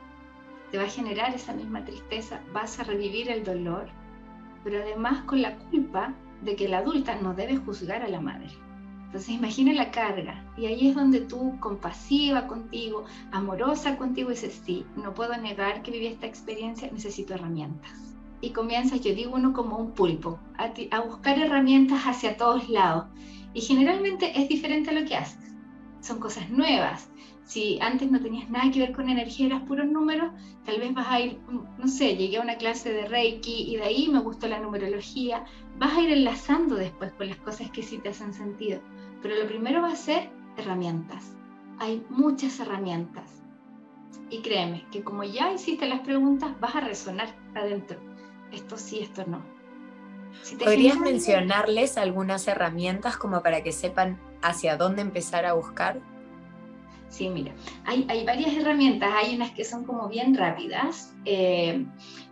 Te 0.71 0.77
va 0.77 0.85
a 0.85 0.89
generar 0.89 1.33
esa 1.33 1.53
misma 1.53 1.83
tristeza, 1.83 2.39
vas 2.53 2.79
a 2.79 2.83
revivir 2.83 3.29
el 3.29 3.43
dolor, 3.43 3.87
pero 4.63 4.81
además 4.81 5.23
con 5.23 5.41
la 5.41 5.57
culpa 5.57 6.13
de 6.45 6.55
que 6.55 6.69
la 6.69 6.77
adulta 6.77 7.15
no 7.15 7.33
debe 7.33 7.57
juzgar 7.57 8.03
a 8.03 8.07
la 8.07 8.21
madre. 8.21 8.47
Entonces 9.05 9.29
imagina 9.29 9.73
la 9.73 9.91
carga 9.91 10.43
y 10.57 10.65
ahí 10.65 10.89
es 10.89 10.95
donde 10.95 11.21
tú, 11.21 11.57
compasiva 11.59 12.47
contigo, 12.47 13.05
amorosa 13.31 13.97
contigo, 13.97 14.29
dices, 14.29 14.61
sí, 14.65 14.85
no 14.95 15.13
puedo 15.13 15.35
negar 15.37 15.81
que 15.81 15.91
viví 15.91 16.07
esta 16.07 16.27
experiencia, 16.27 16.89
necesito 16.91 17.33
herramientas. 17.33 17.91
Y 18.41 18.49
comienzas, 18.49 19.01
yo 19.01 19.15
digo 19.15 19.35
uno 19.35 19.53
como 19.53 19.77
un 19.77 19.91
pulpo, 19.91 20.39
a, 20.57 20.73
a 20.91 20.99
buscar 21.01 21.39
herramientas 21.39 22.03
hacia 22.03 22.37
todos 22.37 22.69
lados. 22.69 23.05
Y 23.53 23.61
generalmente 23.61 24.39
es 24.39 24.49
diferente 24.49 24.89
a 24.89 24.93
lo 24.93 25.05
que 25.05 25.15
haces. 25.15 25.55
Son 26.01 26.19
cosas 26.19 26.49
nuevas, 26.49 27.09
si 27.45 27.79
antes 27.79 28.09
no 28.09 28.19
tenías 28.19 28.49
nada 28.49 28.71
que 28.71 28.79
ver 28.79 28.91
con 28.91 29.07
energía, 29.07 29.45
eras 29.45 29.61
puros 29.63 29.85
números, 29.85 30.31
tal 30.65 30.79
vez 30.79 30.93
vas 30.93 31.07
a 31.07 31.19
ir, 31.19 31.39
no 31.47 31.87
sé, 31.87 32.17
llegué 32.17 32.37
a 32.37 32.41
una 32.41 32.55
clase 32.55 32.91
de 32.91 33.05
Reiki 33.05 33.71
y 33.71 33.77
de 33.77 33.83
ahí 33.83 34.09
me 34.09 34.19
gustó 34.19 34.47
la 34.47 34.59
numerología, 34.59 35.45
vas 35.77 35.95
a 35.95 36.01
ir 36.01 36.11
enlazando 36.11 36.75
después 36.75 37.13
con 37.13 37.29
las 37.29 37.37
cosas 37.37 37.69
que 37.69 37.83
sí 37.83 37.99
te 37.99 38.09
hacen 38.09 38.33
sentido. 38.33 38.81
Pero 39.21 39.35
lo 39.35 39.47
primero 39.47 39.81
va 39.81 39.89
a 39.89 39.95
ser 39.95 40.29
herramientas. 40.57 41.35
Hay 41.77 42.03
muchas 42.09 42.59
herramientas. 42.59 43.43
Y 44.31 44.41
créeme 44.41 44.85
que 44.91 45.03
como 45.03 45.23
ya 45.23 45.53
hiciste 45.53 45.87
las 45.87 45.99
preguntas, 45.99 46.59
vas 46.59 46.75
a 46.75 46.81
resonar 46.81 47.27
adentro. 47.53 47.99
Esto 48.51 48.75
sí, 48.75 48.99
esto 49.01 49.23
no. 49.27 49.43
¿Podrías 50.59 50.99
mencionarles 50.99 51.97
algunas 51.97 52.47
herramientas 52.47 53.17
como 53.17 53.41
para 53.43 53.61
que 53.61 53.71
sepan 53.71 54.19
hacia 54.41 54.77
dónde 54.77 55.01
empezar 55.03 55.45
a 55.45 55.53
buscar? 55.53 56.01
Sí, 57.15 57.29
mira, 57.29 57.53
hay, 57.85 58.25
varias 58.25 58.57
herramientas, 58.57 59.09
hay 59.15 59.35
unas 59.35 59.51
que 59.51 59.63
son 59.63 59.85
como 59.85 60.09
bien 60.09 60.35
rápidas, 60.35 61.15
eh, 61.23 61.85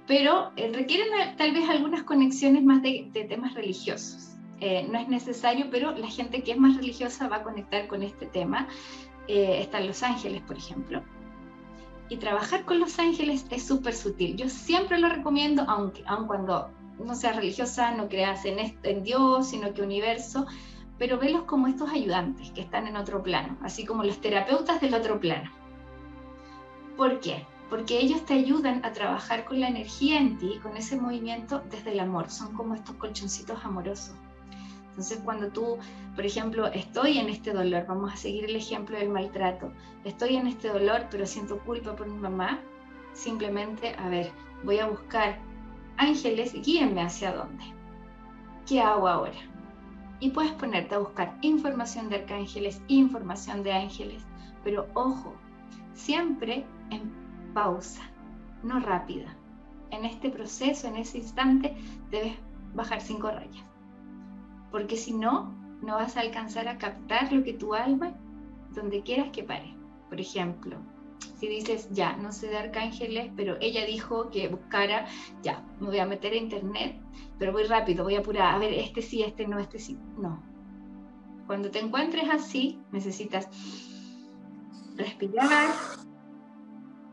pero 0.08 0.52
eh, 0.58 0.74
requieren 0.74 1.08
tal 1.38 1.54
vez 1.54 1.70
algunas 1.70 2.04
conexiones 2.04 2.66
más 2.66 2.82
de, 2.82 3.10
temas 3.30 3.54
religiosos. 3.54 4.36
Eh, 4.60 4.86
no 4.92 5.00
es 5.00 5.08
necesario, 5.08 5.68
pero 5.72 5.96
la 5.98 6.08
gente 6.08 6.44
que 6.44 6.52
es 6.52 6.58
más 6.58 6.76
religiosa 6.76 7.30
va 7.30 7.38
a 7.38 7.44
conectar 7.44 7.88
con 7.88 8.04
este 8.04 8.26
tema. 8.26 8.68
están 9.30 9.88
los 9.88 10.04
ángeles, 10.04 10.42
por 10.42 10.58
ejemplo. 10.58 11.02
Y 12.10 12.18
trabajar 12.18 12.66
con 12.66 12.82
los 12.82 13.00
ángeles 13.00 13.46
es 13.52 13.66
súper 13.66 13.94
sutil. 13.94 14.36
Yo 14.36 14.50
siempre 14.50 14.98
lo 14.98 15.08
recomiendo, 15.08 15.64
aunque 15.66 16.04
aun 16.08 16.28
cuando 16.28 16.72
no 17.02 17.16
seas 17.16 17.38
religiosa, 17.38 17.92
no 17.92 18.10
creas 18.10 18.44
en, 18.44 18.78
en 18.84 19.04
Dios, 19.04 19.48
sino 19.48 19.74
que 19.74 19.82
universo, 19.82 20.46
pero 21.04 21.20
velos 21.20 21.44
como 21.44 21.68
estos 21.68 21.90
ayudantes 21.90 22.52
que 22.52 22.62
están 22.62 22.88
en 22.88 22.96
otro 22.96 23.22
plano, 23.22 23.58
así 23.62 23.84
como 23.84 24.06
los 24.06 24.22
terapeutas 24.22 24.80
del 24.80 24.94
otro 24.94 25.20
plano. 25.20 25.52
¿Por 26.96 27.20
qué? 27.20 27.46
Porque 27.70 28.00
ellos 28.00 28.26
te 28.26 28.36
ayudan 28.36 28.86
a 28.86 28.94
trabajar 28.94 29.44
con 29.44 29.60
la 29.60 29.68
energía 29.68 30.18
en 30.18 30.38
ti, 30.38 30.62
con 30.64 30.78
ese 30.78 30.96
movimiento 30.96 31.62
desde 31.70 31.92
el 31.92 32.00
amor. 32.00 32.30
Son 32.30 32.54
como 32.54 32.74
estos 32.74 32.96
colchoncitos 32.96 33.66
amorosos. 33.66 34.16
Entonces, 34.92 35.20
cuando 35.26 35.50
tú, 35.50 35.78
por 36.16 36.26
ejemplo, 36.26 36.68
estoy 36.68 37.18
en 37.18 37.28
este 37.28 37.52
dolor, 37.52 37.86
vamos 37.86 38.14
a 38.14 38.16
seguir 38.16 38.46
el 38.46 38.56
ejemplo 38.56 38.98
del 38.98 39.10
maltrato, 39.10 39.74
estoy 40.06 40.38
en 40.38 40.48
este 40.48 40.70
dolor, 40.70 41.08
pero 41.12 41.26
siento 41.26 41.60
culpa 41.66 41.98
por 41.98 42.08
mi 42.08 42.18
mamá, 42.18 42.62
simplemente, 43.12 43.94
a 44.00 44.08
ver, 44.08 44.32
voy 44.64 44.80
a 44.80 44.88
buscar 44.88 45.38
ángeles, 45.98 46.54
guíenme 46.64 47.02
hacia 47.02 47.34
dónde. 47.34 47.66
¿Qué 48.66 48.80
hago 48.80 49.10
ahora? 49.10 49.53
Y 50.20 50.32
puedes 50.32 50.52
ponerte 50.54 50.96
a 50.96 51.00
buscar 51.00 51.38
información 51.42 52.10
de 52.10 52.18
arcángeles, 52.18 52.82
información 52.88 53.64
de 53.64 53.74
ángeles, 53.74 54.24
pero 54.64 54.88
ojo, 54.94 55.34
siempre 55.94 56.66
en 56.90 57.12
pausa, 57.54 58.02
no 58.64 58.80
rápida. 58.80 59.36
En 59.92 60.06
este 60.06 60.30
proceso, 60.30 60.88
en 60.88 60.98
ese 60.98 61.20
instante, 61.20 61.76
debes 62.10 62.34
bajar 62.74 63.02
cinco 63.02 63.30
rayas, 63.30 63.66
porque 64.72 64.96
si 64.96 65.14
no, 65.14 65.54
no 65.82 65.96
vas 65.96 66.18
a 66.18 66.22
alcanzar 66.22 66.68
a 66.68 66.78
captar 66.78 67.32
lo 67.32 67.44
que 67.44 67.54
tu 67.54 67.74
alma, 67.74 68.14
donde 68.74 69.04
quieras 69.04 69.30
que 69.32 69.44
pare. 69.44 69.76
Por 70.10 70.20
ejemplo, 70.20 70.78
si 71.40 71.48
dices, 71.48 71.90
ya, 71.92 72.16
no 72.18 72.32
sé 72.32 72.48
de 72.48 72.58
arcángeles, 72.58 73.32
pero 73.36 73.58
ella 73.62 73.86
dijo 73.86 74.30
que 74.30 74.48
buscara, 74.48 75.08
ya, 75.42 75.66
me 75.80 75.88
voy 75.88 76.00
a 76.00 76.06
meter 76.06 76.34
a 76.34 76.38
internet, 76.38 77.00
pero 77.38 77.52
voy 77.52 77.64
rápido, 77.64 78.04
voy 78.04 78.16
a 78.16 78.20
apurar, 78.20 78.56
a 78.56 78.58
ver, 78.60 78.74
este 78.74 79.02
sí, 79.02 79.24
este 79.24 79.48
no, 79.48 79.60
este 79.60 79.80
sí. 79.80 79.98
No. 80.18 80.42
Cuando 81.48 81.70
te 81.70 81.80
encuentres 81.80 82.30
así, 82.30 82.80
necesitas 82.92 83.50
respirar, 84.96 85.74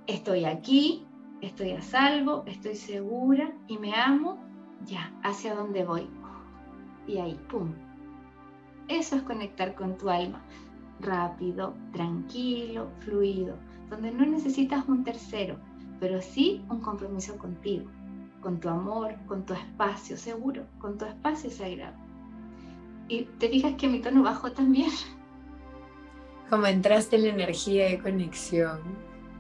estoy 0.07 0.45
aquí, 0.45 1.07
estoy 1.41 1.73
a 1.73 1.83
salvo, 1.83 2.45
estoy 2.47 2.77
segura 2.77 3.53
y 3.67 3.79
me 3.79 3.95
amo, 3.95 4.39
ya, 4.85 5.13
hacia 5.23 5.55
dónde 5.55 5.85
voy. 5.85 6.09
Y 7.07 7.19
ahí, 7.19 7.39
¡pum! 7.49 7.75
Eso 8.89 9.17
es 9.17 9.23
conectar 9.23 9.75
con 9.75 9.97
tu 9.99 10.09
alma. 10.11 10.45
rápido, 11.01 11.75
tranquilo, 11.93 12.91
fluido, 13.01 13.57
donde 13.91 14.12
no 14.12 14.24
necesitas 14.24 14.88
un 14.88 15.05
tercero, 15.05 15.59
pero 15.99 16.22
sí 16.22 16.64
un 16.70 16.80
compromiso 16.80 17.36
contigo, 17.36 17.91
con 18.41 18.61
tu 18.61 18.68
amor, 18.68 19.16
con 19.26 19.45
tu 19.45 19.53
espacio 19.53 20.16
seguro, 20.16 20.64
con 20.78 20.97
tu 20.97 21.05
espacio 21.05 21.51
sagrado. 21.51 21.97
Y 23.09 23.24
te 23.38 23.49
fijas 23.49 23.74
que 23.74 23.88
mi 23.88 24.01
tono 24.01 24.22
bajó 24.22 24.53
también. 24.53 24.91
Como 26.49 26.66
entraste 26.66 27.16
en 27.16 27.22
la 27.22 27.28
energía 27.30 27.86
de 27.86 27.99
conexión. 27.99 28.80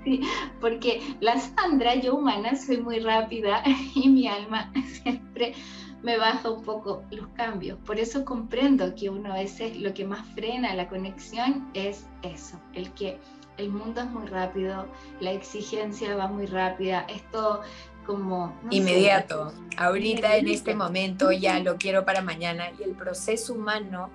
Sí, 0.04 0.22
porque 0.60 1.00
la 1.20 1.38
Sandra, 1.38 1.94
yo 1.94 2.14
humana, 2.14 2.56
soy 2.56 2.78
muy 2.78 3.00
rápida 3.00 3.62
y 3.94 4.08
mi 4.08 4.26
alma 4.26 4.72
siempre 5.02 5.54
me 6.02 6.16
baja 6.16 6.50
un 6.50 6.64
poco 6.64 7.04
los 7.10 7.28
cambios. 7.28 7.78
Por 7.80 7.98
eso 7.98 8.24
comprendo 8.24 8.94
que 8.94 9.10
uno 9.10 9.32
a 9.32 9.36
veces 9.36 9.78
lo 9.78 9.92
que 9.92 10.04
más 10.04 10.26
frena 10.34 10.74
la 10.74 10.88
conexión 10.88 11.68
es 11.74 12.06
eso, 12.22 12.58
el 12.72 12.90
que 12.92 13.18
el 13.56 13.70
mundo 13.70 14.00
es 14.00 14.10
muy 14.10 14.26
rápido, 14.26 14.86
la 15.20 15.32
exigencia 15.32 16.16
va 16.16 16.28
muy 16.28 16.46
rápida, 16.46 17.06
esto 17.08 17.60
como... 18.06 18.54
Inmediato, 18.70 19.52
ahorita 19.76 20.36
en 20.36 20.48
este 20.48 20.74
momento 20.74 21.30
ya 21.32 21.58
lo 21.60 21.76
quiero 21.76 22.04
para 22.04 22.22
mañana 22.22 22.70
y 22.78 22.82
el 22.82 22.92
proceso 22.92 23.54
humano 23.54 24.10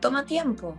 toma 0.00 0.24
tiempo. 0.24 0.76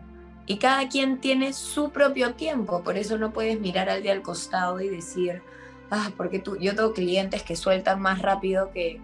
Y 0.48 0.58
cada 0.58 0.88
quien 0.88 1.20
tiene 1.20 1.54
su 1.54 1.90
propio 1.90 2.36
tiempo, 2.36 2.84
por 2.84 2.98
eso 2.98 3.18
no 3.18 3.32
puedes 3.32 3.60
mirar 3.60 3.90
al 3.90 4.04
de 4.04 4.12
al 4.12 4.22
costado 4.22 4.80
y 4.80 4.90
decir, 4.90 5.42
ah, 5.90 6.12
porque 6.16 6.40
tú, 6.40 6.58
yo 6.58 6.76
tengo 6.76 6.94
clientes 6.94 7.42
que 7.42 7.56
sueltan 7.56 8.00
más 8.00 8.22
rápido 8.22 8.72
que, 8.72 9.02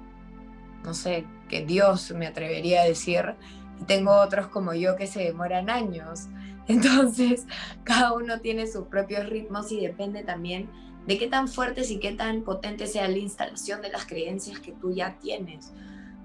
no 0.83 0.93
sé, 0.93 1.25
que 1.49 1.65
Dios 1.65 2.11
me 2.11 2.27
atrevería 2.27 2.81
a 2.81 2.85
decir, 2.85 3.33
y 3.81 3.85
tengo 3.85 4.13
otros 4.13 4.47
como 4.47 4.73
yo 4.75 4.95
que 4.95 5.07
se 5.07 5.23
demoran 5.23 5.69
años. 5.69 6.27
Entonces, 6.67 7.47
cada 7.83 8.13
uno 8.13 8.39
tiene 8.39 8.67
sus 8.67 8.87
propios 8.87 9.27
ritmos 9.29 9.71
y 9.71 9.79
depende 9.81 10.23
también 10.23 10.69
de 11.07 11.17
qué 11.17 11.27
tan 11.27 11.47
fuertes 11.47 11.89
y 11.91 11.99
qué 11.99 12.11
tan 12.11 12.43
potente 12.43 12.87
sea 12.87 13.07
la 13.07 13.17
instalación 13.17 13.81
de 13.81 13.89
las 13.89 14.05
creencias 14.05 14.59
que 14.59 14.71
tú 14.73 14.93
ya 14.93 15.17
tienes. 15.19 15.73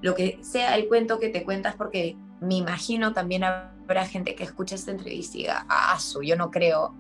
Lo 0.03 0.14
que 0.14 0.39
sea 0.43 0.76
el 0.76 0.89
cuento 0.89 1.18
que 1.18 1.30
te 1.30 1.45
cuentas, 1.45 1.74
porque 1.74 2.16
me 2.41 2.57
imagino 2.57 3.12
también 3.12 3.45
habrá 3.45 4.07
gente 4.07 4.34
que 4.34 4.45
escuche 4.45 4.74
esta 4.74 4.91
entrevista 4.91 5.39
y 5.39 5.43
diga, 5.43 5.66
ah, 5.68 5.99
su, 5.99 6.22
yo 6.22 6.37
no 6.37 6.51
creo, 6.51 6.95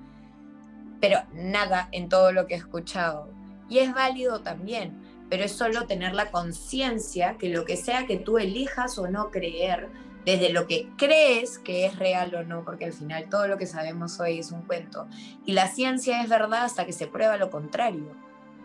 pero 1.00 1.18
nada 1.34 1.88
en 1.92 2.08
todo 2.08 2.32
lo 2.32 2.46
que 2.46 2.54
he 2.54 2.58
escuchado. 2.58 3.30
Y 3.68 3.78
es 3.78 3.92
válido 3.92 4.40
también, 4.40 4.98
pero 5.28 5.44
es 5.44 5.52
solo 5.52 5.86
tener 5.86 6.14
la 6.14 6.30
conciencia 6.30 7.36
que 7.36 7.50
lo 7.50 7.64
que 7.64 7.76
sea 7.76 8.06
que 8.06 8.16
tú 8.16 8.38
elijas 8.38 8.98
o 8.98 9.08
no 9.08 9.30
creer, 9.30 9.90
desde 10.26 10.50
lo 10.50 10.66
que 10.66 10.90
crees 10.98 11.58
que 11.58 11.86
es 11.86 11.98
real 11.98 12.34
o 12.34 12.42
no, 12.42 12.64
porque 12.64 12.84
al 12.84 12.92
final 12.92 13.28
todo 13.30 13.48
lo 13.48 13.56
que 13.56 13.66
sabemos 13.66 14.20
hoy 14.20 14.40
es 14.40 14.52
un 14.52 14.62
cuento. 14.62 15.08
Y 15.46 15.52
la 15.52 15.68
ciencia 15.68 16.22
es 16.22 16.28
verdad 16.28 16.64
hasta 16.64 16.84
que 16.84 16.92
se 16.92 17.06
prueba 17.06 17.38
lo 17.38 17.50
contrario. 17.50 18.12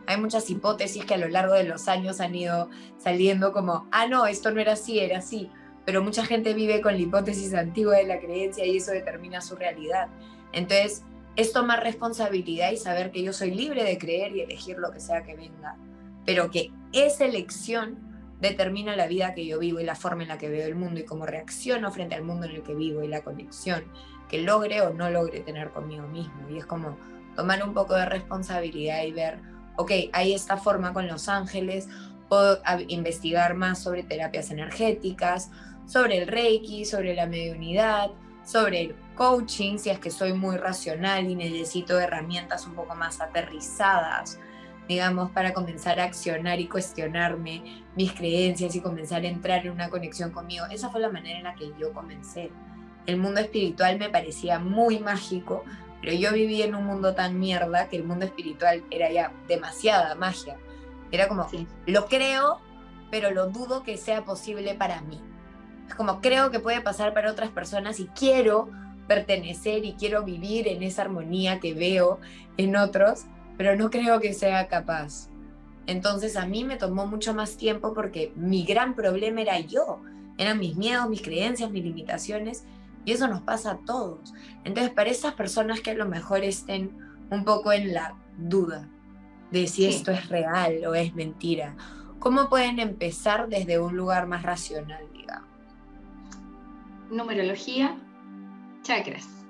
Hay 0.07 0.20
muchas 0.20 0.49
hipótesis 0.49 1.05
que 1.05 1.14
a 1.14 1.18
lo 1.18 1.30
largo 1.30 1.53
de 1.53 1.64
los 1.64 1.88
años 1.88 2.20
han 2.20 2.36
ido 2.36 2.70
saliendo 2.97 3.53
como, 3.53 3.88
ah, 3.91 4.07
no, 4.07 4.26
esto 4.26 4.51
no 4.51 4.59
era 4.59 4.74
así, 4.74 4.99
era 4.99 5.20
así. 5.20 5.49
Pero 5.86 6.03
mucha 6.03 6.26
gente 6.26 6.53
vive 6.53 6.82
con 6.82 6.93
la 6.93 6.99
hipótesis 6.99 7.53
antigua 7.53 7.95
de 7.95 8.07
la 8.07 8.20
creencia 8.20 8.66
y 8.66 8.78
eso 8.78 8.91
determina 8.91 9.39
su 9.39 9.55
realidad. 9.55 10.07
Entonces, 10.51 11.03
es 11.36 11.53
tomar 11.53 11.82
responsabilidad 11.84 12.72
y 12.72 12.78
saber 12.78 13.12
que 13.12 13.24
yo 13.24 13.32
soy 13.32 13.51
libre 13.51 13.84
de 13.86 13.97
creer 13.97 14.36
y 14.36 14.41
elegir 14.41 14.78
lo 14.78 14.91
que 14.91 14.99
sea 14.99 15.24
que 15.24 15.36
venga 15.36 15.78
pero 16.26 16.51
que 16.51 16.72
esa 16.93 17.26
elección 17.26 17.97
determina 18.41 18.95
la 18.95 19.07
vida 19.07 19.33
que 19.33 19.45
yo 19.45 19.59
vivo 19.59 19.79
y 19.79 19.83
la 19.83 19.95
forma 19.95 20.23
en 20.23 20.29
la 20.29 20.37
que 20.37 20.49
veo 20.49 20.67
el 20.67 20.75
mundo 20.75 20.99
y 20.99 21.05
cómo 21.05 21.25
reacciono 21.25 21.91
frente 21.91 22.15
al 22.15 22.23
mundo 22.23 22.47
en 22.47 22.55
el 22.55 22.63
que 22.63 22.73
vivo 22.73 23.03
y 23.03 23.07
la 23.07 23.21
conexión 23.21 23.83
que 24.27 24.41
logre 24.41 24.81
o 24.81 24.93
no 24.93 25.09
logre 25.09 25.41
tener 25.41 25.69
conmigo 25.71 26.07
mismo. 26.07 26.49
Y 26.49 26.57
es 26.57 26.65
como 26.65 26.97
tomar 27.35 27.63
un 27.63 27.73
poco 27.73 27.93
de 27.93 28.05
responsabilidad 28.05 29.03
y 29.03 29.11
ver, 29.11 29.39
ok, 29.77 29.91
hay 30.13 30.33
esta 30.33 30.57
forma 30.57 30.93
con 30.93 31.07
los 31.07 31.29
ángeles, 31.29 31.87
puedo 32.27 32.59
investigar 32.87 33.53
más 33.53 33.83
sobre 33.83 34.03
terapias 34.03 34.49
energéticas, 34.51 35.51
sobre 35.85 36.17
el 36.17 36.27
reiki, 36.27 36.85
sobre 36.85 37.13
la 37.13 37.27
mediunidad, 37.27 38.11
sobre 38.43 38.81
el 38.81 38.95
coaching, 39.15 39.77
si 39.77 39.89
es 39.89 39.99
que 39.99 40.09
soy 40.09 40.33
muy 40.33 40.57
racional 40.57 41.29
y 41.29 41.35
necesito 41.35 41.99
herramientas 41.99 42.65
un 42.65 42.73
poco 42.73 42.95
más 42.95 43.21
aterrizadas 43.21 44.39
digamos, 44.88 45.32
para 45.32 45.53
comenzar 45.53 45.99
a 45.99 46.05
accionar 46.05 46.59
y 46.59 46.67
cuestionarme 46.67 47.84
mis 47.95 48.13
creencias 48.13 48.75
y 48.75 48.82
comenzar 48.82 49.23
a 49.23 49.27
entrar 49.27 49.65
en 49.65 49.71
una 49.71 49.89
conexión 49.89 50.32
conmigo. 50.32 50.65
Esa 50.69 50.89
fue 50.89 51.01
la 51.01 51.09
manera 51.09 51.38
en 51.38 51.43
la 51.43 51.55
que 51.55 51.71
yo 51.79 51.93
comencé. 51.93 52.51
El 53.05 53.17
mundo 53.17 53.39
espiritual 53.39 53.97
me 53.97 54.09
parecía 54.09 54.59
muy 54.59 54.99
mágico, 54.99 55.63
pero 56.01 56.13
yo 56.13 56.34
vivía 56.34 56.65
en 56.65 56.75
un 56.75 56.86
mundo 56.86 57.15
tan 57.15 57.39
mierda 57.39 57.89
que 57.89 57.97
el 57.97 58.03
mundo 58.03 58.25
espiritual 58.25 58.84
era 58.91 59.11
ya 59.11 59.32
demasiada 59.47 60.15
magia. 60.15 60.57
Era 61.11 61.27
como, 61.27 61.47
lo 61.86 62.05
creo, 62.07 62.59
pero 63.09 63.32
lo 63.32 63.47
dudo 63.47 63.84
que 63.84 63.97
sea 63.97 64.23
posible 64.23 64.73
para 64.75 65.01
mí. 65.01 65.21
Es 65.88 65.95
como, 65.95 66.21
creo 66.21 66.51
que 66.51 66.59
puede 66.59 66.82
pasar 66.82 67.13
para 67.13 67.32
otras 67.32 67.49
personas 67.49 67.99
y 67.99 68.07
quiero 68.07 68.69
pertenecer 69.07 69.84
y 69.84 69.93
quiero 69.93 70.23
vivir 70.23 70.67
en 70.67 70.84
esa 70.84 71.01
armonía 71.01 71.59
que 71.59 71.73
veo 71.73 72.19
en 72.57 72.77
otros, 72.77 73.25
pero 73.57 73.75
no 73.75 73.89
creo 73.89 74.19
que 74.19 74.33
sea 74.33 74.67
capaz. 74.67 75.29
Entonces 75.87 76.35
a 76.35 76.45
mí 76.45 76.63
me 76.63 76.77
tomó 76.77 77.05
mucho 77.07 77.33
más 77.33 77.57
tiempo 77.57 77.93
porque 77.93 78.31
mi 78.35 78.63
gran 78.63 78.95
problema 78.95 79.41
era 79.41 79.59
yo, 79.59 80.01
eran 80.37 80.59
mis 80.59 80.75
miedos, 80.75 81.09
mis 81.09 81.21
creencias, 81.21 81.71
mis 81.71 81.83
limitaciones, 81.83 82.63
y 83.03 83.13
eso 83.13 83.27
nos 83.27 83.41
pasa 83.41 83.71
a 83.71 83.77
todos. 83.77 84.33
Entonces 84.63 84.93
para 84.93 85.09
esas 85.09 85.33
personas 85.33 85.81
que 85.81 85.91
a 85.91 85.95
lo 85.95 86.07
mejor 86.07 86.43
estén 86.43 86.91
un 87.29 87.43
poco 87.43 87.71
en 87.71 87.93
la 87.93 88.15
duda 88.37 88.87
de 89.51 89.67
si 89.67 89.85
esto 89.85 90.11
es 90.11 90.29
real 90.29 90.85
o 90.85 90.95
es 90.95 91.13
mentira, 91.13 91.75
¿cómo 92.19 92.49
pueden 92.49 92.79
empezar 92.79 93.49
desde 93.49 93.79
un 93.79 93.97
lugar 93.97 94.27
más 94.27 94.43
racional, 94.43 95.03
digamos? 95.13 95.49
Numerología, 97.09 97.97
chakras 98.83 99.40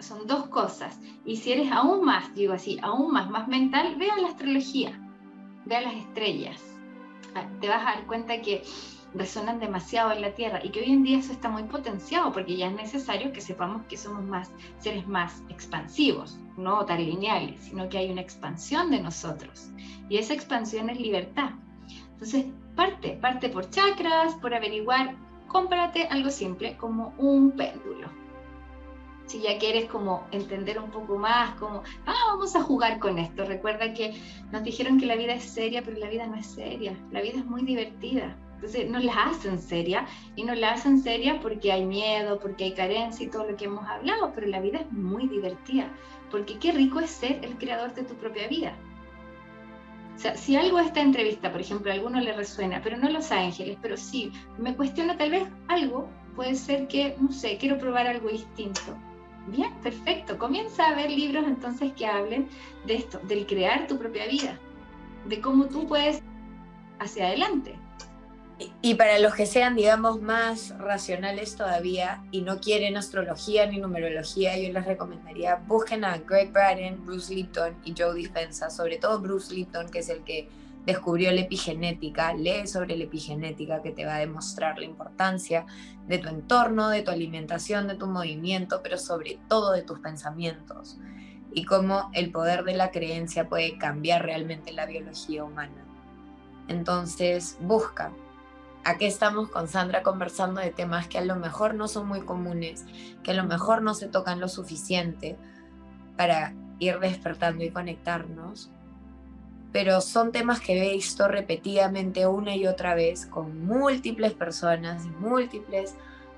son 0.00 0.26
dos 0.26 0.46
cosas. 0.48 0.98
Y 1.24 1.36
si 1.36 1.52
eres 1.52 1.70
aún 1.72 2.04
más, 2.04 2.34
digo 2.34 2.52
así, 2.52 2.78
aún 2.82 3.12
más, 3.12 3.30
más 3.30 3.48
mental, 3.48 3.96
vea 3.96 4.16
la 4.16 4.28
astrología, 4.28 4.98
vea 5.66 5.80
las 5.80 5.94
estrellas. 5.94 6.62
Ah, 7.34 7.46
te 7.60 7.68
vas 7.68 7.82
a 7.82 7.96
dar 7.96 8.06
cuenta 8.06 8.40
que 8.40 8.62
resonan 9.14 9.58
demasiado 9.58 10.12
en 10.12 10.20
la 10.20 10.34
Tierra 10.34 10.60
y 10.62 10.70
que 10.70 10.80
hoy 10.80 10.92
en 10.92 11.02
día 11.02 11.18
eso 11.18 11.32
está 11.32 11.48
muy 11.48 11.62
potenciado 11.64 12.30
porque 12.32 12.56
ya 12.56 12.66
es 12.66 12.74
necesario 12.74 13.32
que 13.32 13.40
sepamos 13.40 13.82
que 13.86 13.96
somos 13.96 14.22
más 14.22 14.50
seres 14.78 15.06
más 15.08 15.42
expansivos, 15.48 16.38
no 16.56 16.84
tan 16.84 17.04
lineales, 17.04 17.60
sino 17.60 17.88
que 17.88 17.98
hay 17.98 18.10
una 18.10 18.20
expansión 18.20 18.90
de 18.90 19.00
nosotros 19.00 19.70
y 20.08 20.18
esa 20.18 20.34
expansión 20.34 20.90
es 20.90 21.00
libertad. 21.00 21.50
Entonces, 22.12 22.46
parte, 22.74 23.18
parte 23.20 23.48
por 23.48 23.70
chakras, 23.70 24.34
por 24.36 24.54
averiguar, 24.54 25.14
cómprate 25.46 26.06
algo 26.08 26.30
simple 26.30 26.76
como 26.76 27.14
un 27.16 27.52
péndulo 27.52 28.17
si 29.28 29.40
ya 29.42 29.58
quieres 29.58 29.88
como 29.90 30.26
entender 30.32 30.78
un 30.78 30.90
poco 30.90 31.18
más, 31.18 31.54
como, 31.56 31.82
ah, 32.06 32.24
vamos 32.28 32.56
a 32.56 32.62
jugar 32.62 32.98
con 32.98 33.18
esto. 33.18 33.44
Recuerda 33.44 33.92
que 33.92 34.18
nos 34.50 34.64
dijeron 34.64 34.98
que 34.98 35.06
la 35.06 35.16
vida 35.16 35.34
es 35.34 35.44
seria, 35.44 35.82
pero 35.82 35.98
la 35.98 36.08
vida 36.08 36.26
no 36.26 36.36
es 36.36 36.46
seria, 36.46 36.96
la 37.12 37.20
vida 37.20 37.38
es 37.38 37.44
muy 37.44 37.62
divertida. 37.62 38.36
Entonces 38.54 38.90
nos 38.90 39.04
la 39.04 39.12
hacen 39.12 39.60
seria 39.60 40.06
y 40.34 40.42
nos 40.42 40.58
la 40.58 40.72
hacen 40.72 40.98
seria 41.00 41.38
porque 41.40 41.70
hay 41.70 41.84
miedo, 41.84 42.40
porque 42.40 42.64
hay 42.64 42.72
carencia 42.72 43.24
y 43.24 43.30
todo 43.30 43.48
lo 43.48 43.56
que 43.56 43.66
hemos 43.66 43.86
hablado, 43.86 44.32
pero 44.34 44.48
la 44.48 44.60
vida 44.60 44.78
es 44.78 44.90
muy 44.90 45.28
divertida, 45.28 45.92
porque 46.30 46.58
qué 46.58 46.72
rico 46.72 46.98
es 46.98 47.10
ser 47.10 47.44
el 47.44 47.56
creador 47.58 47.94
de 47.94 48.02
tu 48.02 48.14
propia 48.14 48.48
vida. 48.48 48.74
O 50.16 50.18
sea, 50.18 50.36
si 50.36 50.56
algo 50.56 50.78
a 50.78 50.84
esta 50.84 51.00
entrevista, 51.00 51.52
por 51.52 51.60
ejemplo, 51.60 51.92
a 51.92 51.94
alguno 51.94 52.18
le 52.18 52.32
resuena, 52.32 52.80
pero 52.82 52.96
no 52.96 53.08
los 53.08 53.30
ángeles, 53.30 53.78
pero 53.80 53.96
sí, 53.96 54.32
me 54.58 54.74
cuestiona 54.74 55.16
tal 55.16 55.30
vez 55.30 55.44
algo, 55.68 56.08
puede 56.34 56.56
ser 56.56 56.88
que, 56.88 57.14
no 57.20 57.30
sé, 57.30 57.58
quiero 57.58 57.78
probar 57.78 58.08
algo 58.08 58.28
distinto 58.28 58.96
Bien, 59.50 59.72
perfecto. 59.82 60.38
Comienza 60.38 60.88
a 60.88 60.94
ver 60.94 61.10
libros 61.10 61.44
entonces 61.46 61.92
que 61.92 62.06
hablen 62.06 62.48
de 62.86 62.96
esto, 62.96 63.18
del 63.20 63.46
crear 63.46 63.86
tu 63.86 63.98
propia 63.98 64.26
vida, 64.26 64.58
de 65.26 65.40
cómo 65.40 65.66
tú 65.66 65.86
puedes 65.86 66.22
hacia 66.98 67.28
adelante. 67.28 67.74
Y 68.82 68.96
para 68.96 69.18
los 69.20 69.34
que 69.34 69.46
sean, 69.46 69.76
digamos, 69.76 70.20
más 70.20 70.76
racionales 70.78 71.54
todavía 71.54 72.24
y 72.32 72.42
no 72.42 72.58
quieren 72.60 72.96
astrología 72.96 73.66
ni 73.66 73.78
numerología, 73.78 74.58
yo 74.58 74.72
les 74.72 74.84
recomendaría 74.84 75.56
busquen 75.66 76.04
a 76.04 76.18
Greg 76.18 76.52
Braden, 76.52 77.04
Bruce 77.06 77.32
Lipton 77.32 77.76
y 77.84 77.94
Joe 77.96 78.14
Dispenza, 78.14 78.68
sobre 78.68 78.98
todo 78.98 79.20
Bruce 79.20 79.54
Lipton, 79.54 79.88
que 79.88 80.00
es 80.00 80.08
el 80.08 80.24
que 80.24 80.48
descubrió 80.88 81.30
la 81.32 81.42
epigenética, 81.42 82.32
lee 82.32 82.66
sobre 82.66 82.96
la 82.96 83.04
epigenética 83.04 83.82
que 83.82 83.90
te 83.90 84.06
va 84.06 84.14
a 84.14 84.20
demostrar 84.20 84.78
la 84.78 84.86
importancia 84.86 85.66
de 86.06 86.16
tu 86.16 86.30
entorno, 86.30 86.88
de 86.88 87.02
tu 87.02 87.10
alimentación, 87.10 87.88
de 87.88 87.94
tu 87.94 88.06
movimiento, 88.06 88.80
pero 88.82 88.96
sobre 88.96 89.38
todo 89.48 89.72
de 89.72 89.82
tus 89.82 89.98
pensamientos 89.98 90.98
y 91.52 91.66
cómo 91.66 92.08
el 92.14 92.32
poder 92.32 92.64
de 92.64 92.72
la 92.72 92.90
creencia 92.90 93.50
puede 93.50 93.76
cambiar 93.76 94.24
realmente 94.24 94.72
la 94.72 94.86
biología 94.86 95.44
humana. 95.44 95.84
Entonces, 96.68 97.58
busca, 97.60 98.10
aquí 98.82 99.04
estamos 99.04 99.50
con 99.50 99.68
Sandra 99.68 100.02
conversando 100.02 100.62
de 100.62 100.70
temas 100.70 101.06
que 101.06 101.18
a 101.18 101.24
lo 101.24 101.36
mejor 101.36 101.74
no 101.74 101.86
son 101.86 102.08
muy 102.08 102.22
comunes, 102.22 102.86
que 103.22 103.32
a 103.32 103.34
lo 103.34 103.44
mejor 103.44 103.82
no 103.82 103.92
se 103.92 104.08
tocan 104.08 104.40
lo 104.40 104.48
suficiente 104.48 105.36
para 106.16 106.54
ir 106.78 106.98
despertando 106.98 107.62
y 107.62 107.70
conectarnos. 107.70 108.70
Pero 109.72 110.00
son 110.00 110.32
temas 110.32 110.60
que 110.60 110.76
he 110.76 110.92
visto 110.92 111.28
repetidamente 111.28 112.26
una 112.26 112.56
y 112.56 112.66
otra 112.66 112.94
vez 112.94 113.26
con 113.26 113.66
múltiples 113.66 114.32
personas 114.32 115.04
y 115.04 115.10
múltiples 115.10 115.94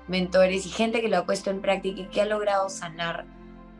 mentores 0.07 0.65
y 0.65 0.69
gente 0.69 1.01
que 1.01 1.07
lo 1.07 1.17
ha 1.17 1.25
puesto 1.25 1.49
en 1.49 1.61
práctica 1.61 2.01
y 2.01 2.05
que 2.07 2.21
ha 2.21 2.25
logrado 2.25 2.69
sanar 2.69 3.25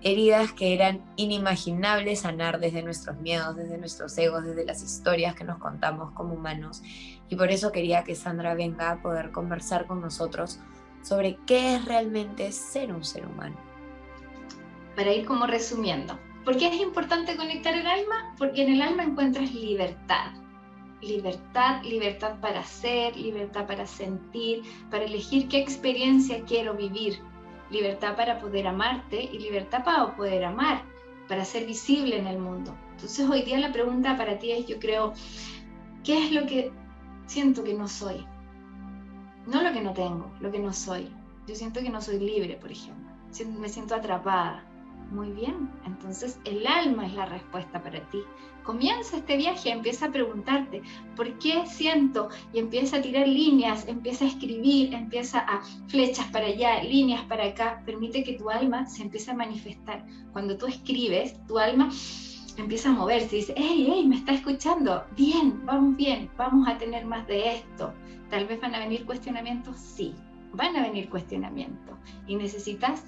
heridas 0.04 0.52
que 0.52 0.74
eran 0.74 1.02
inimaginables 1.16 2.22
sanar 2.22 2.60
desde 2.60 2.82
nuestros 2.82 3.18
miedos, 3.18 3.56
desde 3.56 3.78
nuestros 3.78 4.18
egos, 4.18 4.44
desde 4.44 4.66
las 4.66 4.82
historias 4.82 5.36
que 5.36 5.44
nos 5.44 5.60
contamos 5.60 6.12
como 6.14 6.34
humanos. 6.34 6.82
Y 7.30 7.36
por 7.36 7.52
eso 7.52 7.72
quería 7.72 8.04
que 8.04 8.16
Sandra 8.16 8.56
venga 8.56 8.92
a 8.92 9.02
poder 9.02 9.32
conversar 9.32 9.86
con 9.86 10.02
nosotros 10.02 10.60
sobre 11.04 11.38
qué 11.46 11.76
es 11.76 11.86
realmente 11.86 12.52
ser 12.52 12.92
un 12.92 13.04
ser 13.04 13.26
humano. 13.26 13.56
Para 14.96 15.14
ir 15.14 15.26
como 15.26 15.48
resumiendo, 15.48 16.18
¿por 16.44 16.58
qué 16.58 16.68
es 16.68 16.82
importante 16.82 17.36
conectar 17.36 17.74
el 17.74 17.88
alma? 17.88 18.34
Porque 18.38 18.64
en 18.64 18.74
el 18.74 18.82
alma 18.82 19.04
encuentras 19.04 19.54
libertad. 19.54 20.32
Libertad, 21.02 21.84
libertad 21.84 22.40
para 22.40 22.64
ser, 22.64 23.16
libertad 23.18 23.66
para 23.66 23.88
sentir, 23.88 24.62
para 24.90 25.06
elegir 25.06 25.48
qué 25.48 25.60
experiencia 25.60 26.44
quiero 26.46 26.76
vivir, 26.76 27.20
libertad 27.72 28.16
para 28.16 28.40
poder 28.40 28.68
amarte 28.68 29.24
y 29.24 29.40
libertad 29.40 29.84
para 29.84 30.16
poder 30.16 30.46
amar, 30.46 30.84
para 31.28 31.44
ser 31.44 31.66
visible 31.66 32.18
en 32.18 32.28
el 32.28 32.38
mundo. 32.38 32.76
Entonces 32.92 33.28
hoy 33.28 33.42
día 33.42 33.58
la 33.58 33.72
pregunta 33.72 34.16
para 34.16 34.38
ti 34.38 34.52
es, 34.52 34.68
yo 34.68 34.80
creo, 34.80 35.14
¿qué 36.04 36.26
es 36.26 36.32
lo 36.32 36.46
que 36.46 36.72
siento 37.26 37.64
que 37.64 37.74
no 37.74 37.88
soy? 37.88 38.26
No 39.48 39.64
lo 39.64 39.74
que 39.74 39.82
no 39.82 39.94
tengo, 39.94 40.32
lo 40.40 40.52
que 40.52 40.60
no 40.60 40.72
soy. 40.72 41.10
Yo 41.48 41.56
siento 41.56 41.82
que 41.82 41.90
no 41.90 42.00
soy 42.00 42.20
libre, 42.20 42.58
por 42.58 42.72
ejemplo. 42.72 43.12
Me 43.60 43.70
siento 43.70 43.96
atrapada. 43.96 44.71
Muy 45.12 45.30
bien, 45.32 45.70
entonces 45.86 46.40
el 46.46 46.66
alma 46.66 47.06
es 47.06 47.14
la 47.14 47.26
respuesta 47.26 47.84
para 47.84 48.00
ti. 48.10 48.20
Comienza 48.64 49.18
este 49.18 49.36
viaje, 49.36 49.70
empieza 49.70 50.06
a 50.06 50.12
preguntarte, 50.12 50.82
¿por 51.18 51.38
qué 51.40 51.66
siento? 51.66 52.30
Y 52.54 52.60
empieza 52.60 52.98
a 52.98 53.02
tirar 53.02 53.28
líneas, 53.28 53.88
empieza 53.90 54.24
a 54.24 54.30
escribir, 54.30 54.94
empieza 54.94 55.40
a 55.40 55.64
flechas 55.90 56.28
para 56.28 56.46
allá, 56.46 56.82
líneas 56.84 57.24
para 57.26 57.48
acá. 57.48 57.84
Permite 57.86 58.24
que 58.24 58.34
tu 58.34 58.50
alma 58.50 58.86
se 58.86 59.04
empiece 59.04 59.32
a 59.32 59.34
manifestar. 59.34 60.06
Cuando 60.32 60.58
tú 60.58 60.68
escribes, 60.68 61.36
tu 61.46 61.60
alma 61.60 61.90
empieza 62.56 62.90
a 62.90 62.94
moverse 62.94 63.36
y 63.36 63.40
dice, 63.40 63.54
hey, 63.58 63.88
hey, 63.90 64.06
me 64.08 64.16
está 64.16 64.32
escuchando, 64.32 65.04
bien, 65.18 65.66
vamos 65.66 65.98
bien, 65.98 66.30
vamos 66.38 66.70
a 66.70 66.78
tener 66.78 67.06
más 67.06 67.28
de 67.28 67.56
esto. 67.56 67.94
Tal 68.30 68.46
vez 68.46 68.62
van 68.62 68.76
a 68.76 68.80
venir 68.80 69.06
cuestionamientos, 69.06 69.78
sí, 69.78 70.16
van 70.54 70.76
a 70.78 70.84
venir 70.84 71.10
cuestionamientos. 71.10 71.98
Y 72.28 72.36
necesitas 72.36 73.04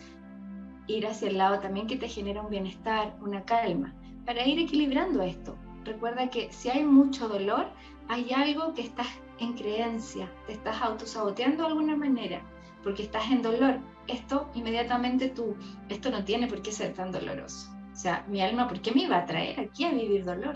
ir 0.88 1.08
hacia 1.08 1.30
el 1.30 1.38
lado 1.38 1.60
también 1.60 1.88
que 1.88 1.98
te 1.98 2.08
genera 2.08 2.42
un 2.42 2.50
bienestar, 2.50 3.16
una 3.22 3.44
calma, 3.44 3.94
para 4.26 4.46
ir 4.46 4.60
equilibrando 4.60 5.22
esto. 5.22 5.56
Recuerda 5.86 6.30
que 6.30 6.52
si 6.52 6.70
hay 6.70 6.84
mucho 6.84 7.28
dolor, 7.28 7.68
hay 8.08 8.32
algo 8.34 8.74
que 8.74 8.82
estás 8.82 9.08
en 9.40 9.54
creencia, 9.54 10.30
te 10.48 10.54
estás 10.54 10.82
autosaboteando 10.82 11.64
de 11.64 11.70
alguna 11.70 11.96
manera, 11.96 12.42
porque 12.84 13.04
estás 13.04 13.32
en 13.32 13.42
dolor. 13.42 13.80
Esto 14.08 14.50
inmediatamente 14.54 15.30
tú, 15.30 15.56
esto 15.90 16.10
no 16.10 16.24
tiene 16.24 16.48
por 16.48 16.62
qué 16.62 16.72
ser 16.72 16.94
tan 16.94 17.12
doloroso. 17.12 17.72
O 17.94 17.96
sea, 17.96 18.26
mi 18.28 18.42
alma, 18.42 18.68
¿por 18.68 18.82
qué 18.82 18.92
me 18.92 19.04
iba 19.04 19.18
a 19.18 19.26
traer 19.26 19.60
aquí 19.60 19.86
a 19.86 19.92
vivir 19.92 20.26
dolor? 20.26 20.56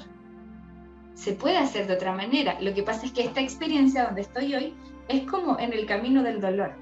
Se 1.13 1.33
puede 1.33 1.57
hacer 1.57 1.87
de 1.87 1.93
otra 1.93 2.13
manera. 2.13 2.59
Lo 2.61 2.73
que 2.73 2.83
pasa 2.83 3.05
es 3.05 3.11
que 3.11 3.23
esta 3.23 3.41
experiencia 3.41 4.05
donde 4.05 4.21
estoy 4.21 4.53
hoy 4.53 4.73
es 5.07 5.23
como 5.23 5.59
en 5.59 5.73
el 5.73 5.85
camino 5.85 6.23
del 6.23 6.41
dolor. 6.41 6.73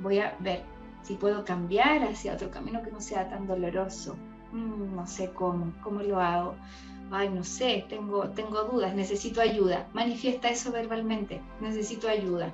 Voy 0.00 0.18
a 0.18 0.36
ver, 0.40 0.62
si 1.04 1.14
puedo 1.14 1.44
cambiar 1.44 2.02
hacia 2.02 2.32
otro 2.32 2.50
camino 2.50 2.82
que 2.82 2.90
no 2.90 3.00
sea 3.00 3.28
tan 3.28 3.46
doloroso. 3.46 4.16
Mm, 4.52 4.96
no 4.96 5.06
sé 5.06 5.30
cómo, 5.32 5.72
cómo 5.82 6.00
lo 6.02 6.18
hago. 6.18 6.56
Ay, 7.10 7.28
no 7.28 7.44
sé, 7.44 7.84
tengo, 7.88 8.30
tengo 8.30 8.64
dudas, 8.64 8.94
necesito 8.94 9.40
ayuda. 9.40 9.86
Manifiesta 9.92 10.48
eso 10.48 10.72
verbalmente, 10.72 11.42
necesito 11.60 12.08
ayuda, 12.08 12.52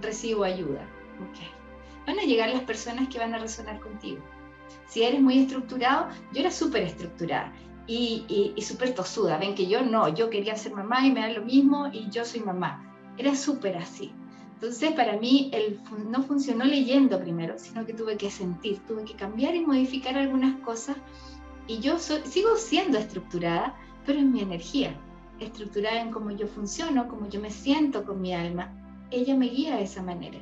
recibo 0.00 0.42
ayuda. 0.42 0.84
Okay. 1.30 1.48
Van 2.06 2.18
a 2.18 2.24
llegar 2.24 2.50
las 2.50 2.62
personas 2.62 3.08
que 3.08 3.18
van 3.18 3.32
a 3.34 3.38
resonar 3.38 3.78
contigo. 3.78 4.20
Si 4.88 5.04
eres 5.04 5.20
muy 5.20 5.38
estructurado, 5.38 6.08
yo 6.32 6.40
era 6.40 6.50
súper 6.50 6.82
estructurada 6.82 7.52
y, 7.86 8.24
y, 8.28 8.52
y 8.56 8.62
súper 8.62 8.94
tosuda. 8.94 9.38
Ven 9.38 9.54
que 9.54 9.68
yo 9.68 9.82
no, 9.82 10.08
yo 10.08 10.28
quería 10.28 10.56
ser 10.56 10.72
mamá 10.72 11.06
y 11.06 11.12
me 11.12 11.20
da 11.20 11.28
lo 11.28 11.42
mismo 11.42 11.88
y 11.92 12.10
yo 12.10 12.24
soy 12.24 12.40
mamá. 12.40 12.92
Era 13.16 13.36
súper 13.36 13.76
así. 13.76 14.12
Entonces, 14.62 14.92
para 14.92 15.16
mí 15.16 15.50
el, 15.52 15.80
no 16.08 16.22
funcionó 16.22 16.64
leyendo 16.64 17.18
primero, 17.18 17.54
sino 17.58 17.84
que 17.84 17.94
tuve 17.94 18.16
que 18.16 18.30
sentir, 18.30 18.78
tuve 18.86 19.04
que 19.04 19.14
cambiar 19.14 19.56
y 19.56 19.66
modificar 19.66 20.16
algunas 20.16 20.54
cosas. 20.60 20.96
Y 21.66 21.80
yo 21.80 21.98
sigo 21.98 22.56
siendo 22.56 22.96
estructurada, 22.96 23.74
pero 24.06 24.20
en 24.20 24.30
mi 24.30 24.40
energía, 24.40 24.94
estructurada 25.40 26.00
en 26.00 26.12
cómo 26.12 26.30
yo 26.30 26.46
funciono, 26.46 27.08
cómo 27.08 27.28
yo 27.28 27.40
me 27.40 27.50
siento 27.50 28.04
con 28.04 28.20
mi 28.20 28.34
alma. 28.34 28.72
Ella 29.10 29.34
me 29.34 29.48
guía 29.48 29.78
de 29.78 29.82
esa 29.82 30.00
manera. 30.00 30.38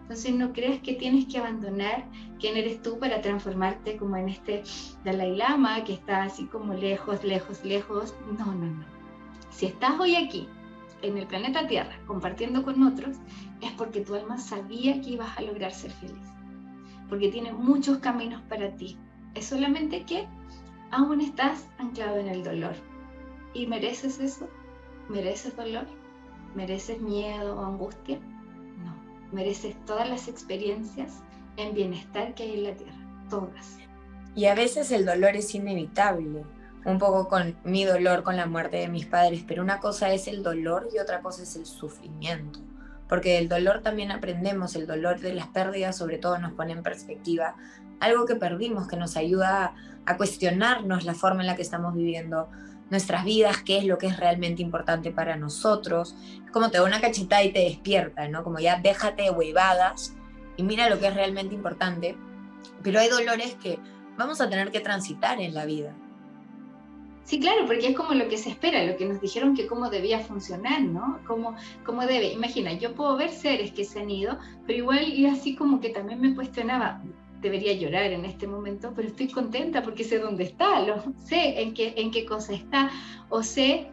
Entonces 0.00 0.34
no 0.34 0.52
creas 0.52 0.80
que 0.80 0.94
tienes 0.94 1.26
que 1.26 1.38
abandonar 1.38 2.04
quién 2.40 2.56
eres 2.56 2.82
tú 2.82 2.98
para 2.98 3.20
transformarte 3.20 3.96
como 3.96 4.16
en 4.16 4.28
este 4.28 4.64
Dalai 5.04 5.36
Lama 5.36 5.84
que 5.84 5.92
está 5.92 6.24
así 6.24 6.46
como 6.46 6.74
lejos, 6.74 7.22
lejos, 7.22 7.64
lejos. 7.64 8.12
No, 8.36 8.44
no, 8.44 8.66
no. 8.66 8.84
Si 9.50 9.66
estás 9.66 10.00
hoy 10.00 10.16
aquí 10.16 10.48
en 11.02 11.18
el 11.18 11.26
planeta 11.26 11.66
Tierra 11.66 11.98
compartiendo 12.06 12.62
con 12.62 12.82
otros, 12.82 13.18
es 13.62 13.72
porque 13.72 14.00
tu 14.00 14.14
alma 14.14 14.38
sabía 14.38 15.00
que 15.00 15.10
ibas 15.10 15.36
a 15.36 15.42
lograr 15.42 15.72
ser 15.72 15.90
feliz. 15.92 16.28
Porque 17.08 17.28
tiene 17.28 17.52
muchos 17.52 17.98
caminos 17.98 18.42
para 18.48 18.74
ti. 18.76 18.98
Es 19.34 19.46
solamente 19.46 20.04
que 20.04 20.26
aún 20.90 21.20
estás 21.20 21.66
anclado 21.78 22.16
en 22.16 22.28
el 22.28 22.44
dolor. 22.44 22.74
¿Y 23.54 23.66
mereces 23.66 24.18
eso? 24.18 24.48
¿Mereces 25.08 25.56
dolor? 25.56 25.86
¿Mereces 26.54 27.00
miedo 27.00 27.56
o 27.56 27.64
angustia? 27.64 28.18
No. 28.84 28.94
Mereces 29.32 29.76
todas 29.84 30.08
las 30.08 30.28
experiencias 30.28 31.22
en 31.56 31.74
bienestar 31.74 32.34
que 32.34 32.44
hay 32.44 32.54
en 32.54 32.64
la 32.64 32.74
Tierra. 32.74 33.26
Todas. 33.28 33.78
Y 34.34 34.46
a 34.46 34.54
veces 34.54 34.90
el 34.90 35.04
dolor 35.04 35.36
es 35.36 35.54
inevitable 35.54 36.44
un 36.84 36.98
poco 36.98 37.28
con 37.28 37.56
mi 37.64 37.84
dolor 37.84 38.22
con 38.22 38.36
la 38.36 38.46
muerte 38.46 38.78
de 38.78 38.88
mis 38.88 39.06
padres, 39.06 39.44
pero 39.46 39.62
una 39.62 39.78
cosa 39.78 40.12
es 40.12 40.26
el 40.26 40.42
dolor 40.42 40.88
y 40.92 40.98
otra 40.98 41.20
cosa 41.20 41.42
es 41.42 41.54
el 41.56 41.66
sufrimiento, 41.66 42.60
porque 43.08 43.34
del 43.34 43.48
dolor 43.48 43.82
también 43.82 44.10
aprendemos, 44.10 44.74
el 44.76 44.86
dolor 44.86 45.20
de 45.20 45.34
las 45.34 45.48
pérdidas 45.48 45.96
sobre 45.96 46.18
todo 46.18 46.38
nos 46.38 46.52
pone 46.52 46.72
en 46.72 46.82
perspectiva 46.82 47.56
algo 48.00 48.26
que 48.26 48.36
perdimos, 48.36 48.88
que 48.88 48.96
nos 48.96 49.16
ayuda 49.16 49.74
a, 50.06 50.16
cuestionarnos 50.16 51.04
la 51.04 51.14
forma 51.14 51.42
en 51.42 51.46
la 51.46 51.56
que 51.56 51.62
estamos 51.62 51.94
viviendo 51.94 52.48
nuestras 52.90 53.24
vidas, 53.24 53.62
qué 53.62 53.78
es 53.78 53.84
lo 53.84 53.96
que 53.96 54.08
es 54.08 54.18
realmente 54.18 54.60
importante 54.60 55.10
para 55.10 55.36
nosotros, 55.36 56.16
como 56.52 56.70
te 56.70 56.78
da 56.78 56.84
una 56.84 57.00
cachita 57.00 57.42
y 57.42 57.52
te 57.52 57.60
despierta, 57.60 58.28
¿no? 58.28 58.42
Como 58.44 58.58
ya 58.58 58.80
déjate 58.80 59.22
de 59.22 59.30
huevadas 59.30 60.14
y 60.56 60.62
mira 60.62 60.90
lo 60.90 60.98
que 60.98 61.06
es 61.06 61.14
realmente 61.14 61.54
importante, 61.54 62.16
pero 62.82 62.98
hay 63.00 63.08
dolores 63.08 63.54
que 63.54 63.78
vamos 64.18 64.40
a 64.40 64.50
tener 64.50 64.70
que 64.70 64.80
transitar 64.80 65.40
en 65.40 65.54
la 65.54 65.64
vida 65.64 65.94
Sí, 67.24 67.38
claro, 67.38 67.66
porque 67.66 67.88
es 67.88 67.96
como 67.96 68.14
lo 68.14 68.28
que 68.28 68.36
se 68.36 68.50
espera, 68.50 68.84
lo 68.84 68.96
que 68.96 69.06
nos 69.06 69.20
dijeron 69.20 69.54
que 69.54 69.66
cómo 69.66 69.88
debía 69.90 70.18
funcionar, 70.18 70.82
¿no? 70.82 71.20
Cómo, 71.26 71.54
cómo 71.84 72.04
debe. 72.04 72.32
Imagina, 72.32 72.72
yo 72.72 72.94
puedo 72.94 73.16
ver 73.16 73.30
seres 73.30 73.72
que 73.72 73.84
se 73.84 74.00
han 74.00 74.10
ido, 74.10 74.38
pero 74.66 74.78
igual 74.78 75.08
y 75.08 75.26
así 75.26 75.54
como 75.54 75.80
que 75.80 75.90
también 75.90 76.20
me 76.20 76.34
cuestionaba, 76.34 77.00
debería 77.40 77.74
llorar 77.74 78.12
en 78.12 78.24
este 78.24 78.46
momento, 78.46 78.92
pero 78.94 79.08
estoy 79.08 79.28
contenta 79.28 79.82
porque 79.82 80.04
sé 80.04 80.18
dónde 80.18 80.44
está, 80.44 80.80
lo, 80.80 81.02
sé 81.18 81.60
en 81.60 81.74
qué, 81.74 81.94
en 81.96 82.10
qué 82.10 82.24
cosa 82.24 82.54
está, 82.54 82.90
o 83.28 83.42
sé, 83.42 83.88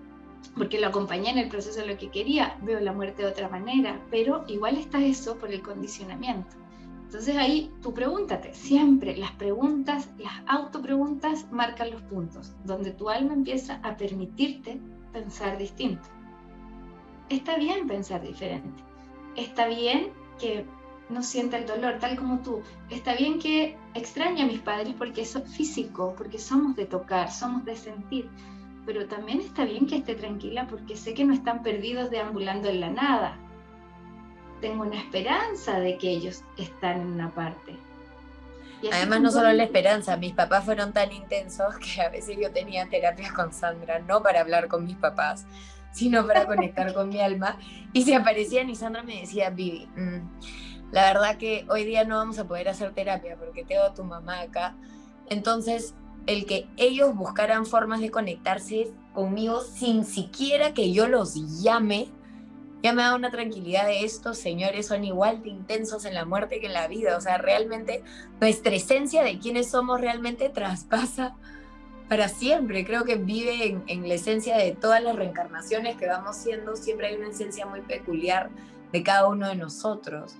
porque 0.55 0.79
lo 0.79 0.87
acompañé 0.87 1.29
en 1.31 1.37
el 1.37 1.49
proceso 1.49 1.81
de 1.81 1.87
lo 1.87 1.97
que 1.97 2.09
quería, 2.09 2.57
veo 2.61 2.79
la 2.79 2.93
muerte 2.93 3.23
de 3.23 3.29
otra 3.29 3.49
manera, 3.49 3.99
pero 4.09 4.43
igual 4.47 4.77
está 4.77 5.03
eso 5.03 5.37
por 5.37 5.51
el 5.51 5.61
condicionamiento. 5.61 6.55
Entonces 7.09 7.37
ahí 7.37 7.71
tú 7.81 7.91
pregúntate, 7.91 8.53
siempre 8.53 9.17
las 9.17 9.31
preguntas, 9.31 10.09
las 10.19 10.43
autopreguntas 10.45 11.51
marcan 11.51 11.89
los 11.89 12.03
puntos, 12.03 12.53
donde 12.65 12.91
tu 12.91 13.09
alma 13.09 13.33
empieza 13.33 13.79
a 13.81 13.97
permitirte 13.97 14.79
pensar 15.11 15.57
distinto. 15.57 16.07
Está 17.27 17.57
bien 17.57 17.87
pensar 17.87 18.21
diferente, 18.21 18.83
está 19.35 19.65
bien 19.65 20.11
que 20.39 20.67
no 21.09 21.23
sienta 21.23 21.57
el 21.57 21.65
dolor 21.65 21.97
tal 21.99 22.15
como 22.15 22.41
tú, 22.41 22.61
está 22.91 23.15
bien 23.15 23.39
que 23.39 23.75
extrañe 23.95 24.43
a 24.43 24.45
mis 24.45 24.59
padres 24.59 24.93
porque 24.95 25.23
es 25.23 25.35
físico, 25.47 26.13
porque 26.15 26.37
somos 26.37 26.75
de 26.75 26.85
tocar, 26.85 27.31
somos 27.31 27.65
de 27.65 27.75
sentir, 27.75 28.29
pero 28.85 29.07
también 29.07 29.41
está 29.41 29.65
bien 29.65 29.87
que 29.87 29.95
esté 29.95 30.13
tranquila 30.13 30.67
porque 30.67 30.95
sé 30.95 31.15
que 31.15 31.25
no 31.25 31.33
están 31.33 31.63
perdidos 31.63 32.11
deambulando 32.11 32.69
en 32.69 32.79
la 32.81 32.91
nada, 32.91 33.39
tengo 34.59 34.83
una 34.83 34.97
esperanza 34.97 35.79
de 35.79 35.97
que 35.97 36.09
ellos 36.09 36.43
están 36.57 37.01
en 37.01 37.07
una 37.07 37.29
parte. 37.29 37.75
Además, 38.93 39.21
no 39.21 39.31
solo 39.31 39.51
la 39.51 39.63
esperanza, 39.63 40.15
mis 40.15 40.33
papás 40.33 40.63
fueron 40.63 40.93
tan 40.93 41.11
intensos 41.11 41.75
que 41.77 42.01
a 42.01 42.09
veces 42.09 42.37
yo 42.41 42.51
tenía 42.51 42.87
terapias 42.87 43.31
con 43.33 43.51
Sandra, 43.53 43.99
no 43.99 44.23
para 44.23 44.39
hablar 44.39 44.67
con 44.67 44.85
mis 44.85 44.95
papás, 44.95 45.45
sino 45.91 46.25
para 46.25 46.45
conectar 46.45 46.93
con 46.93 47.09
mi 47.09 47.19
alma. 47.19 47.57
Y 47.91 48.03
se 48.03 48.15
aparecían 48.15 48.69
y 48.69 48.75
Sandra 48.75 49.03
me 49.03 49.19
decía, 49.21 49.49
Vivi, 49.49 49.87
mm, 49.97 50.91
la 50.91 51.13
verdad 51.13 51.37
que 51.37 51.65
hoy 51.69 51.83
día 51.83 52.05
no 52.05 52.15
vamos 52.15 52.39
a 52.39 52.47
poder 52.47 52.69
hacer 52.69 52.93
terapia 52.93 53.35
porque 53.37 53.65
tengo 53.65 53.83
a 53.83 53.93
tu 53.93 54.03
mamá 54.03 54.41
acá. 54.41 54.75
Entonces, 55.29 55.93
el 56.25 56.45
que 56.45 56.67
ellos 56.77 57.15
buscaran 57.15 57.65
formas 57.65 57.99
de 57.99 58.11
conectarse 58.11 58.91
conmigo 59.13 59.61
sin 59.61 60.05
siquiera 60.05 60.73
que 60.73 60.93
yo 60.93 61.07
los 61.07 61.61
llame, 61.61 62.07
ya 62.81 62.93
me 62.93 63.01
da 63.01 63.15
una 63.15 63.29
tranquilidad 63.29 63.85
de 63.85 64.05
estos 64.05 64.37
señores 64.37 64.87
son 64.87 65.03
igual 65.03 65.43
de 65.43 65.49
intensos 65.49 66.05
en 66.05 66.13
la 66.13 66.25
muerte 66.25 66.59
que 66.59 66.67
en 66.67 66.73
la 66.73 66.87
vida. 66.87 67.17
O 67.17 67.21
sea, 67.21 67.37
realmente 67.37 68.03
nuestra 68.39 68.73
esencia 68.73 69.23
de 69.23 69.37
quiénes 69.39 69.69
somos 69.69 69.99
realmente 69.99 70.49
traspasa 70.49 71.35
para 72.07 72.29
siempre. 72.29 72.85
Creo 72.85 73.03
que 73.03 73.15
vive 73.15 73.67
en, 73.67 73.83
en, 73.87 74.07
la 74.07 74.13
esencia 74.13 74.57
de 74.57 74.71
todas 74.71 75.03
las 75.03 75.15
reencarnaciones 75.15 75.97
que 75.97 76.07
vamos 76.07 76.37
siendo. 76.37 76.77
Siempre 76.77 77.07
hay 77.07 77.15
una 77.15 77.29
esencia 77.29 77.65
muy 77.65 77.81
peculiar 77.81 78.49
de 78.93 79.03
cada 79.03 79.27
uno 79.27 79.49
de 79.49 79.55
nosotros. 79.55 80.35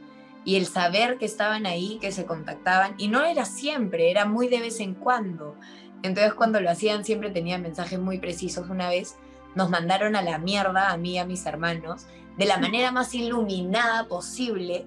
Y 0.46 0.56
el 0.56 0.66
saber 0.66 1.18
que 1.18 1.26
estaban 1.26 1.66
ahí, 1.66 2.00
que 2.00 2.14
se 2.14 2.26
contactaban, 2.26 2.96
y 2.98 3.10
no 3.10 3.26
era 3.26 3.44
siempre, 3.44 4.10
era 4.10 4.26
muy 4.26 4.48
de 4.48 4.62
vez 4.62 4.80
en 4.80 4.94
cuando. 4.94 5.56
Entonces 6.04 6.34
cuando 6.34 6.62
lo 6.62 6.70
hacían 6.70 7.04
siempre 7.04 7.30
tenían 7.32 7.62
mensajes 7.62 8.00
muy 8.00 8.20
precisos. 8.20 8.70
Una 8.70 8.90
vez 8.90 9.18
nos 9.56 9.70
mandaron 9.70 10.16
a 10.16 10.22
la 10.22 10.38
mierda, 10.38 10.92
a 10.92 10.98
mí 10.98 11.14
y 11.14 11.18
a 11.18 11.26
mis 11.26 11.46
hermanos, 11.46 12.06
de 12.38 12.46
la 12.46 12.58
manera 12.58 12.92
más 12.92 13.14
iluminada 13.14 14.08
posible, 14.08 14.86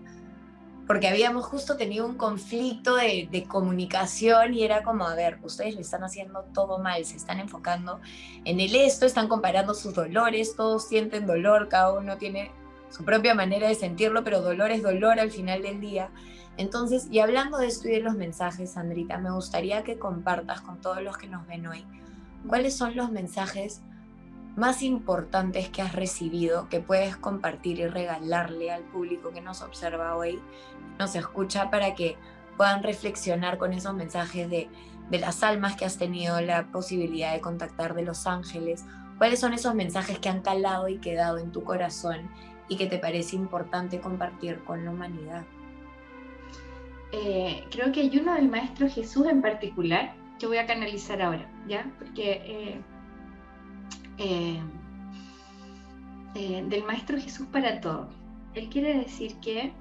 porque 0.86 1.08
habíamos 1.08 1.44
justo 1.44 1.76
tenido 1.76 2.06
un 2.06 2.16
conflicto 2.16 2.96
de, 2.96 3.28
de, 3.30 3.44
comunicación 3.44 4.54
y 4.54 4.64
era 4.64 4.82
como, 4.82 5.06
a 5.06 5.14
ver, 5.14 5.38
ustedes 5.42 5.74
le 5.74 5.82
están 5.82 6.02
haciendo 6.02 6.44
todo 6.52 6.78
mal, 6.78 7.04
se 7.04 7.16
están 7.16 7.38
enfocando 7.38 8.00
en 8.44 8.60
el 8.60 8.74
esto, 8.74 9.06
están 9.06 9.28
comparando 9.28 9.74
sus 9.74 9.94
dolores, 9.94 10.56
todos 10.56 10.88
sienten 10.88 11.26
dolor, 11.26 11.68
cada 11.68 11.92
uno 11.92 12.16
tiene 12.18 12.50
su 12.90 13.04
propia 13.04 13.34
manera 13.34 13.68
de 13.68 13.74
sentirlo, 13.74 14.22
pero 14.22 14.42
dolor 14.42 14.70
es 14.70 14.82
dolor 14.82 15.18
al 15.18 15.30
final 15.30 15.62
del 15.62 15.80
día. 15.80 16.10
Entonces, 16.58 17.08
y 17.10 17.20
hablando 17.20 17.58
de 17.58 17.66
esto 17.66 17.88
y 17.88 17.92
de 17.92 18.00
los 18.00 18.14
mensajes, 18.14 18.72
Sandrita, 18.72 19.18
me 19.18 19.30
gustaría 19.30 19.82
que 19.84 19.98
compartas 19.98 20.60
con 20.60 20.80
todos 20.80 21.02
los 21.02 21.16
que 21.16 21.28
nos 21.28 21.46
ven 21.46 21.66
hoy, 21.66 21.86
cuáles 22.46 22.76
son 22.76 22.94
los 22.94 23.10
mensajes 23.10 23.80
más 24.56 24.82
importantes 24.82 25.68
que 25.70 25.82
has 25.82 25.94
recibido, 25.94 26.68
que 26.68 26.80
puedes 26.80 27.16
compartir 27.16 27.78
y 27.78 27.86
regalarle 27.86 28.70
al 28.70 28.82
público 28.82 29.30
que 29.32 29.40
nos 29.40 29.62
observa 29.62 30.16
hoy, 30.16 30.40
nos 30.98 31.14
escucha 31.14 31.70
para 31.70 31.94
que 31.94 32.16
puedan 32.56 32.82
reflexionar 32.82 33.58
con 33.58 33.72
esos 33.72 33.94
mensajes 33.94 34.48
de, 34.50 34.68
de 35.10 35.18
las 35.18 35.42
almas 35.42 35.76
que 35.76 35.84
has 35.84 35.98
tenido 35.98 36.40
la 36.40 36.66
posibilidad 36.70 37.32
de 37.32 37.40
contactar 37.40 37.94
de 37.94 38.02
los 38.02 38.26
ángeles? 38.26 38.84
¿Cuáles 39.18 39.40
son 39.40 39.52
esos 39.52 39.74
mensajes 39.74 40.18
que 40.18 40.28
han 40.28 40.42
calado 40.42 40.88
y 40.88 40.98
quedado 40.98 41.38
en 41.38 41.52
tu 41.52 41.62
corazón 41.64 42.30
y 42.68 42.76
que 42.76 42.86
te 42.86 42.98
parece 42.98 43.36
importante 43.36 44.00
compartir 44.00 44.58
con 44.64 44.84
la 44.84 44.90
humanidad? 44.90 45.44
Eh, 47.12 47.64
creo 47.70 47.92
que 47.92 48.00
hay 48.00 48.18
uno 48.18 48.34
del 48.34 48.48
Maestro 48.48 48.88
Jesús 48.88 49.26
en 49.26 49.42
particular 49.42 50.14
que 50.38 50.46
voy 50.46 50.56
a 50.56 50.66
canalizar 50.66 51.20
ahora, 51.20 51.46
¿ya? 51.68 51.90
Porque 51.98 52.42
eh, 52.44 52.80
eh, 54.18 54.60
eh, 56.34 56.64
del 56.68 56.84
Maestro 56.84 57.18
Jesús 57.18 57.46
para 57.48 57.80
todo. 57.80 58.08
Él 58.54 58.68
quiere 58.68 58.98
decir 58.98 59.36
que 59.36 59.72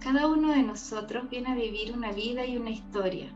cada 0.00 0.26
uno 0.26 0.50
de 0.50 0.62
nosotros 0.62 1.28
viene 1.30 1.52
a 1.52 1.54
vivir 1.54 1.92
una 1.92 2.12
vida 2.12 2.44
y 2.44 2.56
una 2.56 2.70
historia. 2.70 3.30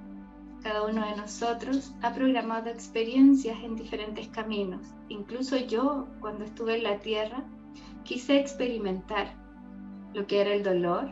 Cada 0.63 0.85
uno 0.85 1.07
de 1.07 1.17
nosotros 1.17 1.95
ha 2.03 2.13
programado 2.13 2.71
experiencias 2.71 3.63
en 3.63 3.77
diferentes 3.77 4.29
caminos. 4.29 4.83
Incluso 5.09 5.57
yo, 5.57 6.09
cuando 6.21 6.45
estuve 6.45 6.77
en 6.77 6.83
la 6.83 6.99
tierra, 6.99 7.45
quise 8.05 8.41
experimentar 8.41 9.35
lo 10.13 10.27
que 10.27 10.41
era 10.41 10.55
el 10.55 10.63
dolor, 10.63 11.11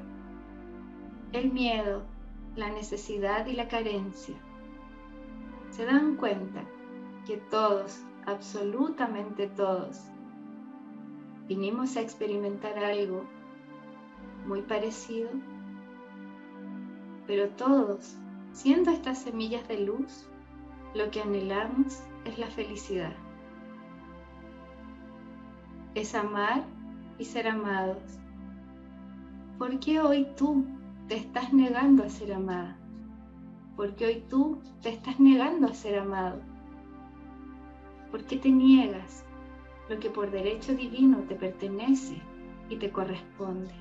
el 1.32 1.52
miedo, 1.52 2.02
la 2.56 2.70
necesidad 2.70 3.46
y 3.46 3.52
la 3.52 3.68
carencia 3.68 4.34
se 5.74 5.84
dan 5.84 6.14
cuenta 6.14 6.62
que 7.26 7.36
todos, 7.36 8.04
absolutamente 8.26 9.48
todos, 9.48 10.02
vinimos 11.48 11.96
a 11.96 12.00
experimentar 12.00 12.78
algo 12.78 13.24
muy 14.46 14.62
parecido, 14.62 15.30
pero 17.26 17.48
todos, 17.50 18.16
siendo 18.52 18.92
estas 18.92 19.18
semillas 19.18 19.66
de 19.66 19.80
luz, 19.80 20.28
lo 20.94 21.10
que 21.10 21.20
anhelamos 21.20 22.04
es 22.24 22.38
la 22.38 22.46
felicidad. 22.46 23.12
Es 25.96 26.14
amar 26.14 26.62
y 27.18 27.24
ser 27.24 27.48
amados. 27.48 28.20
¿Por 29.58 29.80
qué 29.80 29.98
hoy 29.98 30.28
tú 30.36 30.64
te 31.08 31.16
estás 31.16 31.52
negando 31.52 32.04
a 32.04 32.08
ser 32.08 32.32
amada? 32.32 32.78
Porque 33.76 34.06
hoy 34.06 34.24
tú 34.28 34.58
te 34.82 34.90
estás 34.90 35.18
negando 35.18 35.66
a 35.66 35.74
ser 35.74 35.98
amado. 35.98 36.40
¿Por 38.10 38.24
qué 38.24 38.36
te 38.36 38.50
niegas 38.50 39.24
lo 39.88 39.98
que 39.98 40.10
por 40.10 40.30
derecho 40.30 40.74
divino 40.74 41.18
te 41.28 41.34
pertenece 41.34 42.20
y 42.68 42.76
te 42.76 42.90
corresponde? 42.90 43.74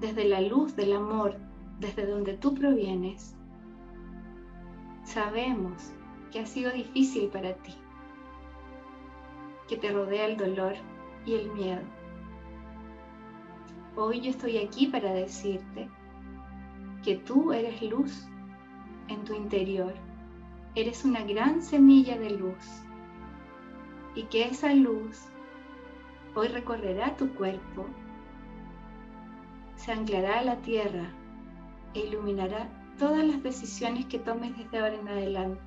Desde 0.00 0.24
la 0.26 0.42
luz 0.42 0.76
del 0.76 0.92
amor, 0.92 1.36
desde 1.80 2.06
donde 2.06 2.34
tú 2.34 2.54
provienes, 2.54 3.34
sabemos 5.04 5.92
que 6.30 6.40
ha 6.40 6.46
sido 6.46 6.70
difícil 6.72 7.28
para 7.28 7.54
ti, 7.54 7.72
que 9.66 9.76
te 9.76 9.92
rodea 9.92 10.26
el 10.26 10.36
dolor 10.36 10.74
y 11.24 11.34
el 11.34 11.50
miedo 11.52 11.93
Hoy 13.96 14.20
yo 14.20 14.30
estoy 14.30 14.58
aquí 14.58 14.88
para 14.88 15.12
decirte 15.12 15.88
que 17.04 17.16
tú 17.16 17.52
eres 17.52 17.80
luz 17.80 18.26
en 19.06 19.22
tu 19.24 19.34
interior. 19.34 19.94
Eres 20.74 21.04
una 21.04 21.22
gran 21.22 21.62
semilla 21.62 22.18
de 22.18 22.30
luz 22.30 22.82
y 24.16 24.24
que 24.24 24.46
esa 24.46 24.74
luz 24.74 25.28
hoy 26.34 26.48
recorrerá 26.48 27.16
tu 27.16 27.32
cuerpo, 27.34 27.86
se 29.76 29.92
anclará 29.92 30.40
a 30.40 30.44
la 30.44 30.56
tierra 30.56 31.12
e 31.94 32.00
iluminará 32.00 32.68
todas 32.98 33.24
las 33.24 33.42
decisiones 33.44 34.06
que 34.06 34.18
tomes 34.18 34.56
desde 34.56 34.78
ahora 34.78 34.96
en 34.96 35.08
adelante. 35.08 35.62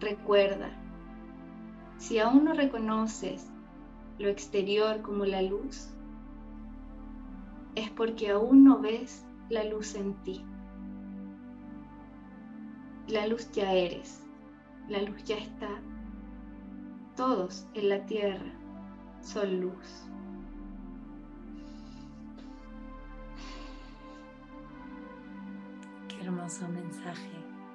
Recuerda, 0.00 0.70
si 1.98 2.18
aún 2.18 2.44
no 2.44 2.54
reconoces 2.54 3.48
lo 4.18 4.28
exterior 4.28 5.02
como 5.02 5.24
la 5.24 5.42
luz, 5.42 5.92
es 7.78 7.90
porque 7.90 8.30
aún 8.30 8.64
no 8.64 8.80
ves 8.80 9.24
la 9.50 9.62
luz 9.64 9.94
en 9.94 10.14
ti. 10.24 10.44
La 13.06 13.26
luz 13.26 13.50
ya 13.52 13.72
eres, 13.72 14.20
la 14.88 15.00
luz 15.02 15.22
ya 15.24 15.36
está. 15.36 15.68
Todos 17.16 17.66
en 17.74 17.88
la 17.88 18.04
tierra 18.04 18.52
son 19.20 19.60
luz. 19.60 20.04
Qué 26.08 26.24
hermoso 26.24 26.68
mensaje. 26.68 27.30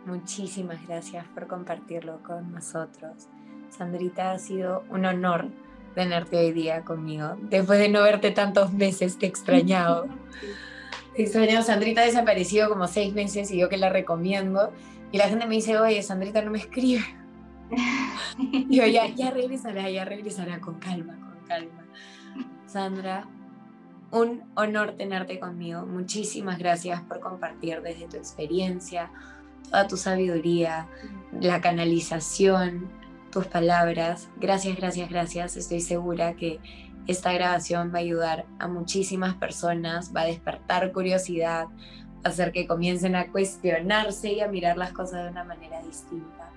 Muchísimas 0.05 0.85
gracias 0.85 1.25
por 1.29 1.47
compartirlo 1.47 2.21
con 2.23 2.51
nosotros. 2.51 3.29
Sandrita, 3.69 4.33
ha 4.33 4.37
sido 4.37 4.83
un 4.89 5.05
honor 5.05 5.47
tenerte 5.93 6.37
hoy 6.37 6.51
día 6.51 6.83
conmigo. 6.83 7.35
Después 7.41 7.79
de 7.79 7.89
no 7.89 8.01
verte 8.01 8.31
tantos 8.31 8.73
meses, 8.73 9.17
te 9.17 9.25
he 9.25 9.29
extrañado. 9.29 10.07
Te 11.15 11.21
he 11.21 11.25
extrañado. 11.25 11.63
Sandrita 11.63 12.01
ha 12.01 12.05
desaparecido 12.05 12.69
como 12.69 12.87
seis 12.87 13.13
meses 13.13 13.51
y 13.51 13.59
yo 13.59 13.69
que 13.69 13.77
la 13.77 13.89
recomiendo. 13.89 14.71
Y 15.11 15.17
la 15.17 15.29
gente 15.29 15.45
me 15.45 15.55
dice, 15.55 15.77
oye, 15.77 16.01
Sandrita 16.01 16.41
no 16.41 16.49
me 16.49 16.57
escribe. 16.57 17.03
Y 18.37 18.67
yo, 18.75 18.85
ya, 18.87 19.07
ya 19.07 19.31
regresará, 19.31 19.89
ya 19.89 20.05
regresará 20.05 20.59
con 20.59 20.79
calma, 20.79 21.15
con 21.19 21.47
calma. 21.47 21.85
Sandra, 22.65 23.27
un 24.11 24.43
honor 24.55 24.93
tenerte 24.97 25.39
conmigo. 25.39 25.85
Muchísimas 25.85 26.57
gracias 26.57 27.01
por 27.01 27.19
compartir 27.19 27.81
desde 27.81 28.07
tu 28.07 28.17
experiencia, 28.17 29.11
toda 29.69 29.87
tu 29.87 29.97
sabiduría, 29.97 30.87
la 31.39 31.61
canalización, 31.61 32.89
tus 33.33 33.47
palabras. 33.47 34.29
Gracias, 34.37 34.77
gracias, 34.77 35.09
gracias. 35.09 35.57
Estoy 35.57 35.81
segura 35.81 36.35
que 36.35 36.59
esta 37.07 37.33
grabación 37.33 37.91
va 37.93 37.97
a 37.97 38.01
ayudar 38.01 38.45
a 38.59 38.67
muchísimas 38.67 39.35
personas, 39.35 40.13
va 40.15 40.21
a 40.21 40.25
despertar 40.25 40.91
curiosidad, 40.93 41.65
hacer 42.23 42.51
que 42.51 42.67
comiencen 42.67 43.15
a 43.15 43.31
cuestionarse 43.31 44.33
y 44.33 44.41
a 44.41 44.47
mirar 44.47 44.77
las 44.77 44.93
cosas 44.93 45.23
de 45.23 45.31
una 45.31 45.43
manera 45.43 45.81
distinta. 45.81 46.49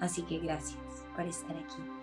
Así 0.00 0.22
que 0.22 0.38
gracias 0.38 0.82
por 1.14 1.24
estar 1.24 1.56
aquí. 1.56 1.95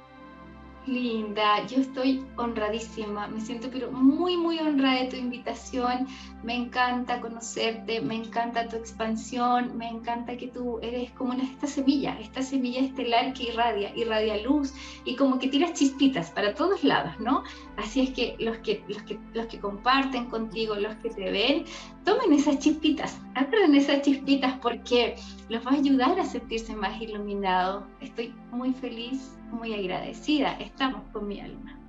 Linda, 0.86 1.66
yo 1.68 1.78
estoy 1.78 2.26
honradísima, 2.36 3.28
me 3.28 3.40
siento 3.40 3.70
pero 3.72 3.90
muy, 3.92 4.36
muy 4.36 4.60
honrada 4.60 5.04
de 5.04 5.08
tu 5.08 5.16
invitación, 5.16 6.08
me 6.44 6.56
encanta 6.56 7.22
conocerte, 7.22 8.02
me 8.02 8.16
encanta 8.16 8.68
tu 8.68 8.76
expansión, 8.76 9.78
me 9.78 9.88
encanta 9.88 10.36
que 10.36 10.50
tú 10.50 10.80
eres 10.82 11.10
como 11.12 11.32
una, 11.32 11.44
esta 11.44 11.68
semilla, 11.68 12.20
esta 12.20 12.42
semilla 12.42 12.82
estelar 12.82 13.32
que 13.34 13.44
irradia, 13.44 13.96
irradia 13.96 14.44
luz 14.44 14.74
y 15.06 15.16
como 15.16 15.40
que 15.40 15.48
tiras 15.48 15.74
chispitas 15.74 16.32
para 16.32 16.54
todos 16.54 16.84
lados, 16.84 17.18
¿no? 17.18 17.44
Así 17.78 18.02
es 18.02 18.10
que 18.10 18.36
los 18.40 18.58
que, 18.58 18.84
los 18.90 19.02
que, 19.04 19.18
los 19.34 19.46
que 19.48 19.60
comparten 19.60 20.26
contigo, 20.26 20.76
los 20.76 20.96
que 20.96 21.10
te 21.12 21.32
ven, 21.32 21.64
tomen 22.04 22.34
esas 22.34 22.60
chispitas, 22.60 23.22
agarren 23.36 23.74
esas 23.76 24.02
chispitas 24.02 24.60
porque 24.62 25.16
los 25.48 25.66
va 25.66 25.72
a 25.72 25.76
ayudar 25.76 26.20
a 26.20 26.26
sentirse 26.26 26.76
más 26.76 27.02
iluminados. 27.02 27.86
Estoy 28.02 28.34
muy 28.52 28.74
feliz 28.74 29.38
muy 29.54 29.74
agradecida. 29.74 30.54
Estamos 30.60 31.04
con 31.12 31.28
mi 31.28 31.40
alma. 31.40 31.80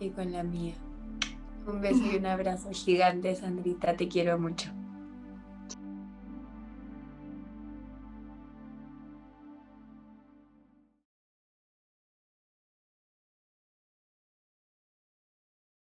Y 0.00 0.10
con 0.10 0.32
la 0.32 0.42
mía. 0.42 0.74
Un 1.66 1.80
beso 1.80 2.04
y 2.12 2.16
un 2.16 2.26
abrazo 2.26 2.70
gigante, 2.72 3.34
Sandrita. 3.34 3.96
Te 3.96 4.08
quiero 4.08 4.38
mucho. 4.38 4.70